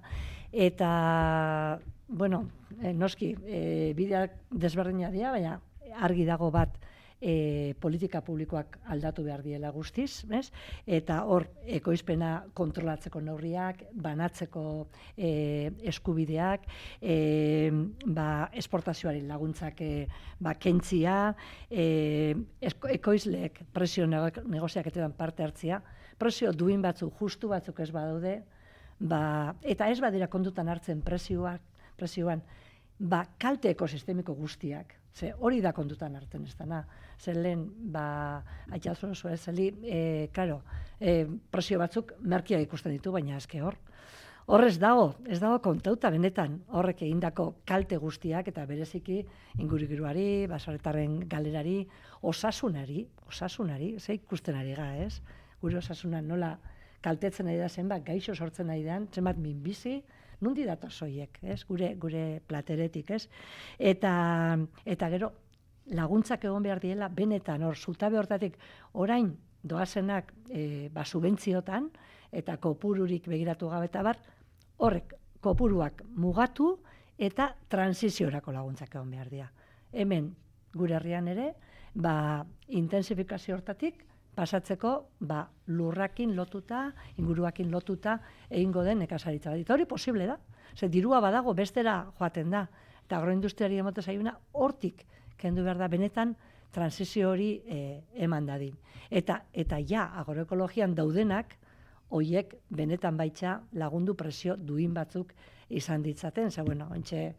Eta, 0.52 1.80
bueno, 2.08 2.46
e, 2.82 2.94
noski, 2.94 3.34
e, 3.46 3.94
bideak 3.98 4.38
desberdina 4.52 5.10
dira, 5.12 5.32
baina 5.34 5.60
argi 6.02 6.26
dago 6.26 6.52
bat, 6.54 6.78
e, 7.24 7.74
politika 7.80 8.20
publikoak 8.22 8.78
aldatu 8.92 9.24
behar 9.24 9.42
diela 9.44 9.72
guztiz, 9.72 10.26
bez? 10.28 10.50
eta 10.86 11.22
hor 11.24 11.46
ekoizpena 11.64 12.34
kontrolatzeko 12.54 13.22
neurriak, 13.24 13.86
banatzeko 13.96 14.64
e, 15.16 15.72
eskubideak, 15.94 16.68
e, 17.00 17.72
ba, 18.06 18.50
esportazioaren 18.52 19.28
laguntzak 19.32 19.80
e, 19.82 19.92
ba, 20.44 20.56
kentzia, 20.60 21.18
e, 21.72 22.36
ekoizleek 22.60 23.64
presio 23.74 24.08
negoziak 24.08 24.92
parte 25.18 25.44
hartzia, 25.44 25.80
presio 26.20 26.52
duin 26.52 26.82
batzuk, 26.82 27.16
justu 27.20 27.48
batzuk 27.48 27.80
ez 27.80 27.92
badaude, 27.92 28.42
ba, 29.00 29.56
eta 29.62 29.88
ez 29.90 30.00
badira 30.04 30.28
kondutan 30.28 30.68
hartzen 30.68 31.02
presioak, 31.02 31.62
presioan, 31.96 32.44
ba, 33.00 33.24
kalte 33.40 33.72
ekosistemiko 33.72 34.36
guztiak, 34.36 34.98
ze 35.14 35.34
hori 35.40 35.62
da 35.62 35.72
kondutan 35.74 36.16
hartzen 36.16 36.46
ez 36.48 36.56
dana. 36.58 36.84
Zer 37.20 37.38
lehen, 37.38 37.68
ba, 37.94 38.44
haitxazu 38.72 39.12
oso 39.14 39.30
ez, 39.30 39.40
zeli, 39.42 39.70
e, 39.86 40.30
karo, 40.34 40.62
e, 41.00 41.26
presio 41.52 41.80
batzuk 41.80 42.16
merkia 42.20 42.60
ikusten 42.60 42.96
ditu, 42.96 43.12
baina 43.12 43.38
eske 43.38 43.62
hor. 43.62 43.78
Horrez 44.46 44.76
dago, 44.76 45.14
ez 45.32 45.38
dago 45.40 45.62
kontauta 45.64 46.10
benetan 46.12 46.58
horrek 46.76 47.06
egindako 47.06 47.46
kalte 47.66 47.96
guztiak 47.96 48.50
eta 48.52 48.66
bereziki 48.68 49.22
ingurigiruari, 49.64 50.48
basaretarren 50.52 51.22
galerari, 51.32 51.78
osasunari, 52.22 53.06
osasunari, 53.30 53.94
ze 54.00 54.18
ikusten 54.18 54.58
ari 54.60 54.76
ga, 54.76 54.90
ez? 54.98 55.22
Gure 55.62 55.80
osasuna 55.80 56.20
nola 56.22 56.58
kaltetzen 57.04 57.48
ari 57.48 57.62
da 57.62 57.70
zenbat, 57.70 58.04
gaixo 58.04 58.36
sortzen 58.36 58.70
ari 58.74 58.84
da, 58.84 59.00
zenbat 59.14 59.40
minbizi, 59.40 60.02
nundi 60.44 60.66
data 60.68 60.90
soiek, 60.90 61.40
ez? 61.42 61.64
Gure 61.68 61.94
gure 62.00 62.42
plateretik, 62.48 63.12
ez? 63.12 63.28
Eta 63.80 64.14
eta 64.86 65.10
gero 65.14 65.32
laguntzak 65.96 66.46
egon 66.46 66.64
behar 66.64 66.80
diela 66.84 67.10
benetan 67.10 67.64
hor 67.64 67.76
zutabe 67.78 68.18
hortatik 68.20 68.58
orain 68.94 69.34
doazenak 69.64 70.32
e, 70.50 70.90
ba 70.94 71.06
subentziotan 71.06 71.90
eta 72.32 72.58
kopururik 72.58 73.28
begiratu 73.28 73.70
gabe 73.72 73.90
eta 73.92 74.04
bar 74.04 74.20
horrek 74.78 75.16
kopuruak 75.44 76.04
mugatu 76.16 76.78
eta 77.18 77.54
transiziorako 77.70 78.52
laguntzak 78.52 78.96
egon 78.96 79.12
behar 79.12 79.30
dira. 79.30 79.52
Hemen 79.92 80.34
gure 80.74 80.96
herrian 80.98 81.28
ere, 81.30 81.54
ba, 81.94 82.46
intensifikazio 82.74 83.56
hortatik, 83.56 84.02
pasatzeko 84.36 84.94
ba, 85.20 85.44
lurrakin 85.68 86.36
lotuta, 86.36 86.88
inguruakin 87.18 87.72
lotuta, 87.72 88.18
egingo 88.50 88.84
den 88.84 89.04
nekazaritza. 89.04 89.56
Eta 89.56 89.74
hori 89.74 89.86
posible 89.86 90.28
da. 90.28 90.38
Ze 90.76 90.90
dirua 90.90 91.20
badago 91.22 91.54
bestera 91.54 92.00
joaten 92.18 92.50
da. 92.50 92.68
Eta 93.06 93.18
agroindustriari 93.18 93.78
emote 93.78 94.02
zaiuna 94.02 94.38
hortik 94.54 95.06
kendu 95.38 95.64
behar 95.64 95.78
da 95.78 95.88
benetan 95.88 96.36
transizio 96.74 97.30
hori 97.30 97.62
e, 97.68 97.80
eman 98.26 98.48
dadin. 98.50 98.76
Eta, 99.12 99.44
eta 99.54 99.78
ja, 99.86 100.08
agroekologian 100.24 100.96
daudenak, 100.98 101.58
hoiek 102.14 102.56
benetan 102.70 103.18
baitza 103.18 103.60
lagundu 103.78 104.16
presio 104.18 104.56
duin 104.58 104.94
batzuk 104.94 105.34
izan 105.70 106.04
ditzaten. 106.06 106.52
Zer, 106.52 106.66
bueno, 106.66 106.88
ontxe, 106.94 107.34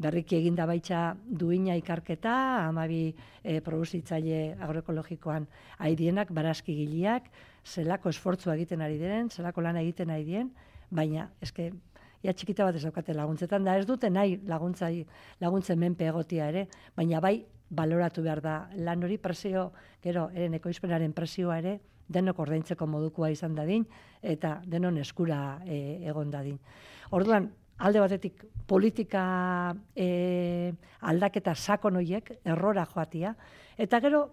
berriki 0.00 0.38
eginda 0.38 0.66
baitza 0.66 1.14
duina 1.24 1.76
ikarketa, 1.78 2.32
amabi 2.68 3.02
e, 3.42 3.60
produzitzaile 3.64 4.56
agroekologikoan 4.62 5.46
aidienak, 5.86 6.32
barazki 6.32 6.74
giliak, 6.78 7.28
zelako 7.66 8.12
esfortzua 8.14 8.56
egiten 8.56 8.80
ari 8.80 8.98
diren, 9.00 9.30
zelako 9.30 9.64
lana 9.66 9.84
egiten 9.84 10.10
ari 10.10 10.24
diren, 10.24 10.50
baina, 10.90 11.28
eske, 11.44 11.70
ja 12.24 12.32
txikita 12.32 12.66
bat 12.66 12.76
ez 12.76 12.84
daukate 12.86 13.14
laguntzetan, 13.16 13.64
da 13.64 13.76
ez 13.78 13.86
dute 13.88 14.10
nahi 14.10 14.38
laguntzai, 14.48 15.04
laguntzen 15.40 15.78
menpe 15.80 16.08
egotia 16.08 16.48
ere, 16.52 16.66
baina 16.96 17.20
bai 17.20 17.38
baloratu 17.70 18.24
behar 18.26 18.42
da 18.42 18.56
lan 18.76 19.04
hori 19.04 19.20
presio, 19.22 19.70
gero, 20.02 20.28
eren 20.34 20.56
ekoizpenaren 20.58 21.14
presioa 21.14 21.60
ere, 21.60 21.78
denok 22.10 22.40
ordaintzeko 22.42 22.88
modukoa 22.90 23.30
izan 23.30 23.54
dadin, 23.54 23.84
eta 24.22 24.58
denon 24.66 24.98
eskura 24.98 25.60
e, 25.64 26.00
egon 26.10 26.32
dadin. 26.32 26.58
Orduan, 27.14 27.46
alde 27.80 28.00
batetik 28.00 28.44
politika 28.68 29.22
e, 29.96 30.72
aldaketa 31.00 31.54
sakon 31.54 31.96
hoiek 32.00 32.30
errora 32.44 32.84
joatia. 32.86 33.34
Eta 33.80 34.00
gero 34.04 34.26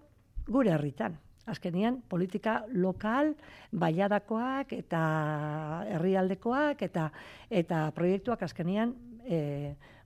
gure 0.46 0.74
herritan. 0.76 1.16
Azkenian 1.48 2.02
politika 2.04 2.60
lokal 2.76 3.32
baiadakoak 3.72 4.74
eta 4.76 5.02
herrialdekoak 5.94 6.82
eta 6.84 7.06
eta 7.48 7.86
proiektuak 7.96 8.44
azkenian 8.44 8.92
e, 9.24 9.38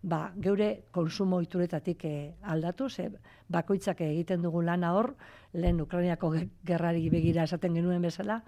ba, 0.02 0.28
geure 0.38 0.84
konsumo 0.94 1.40
ituretatik 1.42 2.04
e, 2.06 2.14
aldatu, 2.42 2.88
ze 2.88 3.08
bakoitzak 3.48 4.00
egiten 4.06 4.42
dugu 4.42 4.62
lana 4.62 4.92
hor, 4.94 5.14
lehen 5.52 5.80
Ukrainiako 5.80 6.32
gerrari 6.64 7.08
begira 7.10 7.42
esaten 7.42 7.74
genuen 7.74 8.02
bezala, 8.02 8.42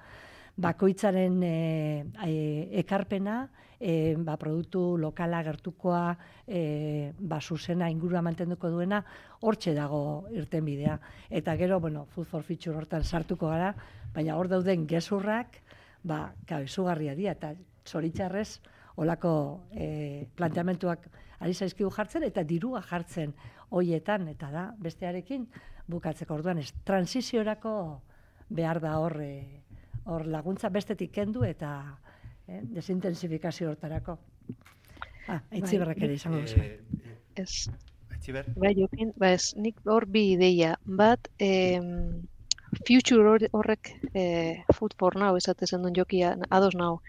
bakoitzaren 0.57 1.43
e, 1.43 2.07
e, 2.23 2.33
ekarpena, 2.81 3.49
e, 3.81 4.15
ba, 4.17 4.37
produktu 4.39 4.97
lokala 4.99 5.43
gertukoa, 5.43 6.15
e, 6.47 7.13
ba, 7.19 7.41
zuzena 7.41 7.91
ingurua 7.91 8.23
mantenduko 8.23 8.71
duena, 8.71 9.03
hortxe 9.43 9.75
dago 9.75 10.29
irten 10.33 10.65
bidea. 10.65 10.99
Eta 11.29 11.57
gero, 11.59 11.81
bueno, 11.81 12.07
food 12.07 12.31
for 12.31 12.47
future 12.47 12.77
hortan 12.77 13.05
sartuko 13.05 13.51
gara, 13.51 13.75
baina 14.15 14.39
hor 14.39 14.49
dauden 14.49 14.87
gezurrak, 14.87 15.61
ba, 16.03 16.33
gau, 16.47 16.63
izugarria 16.63 17.17
dira, 17.19 17.35
eta 17.35 17.55
zoritxarrez, 17.85 18.61
olako 18.97 19.67
e, 19.75 20.29
planteamentuak 20.39 21.11
ari 21.43 21.55
zaizkigu 21.55 21.91
jartzen, 21.91 22.23
eta 22.23 22.45
dirua 22.47 22.81
jartzen 22.83 23.35
hoietan, 23.75 24.29
eta 24.31 24.53
da, 24.55 24.69
bestearekin, 24.79 25.49
bukatzeko 25.91 26.39
orduan, 26.39 26.63
ez, 26.63 26.71
transiziorako 26.87 27.75
behar 28.55 28.79
da 28.81 28.95
hor, 29.03 29.19
hor 30.05 30.27
laguntza 30.27 30.69
bestetik 30.69 31.13
kendu 31.13 31.45
eta 31.45 31.71
eh, 32.49 32.61
desintensifikazio 32.77 33.71
hortarako. 33.71 34.19
Ah, 35.29 35.41
aitzi 35.51 35.81
bai, 35.81 35.95
ere 35.97 36.13
izango 36.15 36.43
duzu. 36.45 36.61
Eh, 36.61 37.17
ez. 37.41 37.71
Aitziber. 38.13 38.51
Bai, 38.61 38.75
jokin, 38.77 39.15
ba 39.17 39.33
ez, 39.37 39.55
nik 39.57 39.81
hor 39.89 40.07
bi 40.07 40.31
ideia. 40.35 40.75
Bat, 40.85 41.31
eh, 41.41 41.81
future 42.87 43.49
horrek 43.53 44.11
eh, 44.15 44.65
food 44.75 44.95
for 44.99 45.17
now 45.17 45.37
esate 45.37 45.67
zen 45.67 45.83
duen 45.83 45.95
jokia 45.95 46.35
ados 46.51 46.75
nau. 46.75 47.01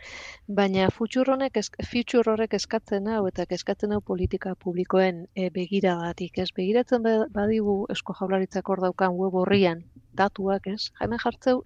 Baina 0.48 0.90
future 0.90 1.32
honek 1.34 1.60
future 1.84 2.32
horrek 2.32 2.54
eskatzen 2.54 3.08
hau 3.08 3.26
eta 3.28 3.46
eskatzen 3.50 3.92
hau 3.92 4.02
politika 4.02 4.56
publikoen 4.56 5.26
e, 5.36 5.50
begiragatik, 5.50 6.38
ez 6.38 6.52
begiratzen 6.56 7.04
badigu 7.34 7.86
esko 7.90 8.14
jaularitzak 8.20 8.70
hor 8.70 8.82
daukan 8.82 9.18
web 9.18 9.34
horrian 9.34 9.84
datuak, 10.14 10.68
ez? 10.68 10.92
Hemen 11.02 11.20
jartzeu 11.20 11.64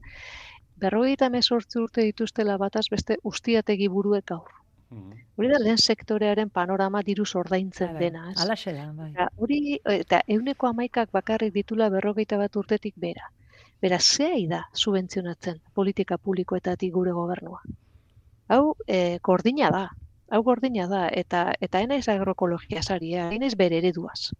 berrogeita 0.82 1.30
mesortzi 1.30 1.80
urte 1.80 2.06
dituztela 2.08 2.58
bataz 2.58 2.86
beste 2.92 3.18
ustiategi 3.24 3.88
buruek 3.88 4.26
gaur. 4.32 4.52
Mm. 4.90 5.18
Hori 5.38 5.50
da 5.52 5.60
lehen 5.62 5.78
sektorearen 5.78 6.50
panorama 6.50 7.02
diru 7.06 7.26
ordaintzen 7.42 7.94
bai, 7.94 7.96
bai. 7.96 8.04
dena. 8.06 8.32
Ez? 8.32 8.38
Ala 8.42 8.56
bai. 8.98 9.28
hori, 9.38 9.80
eta 9.86 10.22
euneko 10.28 10.68
amaikak 10.68 11.12
bakarrik 11.12 11.54
ditula 11.54 11.90
berrogeita 11.90 12.38
bat 12.38 12.56
urtetik 12.56 12.96
bera. 12.98 13.30
Bera, 13.82 14.00
zea 14.00 14.36
da 14.50 14.64
subentzionatzen 14.74 15.62
politika 15.74 16.18
publikoetatik 16.18 16.92
gure 16.94 17.12
gobernua. 17.12 17.62
Hau, 18.48 18.76
e, 18.88 19.20
gordina 19.24 19.70
da. 19.70 19.88
Hau 20.30 20.44
gordina 20.44 20.88
da, 20.88 21.08
eta 21.08 21.54
eta 21.60 21.82
ena 21.82 21.96
ez 21.96 22.08
agroekologia 22.08 22.82
saria, 22.84 23.30
ena 23.32 23.46
ez 23.46 23.56
bere 23.56 23.78
ereduaz 23.78 24.32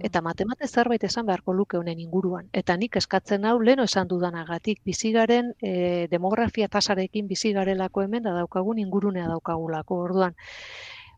eta 0.00 0.20
matemate 0.22 0.66
zerbait 0.68 1.04
esan 1.04 1.26
beharko 1.26 1.52
luke 1.52 1.78
honen 1.78 2.00
inguruan. 2.00 2.48
Eta 2.52 2.76
nik 2.76 2.96
eskatzen 2.96 3.44
hau 3.44 3.58
leno 3.60 3.84
esan 3.84 4.08
dudanagatik 4.08 4.80
bizigaren 4.84 5.52
e, 5.60 6.06
demografia 6.10 6.68
tasarekin 6.68 7.28
bizigarelako 7.28 8.02
hemen 8.02 8.22
da 8.22 8.34
daukagun 8.38 8.78
ingurunea 8.78 9.28
daukagulako. 9.28 10.00
Orduan, 10.08 10.34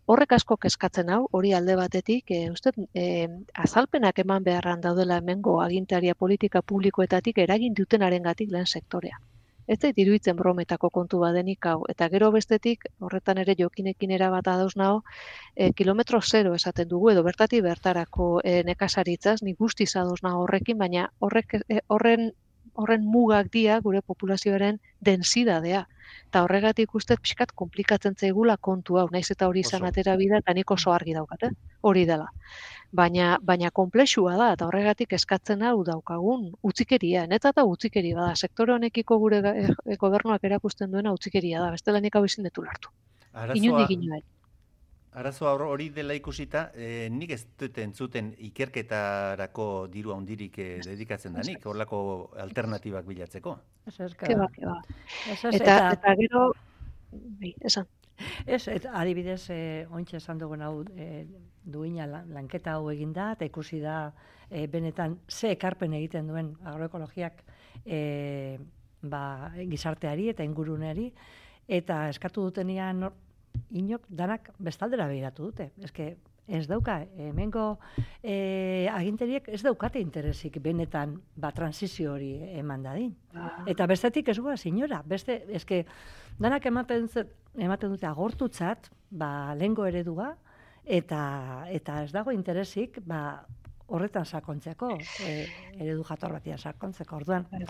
horrek 0.07 0.33
asko 0.39 0.59
eskatzen 0.64 1.11
hau, 1.11 1.22
hori 1.33 1.53
alde 1.53 1.77
batetik, 1.77 2.31
e, 2.31 2.51
uste, 2.51 2.72
e, 2.95 3.29
azalpenak 3.55 4.18
eman 4.18 4.45
beharran 4.45 4.81
daudela 4.81 5.18
hemengo 5.22 5.61
agintaria 5.62 6.14
politika 6.14 6.62
publikoetatik 6.62 7.39
eragin 7.39 7.74
dutenarengatik 7.74 8.51
lehen 8.51 8.66
sektorea 8.66 9.18
ez 9.67 9.79
zait 9.81 9.99
iruditzen 9.99 10.37
brometako 10.37 10.91
kontu 10.91 11.21
badenik 11.23 11.67
hau. 11.67 11.83
Eta 11.93 12.09
gero 12.12 12.31
bestetik, 12.35 12.87
horretan 13.01 13.39
ere 13.43 13.57
jokinekin 13.59 14.14
erabat 14.19 14.49
adauz 14.55 14.75
naho, 14.77 15.03
e, 15.57 15.73
kilometro 15.73 16.21
zero 16.23 16.55
esaten 16.55 16.89
dugu, 16.89 17.11
edo 17.11 17.23
bertati 17.27 17.61
bertarako 17.61 18.31
e, 18.45 18.62
nekasaritzaz, 18.71 19.41
nik 19.43 19.59
guztiz 19.59 19.95
adoz 19.97 20.21
naho 20.23 20.45
horrekin, 20.47 20.79
baina 20.79 21.11
horrek, 21.21 21.61
e, 21.69 21.81
horren 21.89 22.33
horren 22.77 23.05
mugak 23.05 23.51
dia 23.53 23.81
gure 23.81 24.03
populazioaren 24.03 24.81
densidadea. 25.01 25.87
Eta 26.29 26.43
horregatik 26.45 26.95
uste 26.99 27.17
pixkat 27.21 27.53
komplikatzen 27.63 28.17
zaigula 28.17 28.57
kontu 28.69 28.99
hau, 29.01 29.07
naiz 29.13 29.31
eta 29.31 29.49
hori 29.51 29.63
izan 29.67 29.87
atera 29.89 30.17
bida, 30.21 30.41
eta 30.43 30.55
nik 30.55 30.71
oso 30.71 30.93
argi 30.93 31.15
daukat, 31.17 31.49
eh? 31.49 31.77
hori 31.83 32.05
dela. 32.09 32.29
Baina 32.97 33.37
baina 33.43 33.71
konplexua 33.75 34.37
da 34.41 34.53
eta 34.55 34.67
horregatik 34.69 35.13
eskatzen 35.19 35.63
hau 35.63 35.83
daukagun 35.85 36.53
utzikeria. 36.71 37.27
Neta 37.27 37.53
eta 37.55 37.65
utzikeri 37.67 38.15
bada. 38.15 38.35
Sektore 38.37 38.77
honekiko 38.77 39.19
gure 39.23 39.43
e, 39.51 39.97
gobernuak 40.01 40.45
erakusten 40.45 40.91
duena 40.95 41.13
utzikeria 41.17 41.65
da. 41.65 41.73
Bestela 41.75 42.01
nik 42.01 42.17
hau 42.17 42.25
ezin 42.31 42.47
detu 42.47 42.65
lartu 42.67 42.95
Arazoa, 43.37 44.23
Arazoa 45.17 45.55
hori 45.64 45.89
dela 45.97 46.12
ikusita, 46.12 46.71
eh, 46.75 47.09
nik 47.09 47.31
ez 47.33 47.41
dut 47.57 47.79
entzuten 47.81 48.35
ikerketarako 48.51 49.87
diru 49.89 50.12
handirik 50.12 50.59
eh, 50.61 50.81
dedikatzen 50.85 51.39
da 51.39 51.45
nik, 51.47 51.64
horlako 51.64 52.01
alternatibak 52.45 53.07
bilatzeko. 53.09 53.55
Keba, 54.21 54.51
keba. 54.53 54.77
Eta, 55.57 55.79
eta 55.95 56.14
gero, 56.21 56.51
bai, 57.41 57.55
esan. 57.64 57.89
Ez, 58.47 58.62
et, 58.73 58.87
adibidez, 58.93 59.43
e, 59.53 59.59
ointxe 59.93 60.21
esan 60.21 60.39
dugun 60.41 60.62
hau 60.64 60.85
e, 60.97 61.27
duina 61.64 62.07
lanketa 62.09 62.77
hau 62.77 62.89
egin 62.93 63.12
da, 63.17 63.33
eta 63.37 63.49
ikusi 63.49 63.81
da 63.83 63.99
e, 64.49 64.67
benetan 64.73 65.19
ze 65.29 65.53
ekarpen 65.57 65.97
egiten 65.99 66.29
duen 66.29 66.55
agroekologiak 66.64 67.43
e, 67.85 68.01
ba, 69.03 69.53
gizarteari 69.57 70.31
eta 70.33 70.45
inguruneari, 70.45 71.11
eta 71.69 72.07
eskatu 72.12 72.49
dutenian 72.49 73.05
inok 73.71 74.07
danak 74.09 74.51
bestaldera 74.59 75.07
behiratu 75.11 75.51
dute. 75.51 75.71
Ez 75.83 75.93
ez 76.47 76.67
dauka, 76.71 77.01
hemengo 77.19 77.79
e, 78.23 78.87
aginteriek 78.93 79.49
ez 79.51 79.63
daukate 79.67 79.99
interesik 79.99 80.61
benetan 80.63 81.17
ba, 81.35 81.51
transizio 81.51 82.13
hori 82.15 82.37
eman 82.61 82.85
dadin. 82.87 83.11
Ah. 83.35 83.65
Eta 83.67 83.87
bestetik 83.91 84.29
ez 84.31 84.39
goa, 84.39 84.57
signora, 84.57 85.03
beste, 85.07 85.41
eske, 85.59 85.85
danak 86.39 86.67
ematen, 86.71 87.09
ematen 87.59 87.91
dute 87.91 88.07
agortutzat, 88.07 88.91
ba, 89.11 89.55
lengo 89.59 89.87
eredua, 89.91 90.37
eta, 90.85 91.67
eta 91.75 92.03
ez 92.05 92.13
dago 92.15 92.31
interesik, 92.31 93.01
ba, 93.03 93.43
horretan 93.87 94.26
sakontzeko, 94.26 94.89
e, 95.22 95.32
eredu 95.78 96.05
jator 96.09 96.32
batian 96.37 96.59
sakontzeko, 96.59 97.16
orduan. 97.20 97.47
Bai. 97.51 97.64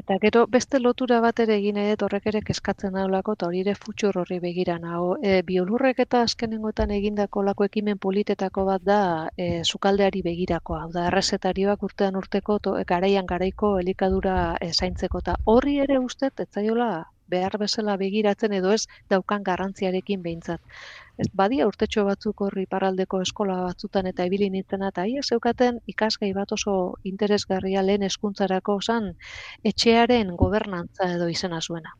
Eta 0.00 0.18
gero 0.22 0.44
beste 0.50 0.80
lotura 0.80 1.20
bat 1.24 1.40
ere 1.44 1.56
egin 1.60 1.78
edo 1.82 2.06
horrek 2.06 2.28
ere 2.32 2.42
keskatzen 2.46 2.94
daulako, 2.98 3.34
eta 3.38 3.48
hori 3.50 3.62
ere 3.64 3.74
futxur 3.74 4.18
horri 4.22 4.38
begira 4.44 4.78
nago. 4.82 5.16
E, 5.22 5.40
biolurrek 5.46 6.04
eta 6.06 6.22
azkenengoetan 6.28 6.94
egindako 6.98 7.42
lako 7.48 7.68
ekimen 7.70 7.98
politetako 7.98 8.66
bat 8.70 8.84
da 8.86 9.00
e, 9.36 9.48
sukaldeari 9.64 10.22
begirako, 10.26 10.78
hau 10.80 10.92
da, 10.94 11.08
errezetarioak 11.10 11.82
urtean 11.82 12.20
urteko, 12.20 12.58
to, 12.58 12.76
garaian 12.86 13.26
garaiko 13.26 13.78
elikadura 13.80 14.38
e, 14.60 14.70
zaintzeko, 14.72 15.24
eta 15.24 15.36
horri 15.50 15.80
ere 15.86 15.98
ustez, 15.98 16.32
etzaiola 16.46 16.92
behar 17.34 17.56
bezala 17.60 17.96
begiratzen 18.00 18.52
edo 18.52 18.72
ez 18.76 18.84
daukan 19.12 19.44
garrantziarekin 19.48 20.22
behintzat. 20.22 20.60
Ez 21.22 21.28
badia 21.38 21.66
urtetxo 21.70 22.02
batzuk 22.08 22.40
horri 22.44 22.64
paraldeko 22.70 23.20
eskola 23.24 23.56
batzutan 23.64 24.06
eta 24.10 24.24
ibili 24.28 24.48
nintzena 24.50 24.88
eta 24.92 25.02
haiek 25.04 25.26
zeukaten 25.34 25.76
ikasgai 25.92 26.30
bat 26.38 26.54
oso 26.56 26.74
interesgarria 27.10 27.84
lehen 27.86 28.02
hezkuntzarako 28.06 28.78
zan 28.82 29.06
etxearen 29.70 30.32
gobernantza 30.40 31.08
edo 31.18 31.28
izena 31.34 31.60
zuena. 31.60 31.94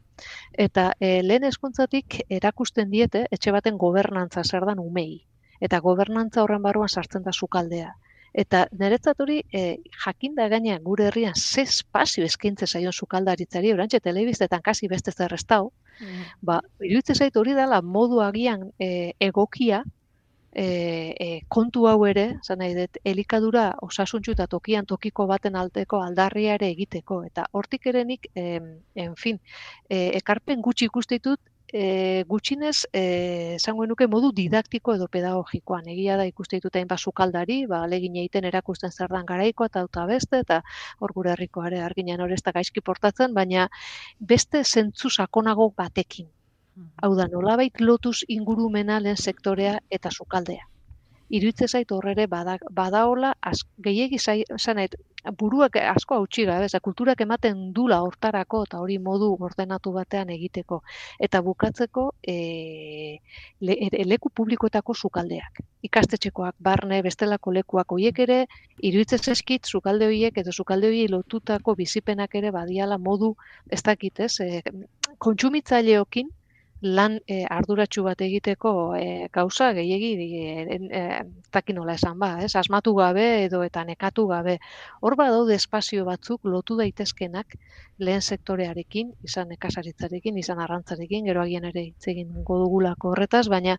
Eta 0.66 0.88
e, 0.98 1.12
lehen 1.22 1.46
hezkuntzatik 1.50 2.18
erakusten 2.40 2.90
diete 2.90 3.26
etxe 3.38 3.54
baten 3.54 3.78
gobernantza 3.84 4.42
zer 4.44 4.66
dan 4.70 4.82
umei. 4.82 5.22
Eta 5.60 5.78
gobernantza 5.86 6.42
horren 6.42 6.66
barruan 6.66 6.90
sartzen 6.90 7.22
da 7.22 7.32
sukaldea. 7.32 7.94
Eta 8.34 8.64
niretzat 8.80 9.20
hori 9.22 9.38
e, 9.54 9.64
jakinda 10.04 10.48
gainean 10.50 10.82
gure 10.82 11.06
herrian 11.06 11.38
ze 11.38 11.62
espazio 11.62 12.26
eskaintze 12.26 12.66
zaion 12.66 12.92
sukaldaritzari 12.92 13.72
orantxe 13.72 14.00
telebiztetan 14.00 14.62
kasi 14.70 14.88
beste 14.88 15.12
zer 15.12 15.38
mm. 16.00 16.24
ba, 16.42 16.60
iruditzen 16.80 17.16
zait 17.16 17.36
hori 17.36 17.54
dela 17.54 17.82
modu 17.82 18.20
agian 18.24 18.70
e, 18.78 19.12
egokia 19.20 19.82
e, 20.54 21.14
e, 21.18 21.28
kontu 21.48 21.86
hau 21.90 22.04
ere, 22.06 22.26
zan 22.46 22.60
nahi 22.62 22.76
dut, 22.78 23.00
elikadura 23.04 23.64
osasuntxu 23.82 24.34
eta 24.36 24.46
tokian 24.46 24.86
tokiko 24.86 25.26
baten 25.26 25.56
alteko 25.58 26.00
aldarria 26.04 26.54
ere 26.58 26.70
egiteko. 26.70 27.22
Eta 27.26 27.48
hortik 27.52 27.88
erenik, 27.90 28.30
e, 28.36 28.60
en 29.06 29.16
fin, 29.18 29.40
e, 29.90 30.10
ekarpen 30.20 30.62
gutxi 30.62 30.86
ikustitut 30.90 31.40
e, 31.72 32.24
gutxinez 32.28 32.86
eh 32.92 33.56
nuke 33.88 34.06
modu 34.06 34.32
didaktiko 34.32 34.94
edo 34.94 35.08
pedagogikoan. 35.08 35.88
Egia 35.88 36.16
da 36.16 36.26
ikuste 36.26 36.56
ditut 36.56 36.76
hainbat 36.76 36.98
sukaldari, 36.98 37.66
ba 37.66 37.82
alegin 37.84 38.16
egiten 38.16 38.44
erakusten 38.44 38.90
zer 38.90 39.08
dan 39.08 39.26
garaiko 39.26 39.64
eta 39.64 39.84
uta 39.84 40.06
beste 40.06 40.38
eta 40.38 40.62
hor 41.00 41.12
gure 41.12 41.30
herriko 41.30 41.62
are 41.62 41.80
arginan 41.80 42.20
hori 42.20 42.34
ez 42.34 42.42
da 42.42 42.52
gaizki 42.52 42.80
portatzen, 42.80 43.34
baina 43.34 43.68
beste 44.20 44.64
zentzu 44.64 45.10
sakonago 45.10 45.72
batekin. 45.76 46.28
Hau 47.02 47.14
da, 47.14 47.28
nolabait 47.28 47.80
lotuz 47.80 48.24
ingurumena 48.28 49.00
lehen 49.00 49.16
sektorea 49.16 49.78
eta 49.90 50.10
sukaldea 50.10 50.73
iruditzen 51.34 51.68
zait 51.68 51.92
horrere 51.92 52.26
bada, 52.30 52.58
badaola 52.70 53.34
gehiegi 53.86 54.20
zanet 54.20 54.96
buruak 55.40 55.76
asko 55.80 56.18
hautsi 56.18 56.44
gabe, 56.44 56.66
ez 56.68 56.80
kulturak 56.84 57.20
ematen 57.24 57.72
dula 57.72 58.00
hortarako 58.04 58.64
eta 58.66 58.80
hori 58.82 58.98
modu 58.98 59.30
ordenatu 59.48 59.92
batean 59.92 60.30
egiteko. 60.34 60.82
Eta 61.18 61.40
bukatzeko 61.42 62.10
e, 62.20 62.36
le, 63.60 63.76
leku 64.04 64.30
publikoetako 64.30 64.94
sukaldeak. 64.94 65.62
Ikastetxekoak, 65.88 66.54
barne, 66.60 67.00
bestelako 67.02 67.52
lekuak 67.56 67.96
hoiek 67.96 68.18
ere, 68.26 68.38
iruditzen 68.82 69.18
zaizkit 69.18 69.66
sukalde 69.66 70.06
horiek 70.10 70.38
edo 70.44 70.52
sukalde 70.52 70.92
horiek 70.92 71.10
lotutako 71.10 71.74
bizipenak 71.74 72.34
ere 72.34 72.52
badiala 72.52 72.98
modu, 72.98 73.34
ez 73.70 73.82
dakit 73.82 74.20
ez, 74.28 74.34
e, 74.40 74.62
kontsumitzaileokin, 75.18 76.28
lan 76.84 77.16
e, 77.26 77.44
arduratsu 77.48 78.02
bat 78.04 78.20
egiteko 78.20 78.70
e, 78.98 79.28
gauza 79.32 79.70
gehiegi 79.72 80.12
e, 80.36 80.78
e, 81.00 81.62
nola 81.72 81.94
esan 81.94 82.18
ba, 82.18 82.42
ez? 82.44 82.54
asmatu 82.60 82.92
gabe 82.94 83.44
edo 83.46 83.62
eta 83.64 83.84
nekatu 83.88 84.26
gabe. 84.28 84.58
Hor 85.00 85.16
badaude 85.16 85.54
espazio 85.54 86.04
batzuk 86.04 86.44
lotu 86.44 86.76
daitezkenak 86.76 87.56
lehen 87.98 88.20
sektorearekin, 88.20 89.12
izan 89.24 89.48
nekasaritzarekin, 89.54 90.36
izan 90.38 90.58
arrantzarekin, 90.60 91.24
gero 91.24 91.40
agian 91.42 91.64
ere 91.64 91.86
hitz 91.86 92.08
egin 92.10 92.32
dugulako 92.44 93.12
horretaz, 93.12 93.46
baina 93.48 93.76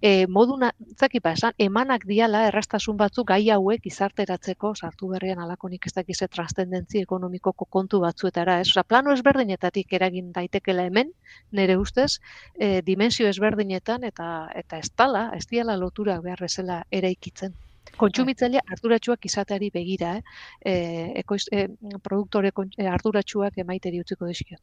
e, 0.00 0.26
moduna, 0.26 0.70
zaki 0.96 1.20
ba, 1.20 1.34
esan, 1.36 1.52
emanak 1.58 2.06
diala 2.08 2.46
errastasun 2.48 2.96
batzuk 2.96 3.28
gai 3.32 3.42
hauek 3.50 3.86
izarteratzeko 3.90 4.72
sartu 4.76 5.10
berrian 5.12 5.42
alakonik 5.42 5.86
ez 5.90 5.92
dakize 5.98 6.28
trascendentzi 6.28 7.02
ekonomikoko 7.02 7.66
kontu 7.68 8.00
batzuetara, 8.06 8.60
ez? 8.62 8.70
Osa, 8.70 8.86
plano 8.86 9.12
ezberdinetatik 9.12 9.92
eragin 9.98 10.32
daitekela 10.32 10.86
hemen, 10.86 11.12
nire 11.52 11.76
ustez, 11.76 12.20
e, 12.54 12.82
dimensio 12.82 13.28
ezberdinetan 13.28 14.04
eta 14.04 14.48
eta 14.54 14.78
ez 14.78 14.90
tala, 14.90 15.30
ez 15.36 15.46
diala 15.50 15.76
lotura 15.76 16.20
behar 16.20 16.40
bezala 16.40 16.82
eraikitzen. 16.90 17.54
Kontsumitzailea 17.96 18.60
arduratsuak 18.74 19.24
izateari 19.24 19.70
begira, 19.72 20.16
eh? 20.18 20.22
E, 20.60 20.74
ekoiz, 21.22 21.46
e, 21.52 21.68
produktore 22.02 22.52
e, 22.52 22.86
arduratsuak 22.86 23.56
emaiteri 23.62 24.00
utziko 24.02 24.28
dizkiot. 24.28 24.60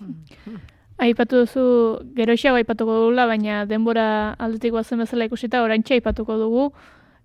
Hmm. 0.00 0.58
Aipatu 0.98 1.44
duzu, 1.44 1.64
geroxiago 2.16 2.58
aipatuko 2.58 2.96
dugula, 3.04 3.26
baina 3.30 3.64
denbora 3.70 4.34
aldetik 4.34 4.72
guazen 4.74 4.98
bezala 4.98 5.28
ikusita, 5.28 5.62
oraintxe 5.62 5.94
aipatuko 5.94 6.38
dugu, 6.40 6.64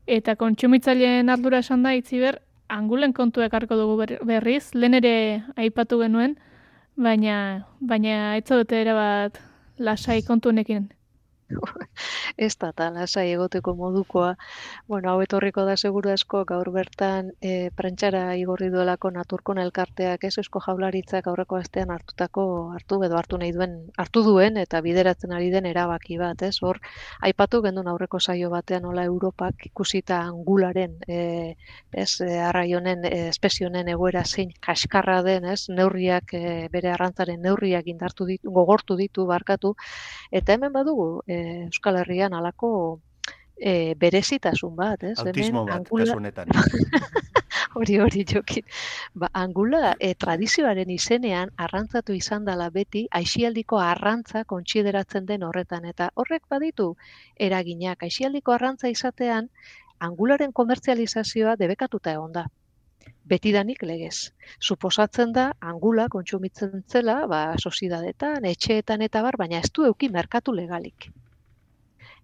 eta 0.05 0.35
kontsumitzaileen 0.37 1.31
ardura 1.33 1.63
esan 1.65 1.85
da, 1.85 1.95
itziber, 1.97 2.37
angulen 2.69 3.13
kontu 3.13 3.41
ekarko 3.41 3.77
dugu 3.79 4.05
berriz, 4.29 4.75
lehen 4.77 4.99
ere 4.99 5.15
aipatu 5.57 5.97
genuen, 6.03 6.37
baina, 6.95 7.65
baina 7.81 8.35
ez 8.37 8.45
zaudete 8.45 8.93
bat 8.93 9.41
lasai 9.79 10.21
kontunekin. 10.21 10.89
Ez 12.37 12.53
da 12.59 12.69
eta 12.73 12.89
lasai 12.93 13.27
egoteko 13.33 13.75
modukoa. 13.77 14.33
Bueno, 14.87 15.11
hau 15.11 15.21
etorriko 15.21 15.65
da 15.65 15.75
seguru 15.77 16.11
asko 16.13 16.43
gaur 16.49 16.69
bertan 16.73 17.31
e, 17.41 17.69
prentxara 17.75 18.23
igorri 18.39 18.69
duelako 18.73 19.11
naturkon 19.13 19.61
elkarteak 19.63 20.23
ez 20.29 20.33
esko 20.41 20.61
jaularitzak 20.65 21.27
aurreko 21.27 21.59
astean 21.59 21.91
hartutako 21.93 22.45
hartu 22.73 23.01
edo 23.07 23.17
hartu 23.17 23.37
nahi 23.41 23.51
duen 23.55 23.75
hartu 23.97 24.23
duen 24.25 24.57
eta 24.57 24.81
bideratzen 24.81 25.33
ari 25.33 25.51
den 25.53 25.65
erabaki 25.69 26.17
bat, 26.21 26.41
ez? 26.41 26.57
Hor 26.61 26.79
aipatu 27.21 27.61
gendun 27.65 27.87
aurreko 27.91 28.19
saio 28.19 28.49
batean 28.53 28.83
nola 28.87 29.05
Europak 29.09 29.67
ikusita 29.69 30.19
angularen 30.23 30.97
e, 31.07 31.55
ez 31.91 32.09
e, 32.21 32.29
arraionen 32.49 33.05
e, 33.05 33.13
espezionen 33.29 33.89
egoera 33.93 34.23
zein 34.25 34.53
kaskarra 34.59 35.21
den, 35.23 35.45
ez? 35.45 35.67
Neurriak 35.69 36.33
e, 36.33 36.43
bere 36.73 36.93
arrantzaren 36.93 37.41
neurriak 37.41 37.87
indartu 37.87 38.27
ditu, 38.29 38.51
gogortu 38.51 38.97
ditu 38.99 39.25
barkatu 39.29 39.73
eta 40.31 40.53
hemen 40.57 40.73
badugu 40.73 41.07
e, 41.27 41.42
Euskal 41.67 41.99
Herrian 42.01 42.33
alako 42.33 42.69
e, 43.57 43.95
berezitasun 43.99 44.75
bat, 44.75 45.03
ez? 45.03 45.17
Autismo 45.19 45.65
bat, 45.65 45.81
angula... 45.81 46.15
hori 47.79 47.97
hori 47.99 48.23
jokin. 48.29 48.65
Ba, 49.17 49.29
angula 49.33 49.93
e, 49.99 50.13
tradizioaren 50.23 50.89
izenean 50.93 51.53
arrantzatu 51.67 52.13
izan 52.17 52.45
dela 52.45 52.69
beti 52.69 53.05
aixialdiko 53.21 53.79
arrantza 53.81 54.43
kontsideratzen 54.55 55.25
den 55.29 55.45
horretan. 55.47 55.85
Eta 55.85 56.09
horrek 56.15 56.43
baditu 56.49 56.93
eraginak 57.47 58.03
aixialdiko 58.09 58.57
arrantza 58.57 58.91
izatean 58.93 59.49
angularen 59.99 60.51
komertzializazioa 60.51 61.55
debekatuta 61.63 62.13
egon 62.17 62.35
da 62.39 62.47
betidanik 63.23 63.83
legez. 63.87 64.31
Suposatzen 64.59 65.31
da, 65.35 65.45
angula 65.71 66.09
kontsumitzen 66.11 66.83
zela, 66.91 67.21
ba, 67.31 67.41
sosidadetan, 67.57 68.45
etxeetan 68.51 69.03
eta 69.07 69.21
bar, 69.23 69.37
baina 69.39 69.61
ez 69.63 69.71
du 69.71 69.85
euki 69.87 70.09
merkatu 70.11 70.55
legalik. 70.55 71.09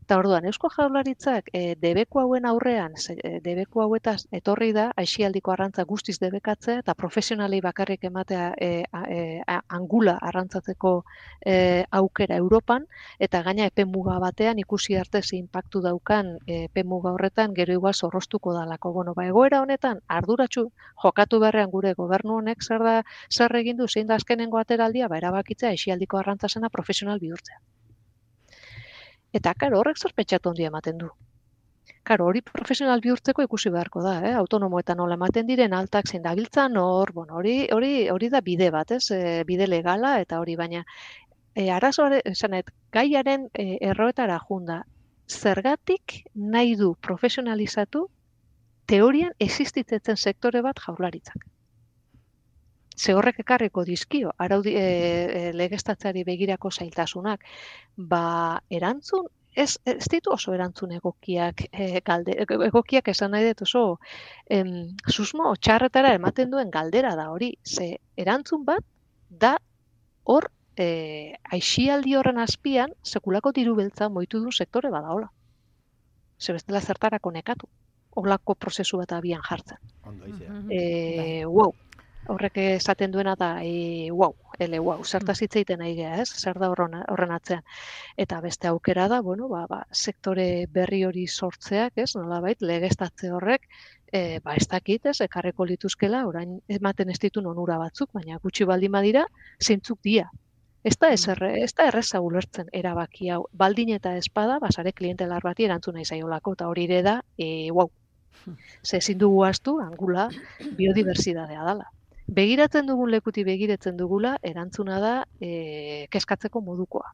Eta 0.10 0.18
orduan, 0.18 0.46
Eusko 0.50 0.72
Jaurlaritzak 0.74 1.52
e, 1.54 1.60
debeku 1.78 2.18
hauen 2.18 2.48
aurrean, 2.50 2.96
e, 3.14 3.34
debeku 3.46 3.84
hauetaz 3.84 4.24
etorri 4.34 4.72
da, 4.74 4.88
aixialdiko 4.98 5.54
arrantza 5.54 5.86
guztiz 5.92 6.16
debekatzea 6.24 6.80
eta 6.82 6.96
profesionalei 6.98 7.60
bakarrik 7.62 8.08
ematea 8.10 8.48
e, 8.58 8.72
angula 9.78 10.18
arrantzatzeko 10.32 10.96
e, 11.46 11.86
aukera 12.02 12.42
Europan, 12.42 12.90
eta 13.28 13.44
gaina 13.52 13.70
epemuga 13.70 14.18
batean 14.26 14.66
ikusi 14.66 14.98
arte 14.98 15.22
ze 15.22 15.38
impactu 15.44 15.86
daukan 15.86 16.36
e, 16.48 16.64
epemuga 16.64 17.14
horretan 17.14 17.54
gero 17.54 17.78
igual 17.78 17.94
zorrostuko 17.94 18.58
dalako. 18.58 18.94
Bueno, 19.00 19.14
ba, 19.14 19.30
egoera 19.30 19.62
honetan, 19.62 20.02
arduratsu 20.08 20.72
jokatu 21.06 21.46
berrean 21.46 21.70
gure 21.70 21.94
gobernu 21.94 22.42
honek 22.42 22.66
zer 22.66 22.82
da 22.92 23.02
zer 23.30 23.62
egin 23.62 23.78
du 23.78 23.88
zein 23.88 24.08
da 24.08 24.18
azkenengo 24.18 24.58
ateraldia, 24.58 25.08
ba, 25.08 25.22
erabakitzea 25.22 25.78
aixialdiko 25.78 26.18
arrantzasena 26.18 26.74
profesional 26.80 27.22
bihurtzea. 27.22 27.62
Eta, 29.34 29.54
karo, 29.54 29.80
horrek 29.80 30.00
zorpetxatu 30.02 30.50
handi 30.50 30.66
ematen 30.66 30.98
du. 30.98 31.10
Karo, 32.10 32.26
hori 32.30 32.42
profesional 32.42 33.02
bihurtzeko 33.04 33.44
ikusi 33.46 33.70
beharko 33.74 34.02
da, 34.02 34.14
eh? 34.26 34.34
autonomoetan 34.40 34.98
nola 34.98 35.18
ematen 35.20 35.48
diren 35.50 35.74
altak 35.78 36.08
zein 36.08 36.24
dabiltzan 36.24 36.78
hor, 36.82 37.12
bueno, 37.14 37.36
hori, 37.42 37.56
hori, 37.76 37.92
hori 38.10 38.30
da 38.34 38.42
bide 38.46 38.70
bat, 38.74 38.92
ez? 38.98 39.12
E, 39.14 39.44
bide 39.50 39.68
legala 39.68 40.16
eta 40.24 40.40
hori 40.42 40.56
baina 40.58 40.84
e, 41.54 41.70
arazoare, 41.76 42.22
esanet, 42.32 42.72
gaiaren 42.96 43.48
e, 43.54 43.68
erroetara 43.92 44.40
junda, 44.48 44.82
zergatik 45.30 46.24
nahi 46.56 46.76
du 46.80 46.96
profesionalizatu 47.08 48.08
teorian 48.90 49.36
existitzetzen 49.40 50.18
sektore 50.18 50.64
bat 50.66 50.82
jaurlaritzak. 50.86 51.46
Ze 53.00 53.14
horrek 53.16 53.38
ekarriko 53.46 53.86
dizkio, 53.88 54.34
araudi 54.44 54.74
e, 54.76 54.86
e, 54.86 55.44
legeztatzari 55.56 56.26
begirako 56.28 56.72
zailtasunak, 56.72 57.46
ba, 58.12 58.24
erantzun, 58.80 59.30
ez, 59.56 59.78
ez 59.86 60.08
ditu 60.12 60.34
oso 60.36 60.54
erantzun 60.56 60.92
egokiak, 60.98 61.64
e, 61.72 62.02
galde, 62.06 62.36
egokiak 62.68 63.08
esan 63.14 63.32
nahi 63.36 63.48
dut 63.48 63.64
oso, 63.68 63.84
em, 64.52 64.74
susmo 65.08 65.54
txarretara 65.56 66.14
ematen 66.20 66.52
duen 66.52 66.72
galdera 66.76 67.16
da 67.16 67.30
hori, 67.32 67.54
ze 67.64 67.94
erantzun 68.20 68.66
bat, 68.68 68.84
da 69.30 69.56
hor, 70.24 70.52
e, 70.76 70.90
aixialdi 71.56 72.20
horren 72.20 72.44
azpian, 72.44 72.96
sekulako 73.04 73.56
diru 73.56 73.76
beltza 73.80 74.10
moitu 74.10 74.44
duen 74.44 74.56
sektore 74.56 74.92
bada 74.92 75.16
hola. 75.16 75.32
Ze 76.40 76.56
bestela 76.56 76.82
zertarako 76.82 77.32
nekatu, 77.32 77.68
holako 78.20 78.56
prozesu 78.56 79.00
bat 79.00 79.16
abian 79.16 79.44
jartzen. 79.48 79.80
Ondo, 80.08 80.28
e, 80.72 81.46
wow, 81.46 81.72
horrek 82.30 82.58
esaten 82.62 83.12
duena 83.12 83.36
da, 83.36 83.50
e, 83.64 84.10
wow, 84.12 84.36
ele, 84.60 84.80
wow, 84.80 85.04
zertaz 85.04 85.38
hitz 85.42 85.56
egiten 85.56 85.80
nahi 85.82 85.96
geha, 85.98 86.20
ez? 86.24 86.30
Zer 86.30 86.60
da 86.62 86.70
horren, 86.72 86.98
horren 87.12 87.32
atzean. 87.36 87.64
Eta 88.18 88.40
beste 88.46 88.70
aukera 88.70 89.08
da, 89.12 89.22
bueno, 89.26 89.50
ba, 89.52 89.66
ba, 89.70 89.80
sektore 89.92 90.68
berri 90.74 91.04
hori 91.08 91.26
sortzeak, 91.28 91.98
ez? 91.98 92.12
Nolabait, 92.16 92.62
legeztatze 92.62 93.32
horrek, 93.36 93.68
e, 94.12 94.40
ba, 94.46 94.56
ez 94.56 94.68
dakit, 94.72 95.10
ez? 95.12 95.18
Ekarreko 95.26 95.66
lituzkela, 95.66 96.26
orain 96.30 96.60
ematen 96.80 97.10
ez 97.10 97.20
ditu 97.20 97.44
onura 97.46 97.80
batzuk, 97.82 98.14
baina 98.14 98.40
gutxi 98.44 98.68
baldin 98.70 98.94
badira, 98.94 99.26
zintzuk 99.60 100.00
dia. 100.04 100.30
Ez 100.84 100.96
da, 100.98 101.12
ez, 101.12 101.26
erre, 101.28 101.52
ez 101.64 101.74
da 101.76 101.90
erreza 101.90 102.22
ulertzen 102.24 102.70
erabaki 102.72 103.30
hau. 103.34 103.46
Baldin 103.52 103.90
eta 103.98 104.16
espada, 104.16 104.60
basare 104.64 104.94
klientelar 104.94 105.44
bati 105.44 105.66
erantzun 105.68 106.00
nahi 106.00 106.06
zaiolako, 106.06 106.54
eta 106.56 106.70
hori 106.72 106.86
ere 106.88 107.02
da, 107.04 107.22
e, 107.38 107.70
wow, 107.72 107.92
Ze 108.86 108.98
ezin 108.98 109.18
dugu 109.20 109.44
astu, 109.44 109.74
angula, 109.84 110.30
biodibersidadea 110.78 111.64
dala. 111.66 111.90
Begiratzen 112.36 112.86
dugun 112.88 113.10
lekuti 113.12 113.44
begiratzen 113.44 113.98
dugula, 113.98 114.36
erantzuna 114.46 115.00
da 115.02 115.14
e, 115.42 116.06
keskatzeko 116.14 116.62
modukoa. 116.62 117.12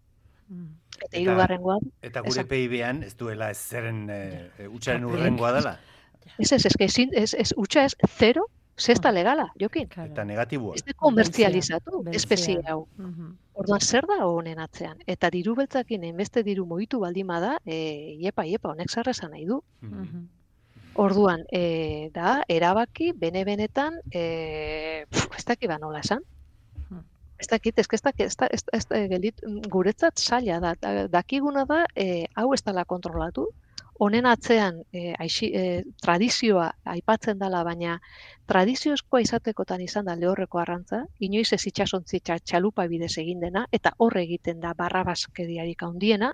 Eta 1.05 1.18
hirugarrengoa. 1.20 1.78
Eta 2.01 2.22
gure 2.26 2.41
esan- 2.41 2.49
PIB-an 2.49 3.03
ez 3.03 3.16
duela 3.20 3.49
ez 3.51 3.57
zeren 3.57 4.09
e, 4.09 4.20
utxaren 4.68 5.05
urrengoa 5.05 5.51
dela. 5.55 5.78
Ez, 6.38 6.51
ez, 6.51 6.66
ez, 6.66 6.76
ez, 6.80 6.99
ez, 7.11 7.34
ez, 7.34 7.53
utxa 7.57 7.86
ez, 7.86 7.95
zero, 8.18 8.45
zesta 8.78 9.11
legala, 9.11 9.47
jokin. 9.61 9.88
Eta 10.03 10.24
negatiboa. 10.26 10.76
Ez 10.76 10.84
da 10.84 10.93
komertzializatu, 10.99 12.03
espezie 12.11 12.59
hau. 12.68 12.88
Mhm. 12.97 13.34
Orduan, 13.55 13.80
zer 13.80 14.05
da 14.09 14.26
honen 14.26 14.59
atzean? 14.59 14.97
Eta 15.07 15.30
diru 15.32 15.55
beltzakin 15.55 16.03
enbeste 16.03 16.43
diru 16.43 16.66
moitu 16.66 16.99
baldin 16.99 17.28
bada, 17.28 17.57
e, 17.66 17.78
iepa, 18.20 18.45
iepa, 18.45 18.74
honek 18.74 18.89
zer 18.91 19.07
esan 19.09 19.32
nahi 19.32 19.45
du. 19.45 19.61
Mhm. 19.82 20.26
Orduan, 20.96 21.41
e, 21.52 22.10
da, 22.16 22.38
erabaki, 22.48 23.12
bene-benetan, 23.20 23.98
e, 24.12 25.06
pf, 25.12 25.28
ez 25.38 25.43
dakit 25.50 25.68
ba 25.70 25.78
nola 25.82 26.00
esan. 26.00 26.24
Ez 27.38 27.48
dakit, 27.52 27.78
ez, 27.82 27.86
ez, 27.91 28.00
dakit, 28.02 28.26
ez, 28.30 28.36
da- 28.39 28.48
ez, 28.56 28.62
da- 28.64 28.78
ez, 28.78 28.86
da 28.88 29.00
gelit, 29.12 29.41
guretzat 29.68 30.18
zaila 30.24 30.62
da. 30.64 30.74
Da- 30.80 31.08
Dakiguna 31.12 31.66
da, 31.68 31.82
e, 31.96 32.28
hau 32.39 32.54
ez 32.56 32.62
dela 32.64 32.86
kontrolatu, 32.86 33.50
honen 34.00 34.26
atzean 34.26 34.78
e, 34.93 35.14
aixi, 35.20 35.50
e, 35.52 35.84
tradizioa 36.02 36.70
aipatzen 36.93 37.38
dela, 37.39 37.64
baina 37.68 37.98
tradiziozkoa 38.48 39.20
izatekotan 39.26 39.82
izan 39.84 40.06
da 40.08 40.16
lehorreko 40.16 40.60
arrantza, 40.64 41.02
inoiz 41.20 41.52
ez 41.54 41.62
itxasontzi 41.68 42.22
txa- 42.24 42.39
txalupa 42.39 42.88
bidez 42.88 43.18
egin 43.20 43.39
dena, 43.43 43.66
eta 43.72 43.91
horre 43.98 44.24
egiten 44.24 44.60
da 44.64 44.72
barrabaskediarik 44.74 45.84
handiena, 45.84 46.32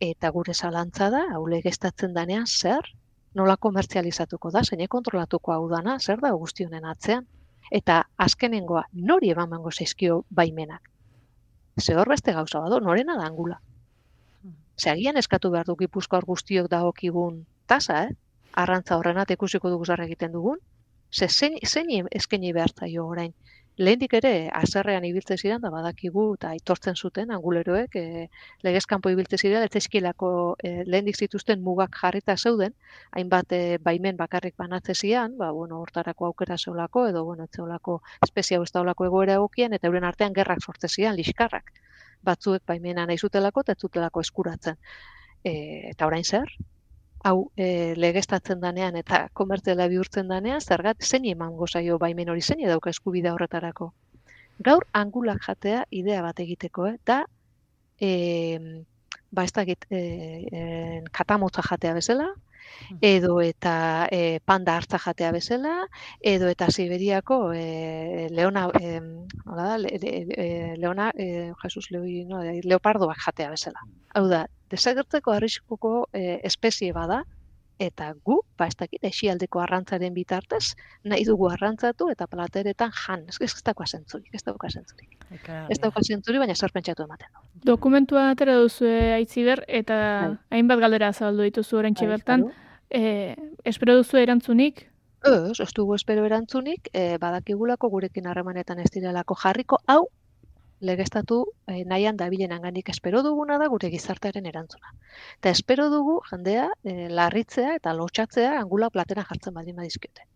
eta 0.00 0.30
gure 0.34 0.54
zalantza 0.54 1.10
da, 1.14 1.24
hau 1.34 1.46
legeztatzen 1.46 2.12
danean 2.14 2.46
zer, 2.46 2.90
nola 3.34 3.56
komertzializatuko 3.56 4.50
da, 4.54 4.62
zeine 4.62 4.88
kontrolatuko 4.88 5.52
hau 5.52 5.68
dana, 5.70 5.98
zer 5.98 6.20
da 6.22 6.30
guzti 6.32 6.64
honen 6.64 6.84
atzean. 6.84 7.26
Eta 7.72 8.02
azkenengoa, 8.26 8.84
nori 9.10 9.30
ebamango 9.34 9.72
zaizkio 9.72 10.24
baimenak. 10.30 10.90
Ze 11.80 11.96
hor 11.98 12.08
beste 12.08 12.32
gauza 12.32 12.60
bado, 12.60 12.80
norena 12.80 13.16
da 13.16 13.26
angula. 13.26 13.60
Ze 14.76 14.90
agian 14.90 15.16
eskatu 15.16 15.50
behar 15.50 15.66
du 15.66 15.76
gipuzkoar 15.80 16.24
guztiok 16.28 16.68
dagokigun 16.70 17.44
tasa, 17.66 18.04
eh? 18.04 18.14
Arrantza 18.62 18.98
horrenat 18.98 19.30
ikusiko 19.34 19.70
dugu 19.70 19.86
zer 19.86 20.00
egiten 20.04 20.32
dugun. 20.32 20.60
Ze 21.10 21.28
zein, 21.28 21.58
zein 21.66 22.08
eskaini 22.10 22.52
behar 22.52 22.70
zaio 22.78 23.06
orain. 23.06 23.34
Lehendik 23.76 24.12
ere, 24.14 24.30
azerrean 24.54 25.02
ibiltzen 25.08 25.38
ziren, 25.40 25.60
da 25.62 25.70
badakigu, 25.74 26.24
eta 26.36 26.52
aitortzen 26.54 26.94
zuten, 26.94 27.32
anguleroek, 27.34 27.96
e, 27.98 28.26
legezkanpo 28.62 29.10
ibiltzen 29.10 29.40
ziren, 29.40 29.64
etzeskilako 29.66 30.28
e, 30.62 30.84
lehendik 30.86 31.18
zituzten 31.18 31.62
mugak 31.64 31.98
jarrita 32.02 32.36
zeuden, 32.36 32.76
hainbat 33.18 33.54
e, 33.58 33.60
baimen 33.88 34.20
bakarrik 34.20 34.54
banatze 34.62 34.94
zian, 34.94 35.34
ba, 35.40 35.50
bueno, 35.56 35.80
hortarako 35.82 36.28
aukera 36.28 36.58
zeolako, 36.58 37.08
edo, 37.10 37.24
bueno, 37.24 37.48
ez 37.50 37.56
zeolako 37.56 37.96
espezia 38.22 38.60
ez 38.62 38.70
daolako 38.70 39.08
egoera 39.10 39.40
egokien, 39.40 39.74
eta 39.74 39.90
euren 39.90 40.06
artean 40.06 40.38
gerrak 40.38 40.62
sortze 40.62 40.88
zian, 40.88 41.18
liskarrak. 41.18 41.74
Batzuek 42.22 42.62
baimena 42.66 43.08
nahi 43.10 43.18
zutelako, 43.18 43.66
eta 43.66 43.74
zutelako 43.74 44.22
eskuratzen. 44.22 44.78
E, 45.42 45.56
eta 45.90 46.06
orain 46.06 46.22
zer? 46.22 46.54
Hau 47.24 47.50
e, 47.56 47.94
legeztatzen 47.96 48.60
danean 48.60 48.96
eta 49.00 49.24
komertziala 49.40 49.88
bihurtzen 49.92 50.28
danean, 50.28 50.60
zergat 50.60 51.02
zein 51.02 51.24
emango 51.30 51.66
zaio 51.66 51.98
baimen 51.98 52.28
hori 52.28 52.42
zein 52.42 52.64
dauka 52.68 52.92
eskubidea 52.92 53.32
horretarako. 53.34 53.92
Gaur 54.68 54.84
angulak 54.92 55.40
jatea 55.46 55.84
idea 55.90 56.22
bat 56.22 56.40
egiteko, 56.44 56.86
eh? 56.92 56.98
da 57.04 57.24
e, 57.98 58.12
ba 59.34 59.44
ez 59.44 59.52
dakit 59.52 59.86
e, 59.90 60.00
e, 60.52 60.64
katamotza 61.12 61.64
jatea 61.64 61.94
bezala, 61.96 62.28
edo 63.00 63.40
eta 63.40 64.08
e, 64.12 64.40
panda 64.44 64.76
hartza 64.76 64.98
jatea 64.98 65.32
bezala, 65.32 65.74
edo 66.20 66.48
eta 66.52 66.70
Siberiako 66.70 67.38
e, 67.54 68.28
leona, 68.30 68.68
e, 68.80 69.00
nola 69.00 69.68
da, 69.70 69.78
le, 69.78 69.96
le, 70.02 70.76
leona, 70.76 71.10
e, 71.16 71.52
Jesus 71.62 71.90
Leoi, 71.90 72.24
no, 72.28 72.42
leopardoak 72.42 73.20
jatea 73.26 73.50
bezala. 73.50 73.84
Hau 74.14 74.26
da, 74.28 74.46
desagertzeko 74.70 75.34
arriskuko 75.34 75.94
e, 76.12 76.40
espezie 76.44 76.92
bada, 76.92 77.24
eta 77.78 78.12
gu, 78.24 78.38
ba 78.58 78.68
ez 78.70 78.76
dakit, 78.78 79.02
esialdeko 79.02 79.60
arrantzaren 79.64 80.14
bitartez, 80.14 80.74
nahi 81.10 81.24
dugu 81.26 81.48
arrantzatu 81.50 82.08
eta 82.12 82.26
plateretan 82.30 82.92
jan. 82.94 83.24
Ez, 83.28 83.38
ez, 83.42 83.62
dauka 83.66 83.86
zentzurik, 83.86 84.30
ez 84.32 84.42
dauka 84.46 84.70
zentzurik. 84.70 85.26
Ez 85.68 85.78
dauka 85.82 86.02
zentzurik, 86.02 86.40
baina 86.40 86.54
zer 86.54 86.72
pentsatu 86.72 87.04
ematen 87.04 87.30
du. 87.34 87.44
Dokumentua 87.72 88.28
atera 88.30 88.56
duzu 88.62 88.86
aitziber, 89.18 89.64
eta 89.68 89.96
hainbat 90.54 90.82
galdera 90.84 91.12
zabaldu 91.12 91.48
dituzu 91.50 91.80
orentxe 91.82 92.06
Bai, 92.06 92.16
bertan. 92.16 92.48
E, 92.90 93.34
espero 93.64 93.96
duzu 93.98 94.20
erantzunik? 94.22 94.86
Ez, 95.24 95.58
ez 95.60 95.72
dugu 95.74 95.96
espero 95.96 96.24
erantzunik, 96.28 96.92
e, 96.92 97.16
badakigulako 97.18 97.90
gurekin 97.90 98.28
harremanetan 98.30 98.78
ez 98.84 98.90
direlako 98.92 99.34
jarriko, 99.40 99.80
hau 99.86 100.04
legeztatu 100.84 101.40
e, 101.66 101.84
nahian 101.84 102.16
dabilen 102.20 102.54
gandik 102.62 102.90
espero 102.92 103.22
duguna 103.26 103.58
da 103.58 103.68
gure 103.72 103.90
gizartearen 103.90 104.46
erantzuna. 104.46 104.94
Eta 105.40 105.50
espero 105.50 105.88
dugu 105.90 106.20
jendea 106.30 106.68
e, 106.84 107.08
larritzea 107.08 107.74
eta 107.80 107.96
lotxatzea 107.98 108.54
angula 108.60 108.90
platera 108.90 109.26
jartzen 109.30 109.54
baldin 109.54 109.76
badizkiote. 109.82 110.28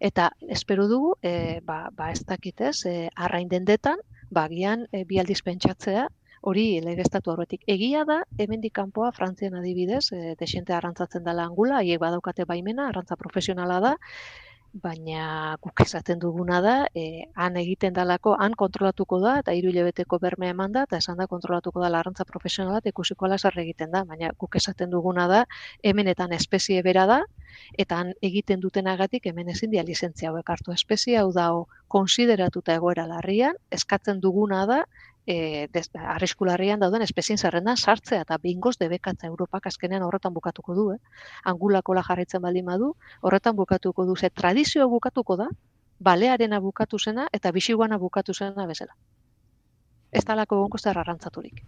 Eta 0.00 0.30
espero 0.48 0.86
dugu, 0.88 1.14
e, 1.22 1.60
ba, 1.64 1.88
ba 1.96 2.10
ez 2.12 2.24
dakitez, 2.28 2.84
e, 2.86 2.94
arrain 3.16 3.48
dendetan, 3.48 4.00
bagian 4.30 4.86
e, 4.92 5.04
bi 5.04 5.18
aldiz 5.18 5.40
pentsatzea, 5.46 6.06
hori 6.42 6.66
legeztatu 6.84 7.32
horretik. 7.32 7.64
Egia 7.68 8.04
da, 8.08 8.20
hemendik 8.38 8.74
kanpoa 8.76 9.10
Frantzian 9.16 9.56
adibidez, 9.58 10.06
e, 10.12 10.34
desente 10.40 10.76
arrantzatzen 10.76 11.24
dela 11.24 11.44
angula, 11.48 11.80
haiek 11.80 12.00
badaukate 12.00 12.46
baimena, 12.48 12.88
arrantza 12.88 13.16
profesionala 13.20 13.80
da, 13.84 13.96
baina 14.72 15.56
guk 15.62 15.80
esaten 15.82 16.20
duguna 16.22 16.60
da, 16.62 16.74
e, 16.94 17.24
han 17.34 17.56
egiten 17.56 17.94
dalako, 17.94 18.36
han 18.38 18.54
kontrolatuko 18.54 19.18
da, 19.22 19.38
eta 19.42 19.52
hiru 19.56 19.72
hilabeteko 19.72 20.18
berme 20.22 20.50
eman 20.54 20.72
da, 20.72 20.84
eta 20.86 21.00
esan 21.02 21.18
da 21.18 21.26
kontrolatuko 21.26 21.82
da 21.82 21.90
arrantza 21.98 22.24
profesionala, 22.24 22.78
eta 22.78 22.92
ikusiko 22.94 23.26
ala 23.26 23.38
zer 23.38 23.58
egiten 23.58 23.90
da, 23.90 24.04
baina 24.04 24.30
guk 24.38 24.56
esaten 24.56 24.90
duguna 24.90 25.26
da, 25.28 25.44
hemenetan 25.82 26.32
espezie 26.32 26.82
bera 26.86 27.06
da, 27.10 27.20
eta 27.78 27.98
han 27.98 28.12
egiten 28.22 28.60
dutenagatik 28.60 29.26
hemen 29.26 29.48
ezin 29.50 29.70
dia 29.74 29.82
lizentzia 29.82 30.30
hauek 30.30 30.50
hartu. 30.54 30.72
Espezie, 30.72 31.18
hau 31.18 31.32
da, 31.34 31.50
konsideratuta 31.88 32.74
egoera 32.78 33.06
larrian, 33.10 33.58
eskatzen 33.74 34.20
duguna 34.20 34.64
da, 34.70 34.84
e, 35.26 35.68
des, 35.72 35.90
arriskularrian 35.94 36.80
dauden 36.80 37.02
espezien 37.02 37.38
zerrendan 37.38 37.76
sartzea 37.76 38.22
eta 38.24 38.38
bingoz 38.38 38.76
debekatza 38.78 39.26
Europak 39.26 39.66
azkenean 39.66 40.02
horretan 40.02 40.34
bukatuko 40.34 40.74
du, 40.74 40.86
eh? 40.94 40.98
Angulakola 41.44 42.02
jarraitzen 42.06 42.42
baldin 42.42 42.66
badu, 42.66 42.94
horretan 43.20 43.56
bukatuko 43.56 44.06
du, 44.06 44.16
ze 44.16 44.30
tradizioa 44.30 44.86
bukatuko 44.86 45.36
da, 45.36 45.48
balearena 45.98 46.60
bukatu 46.60 46.98
zena 46.98 47.28
eta 47.32 47.52
bisiguana 47.52 47.98
bukatu 47.98 48.34
zena 48.34 48.66
bezala. 48.66 48.96
Ez 50.10 50.24
talako 50.24 50.56
egonko 50.56 50.78
zer 50.78 50.98
arrantzaturik. 50.98 51.62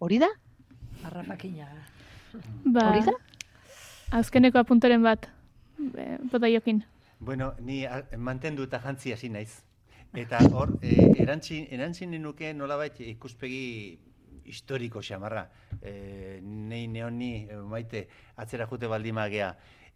Hori 0.00 0.18
da? 0.18 0.28
Harrapakina. 1.04 1.68
Ba, 2.64 2.88
Hori 2.90 3.04
da? 3.04 3.12
azkeneko 4.14 4.58
apunteren 4.58 5.02
bat, 5.02 5.28
e, 5.78 6.18
bota 6.30 6.48
jokin. 6.48 6.82
Bueno, 7.20 7.52
ni 7.60 7.84
mantendu 8.16 8.66
eta 8.68 8.80
jantzi 8.80 9.12
hasi 9.12 9.28
naiz. 9.28 9.62
Eta 10.14 10.38
hor, 10.54 10.76
e, 10.82 10.94
erantzin, 11.18 11.66
erantzin 11.74 12.14
nuke 12.22 12.52
nolabait 12.54 13.00
ikuspegi 13.02 13.98
historiko 14.46 15.02
xamarra. 15.02 15.48
E, 15.82 16.40
nei 16.42 16.86
neoni 16.88 17.48
e, 17.48 17.58
maite 17.58 18.06
atzera 18.38 18.68
jute 18.70 18.86
baldimagea 18.90 19.50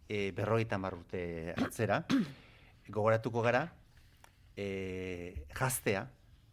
e, 0.07 0.31
berrogeita 0.35 0.75
hamar 0.75 0.97
urte 0.99 1.53
atzera. 1.55 2.01
Gogoratuko 2.89 3.43
gara, 3.45 3.63
e, 4.57 5.45
jaztea 5.55 6.07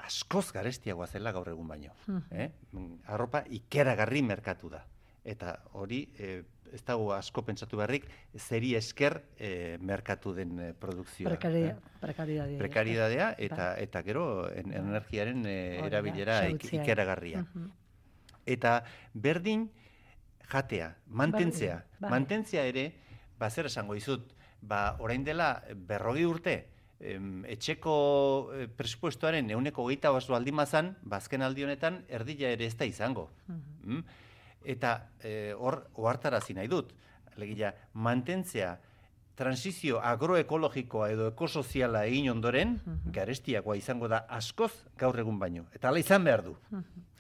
askoz 0.06 0.50
garestiagoa 0.54 1.08
zela 1.08 1.32
gaur 1.34 1.48
egun 1.50 1.68
baino. 1.68 1.94
Eh? 2.30 2.50
Mm, 2.72 3.00
Arropa 3.10 3.42
ikeragarri 3.50 4.22
merkatu 4.22 4.70
da. 4.70 4.84
Eta 5.26 5.56
hori, 5.74 6.04
e, 6.18 6.36
ez 6.74 6.82
dago 6.84 7.12
asko 7.14 7.42
pentsatu 7.46 7.76
beharrik, 7.76 8.06
zeri 8.34 8.74
esker 8.78 9.20
e, 9.38 9.78
merkatu 9.80 10.32
den 10.34 10.58
e, 10.60 10.72
produkzioa. 10.74 11.30
Prekaria, 11.30 11.72
eh? 11.74 11.96
prekaridadea. 12.00 12.58
Prekaridadea 12.58 13.30
eta 13.38 13.72
eta 13.82 14.02
gero 14.02 14.26
en, 14.52 14.72
energiaren 14.72 15.44
e, 15.46 15.56
erabilera 15.86 16.46
ik- 16.48 16.72
ikeragarria. 16.72 17.42
Mhm. 17.42 17.70
Eta 18.46 18.78
berdin 19.12 19.68
jatea, 20.50 20.94
mantentzea. 21.06 21.82
Bai. 21.98 22.10
Mantentzea 22.10 22.64
ere, 22.66 22.92
ba 23.38 23.50
zer 23.50 23.66
esango 23.66 23.94
dizut, 23.94 24.32
ba 24.60 24.96
orain 25.00 25.24
dela 25.24 25.64
berrogi 25.74 26.24
urte, 26.24 26.56
em, 27.00 27.44
etxeko 27.44 27.96
eh, 28.54 28.68
presupuestoaren 28.72 29.50
euneko 29.50 29.86
geita 29.90 30.10
basu 30.14 30.34
aldimazan, 30.36 30.94
bazken 31.02 31.42
aldi 31.42 31.66
honetan, 31.66 32.04
erdila 32.08 32.54
ere 32.56 32.66
ez 32.66 32.76
da 32.76 32.88
izango. 32.88 33.28
Mm? 33.48 34.00
Eta 34.66 34.96
eh, 35.22 35.54
hor, 35.54 35.84
ohartarazi 35.94 36.56
nahi 36.56 36.68
dut, 36.68 36.92
alegia, 37.36 37.72
mantentzea 37.94 38.74
transizio 39.36 40.00
agroekologikoa 40.00 41.10
edo 41.12 41.26
ekosoziala 41.28 42.06
egin 42.08 42.30
ondoren, 42.32 42.78
garestiagoa 43.12 43.76
izango 43.76 44.08
da 44.08 44.22
askoz 44.32 44.72
gaur 44.98 45.18
egun 45.20 45.38
baino. 45.38 45.66
Eta 45.76 45.90
hala 45.90 46.00
izan 46.00 46.24
behar 46.24 46.42
du. 46.46 46.56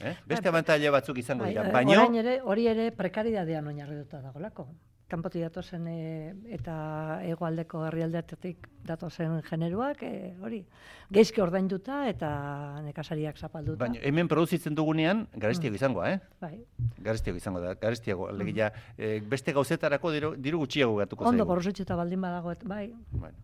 Eh? 0.00 0.14
Beste 0.26 0.48
abantaila 0.48 0.94
batzuk 0.96 1.20
izango 1.20 1.44
Bai, 1.44 1.52
dira, 1.52 1.68
baino... 1.72 1.98
Orain 2.00 2.16
ere, 2.22 2.38
hori 2.42 2.66
ere 2.72 2.90
prekaridadean 2.96 3.68
oinarrituta 3.68 4.22
dagolako. 4.24 4.66
Kanpotik 5.06 5.44
datozen 5.44 5.84
e, 5.86 5.98
eta 6.50 6.72
hegoaldeko 7.22 7.84
herrialdeatetik 7.86 8.64
datozen 8.88 9.36
generuak, 9.46 10.00
e, 10.02 10.32
hori, 10.42 10.58
geizki 11.14 11.42
ordainduta 11.44 12.00
eta 12.10 12.30
nekazariak 12.82 13.38
zapalduta. 13.38 13.78
Baina 13.84 14.02
hemen 14.02 14.26
produzitzen 14.26 14.74
dugunean, 14.74 15.28
garestiago 15.38 15.78
izangoa, 15.78 16.10
eh? 16.10 16.18
Bai. 16.42 16.58
Garestiago 17.06 17.38
izango 17.38 17.62
da, 17.62 17.76
garestiago. 17.78 18.26
Alegia, 18.32 18.72
eh, 18.98 19.20
beste 19.22 19.54
gauzetarako 19.54 20.10
diru, 20.10 20.34
diru 20.42 20.64
gutxiago 20.64 20.98
gatuko 20.98 21.24
Ondo 21.24 21.44
zaigu. 21.44 21.52
porrositxuta 21.52 21.94
baldin 21.94 22.26
badago, 22.26 22.50
et, 22.50 22.64
bai. 22.66 22.92
Bueno. 23.12 23.36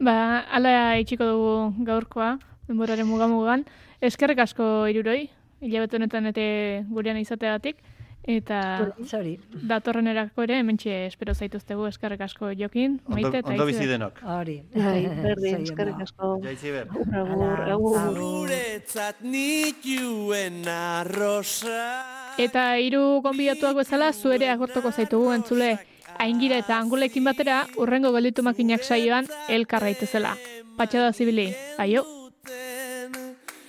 Ba, 0.00 0.40
ala 0.50 0.98
itxiko 0.98 1.24
dugu 1.24 1.84
gaurkoa, 1.86 2.38
denboraren 2.66 3.06
mugamugan. 3.06 3.62
Eskerrik 4.02 4.42
asko 4.42 4.88
iruroi, 4.90 5.30
hilabete 5.62 5.96
honetan 5.96 6.26
ete 6.34 6.84
gurean 6.90 7.16
izateagatik. 7.16 7.78
Eta 8.26 8.90
Zori. 9.06 9.36
datorren 9.70 10.08
erako 10.10 10.42
ere, 10.42 10.56
hementxe 10.58 10.94
espero 11.06 11.30
zaituztegu 11.34 11.84
eskerrik 11.86 12.20
asko 12.26 12.48
jokin, 12.58 12.96
Ondo, 13.06 13.14
maite 13.14 13.38
eta 13.38 13.52
ondo 13.52 13.66
bizi 13.68 13.86
denok. 13.86 14.18
Hori. 14.26 14.56
Bai, 14.74 15.06
berdin, 15.26 15.62
da. 15.64 15.86
asko. 16.02 16.32
Jaitzi 16.42 16.72
ber. 16.74 16.88
Agur, 17.20 17.60
agur. 17.76 18.00
Guretzat 18.18 19.22
nituen 19.22 20.66
arrosa 20.68 22.34
Eta 22.38 22.66
hiru 22.82 23.20
gonbidatuak 23.22 23.76
bezala 23.78 24.12
zu 24.12 24.32
ere 24.34 24.50
agortoko 24.50 24.90
zaitugu 24.92 25.30
entzule. 25.32 25.76
Aingira 26.18 26.58
eta 26.58 26.78
angulekin 26.80 27.24
batera 27.24 27.66
urrengo 27.76 28.10
gelditu 28.12 28.42
makinak 28.42 28.82
saioan 28.82 29.26
elkarraitezela. 29.48 30.34
Patxada 30.76 31.12
zibili, 31.12 31.52
aio. 31.78 32.04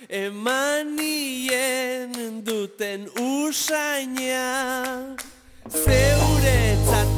Emanien 0.08 2.12
duten 2.48 3.04
usaina 3.20 4.46
Zeuretzat 5.68 7.17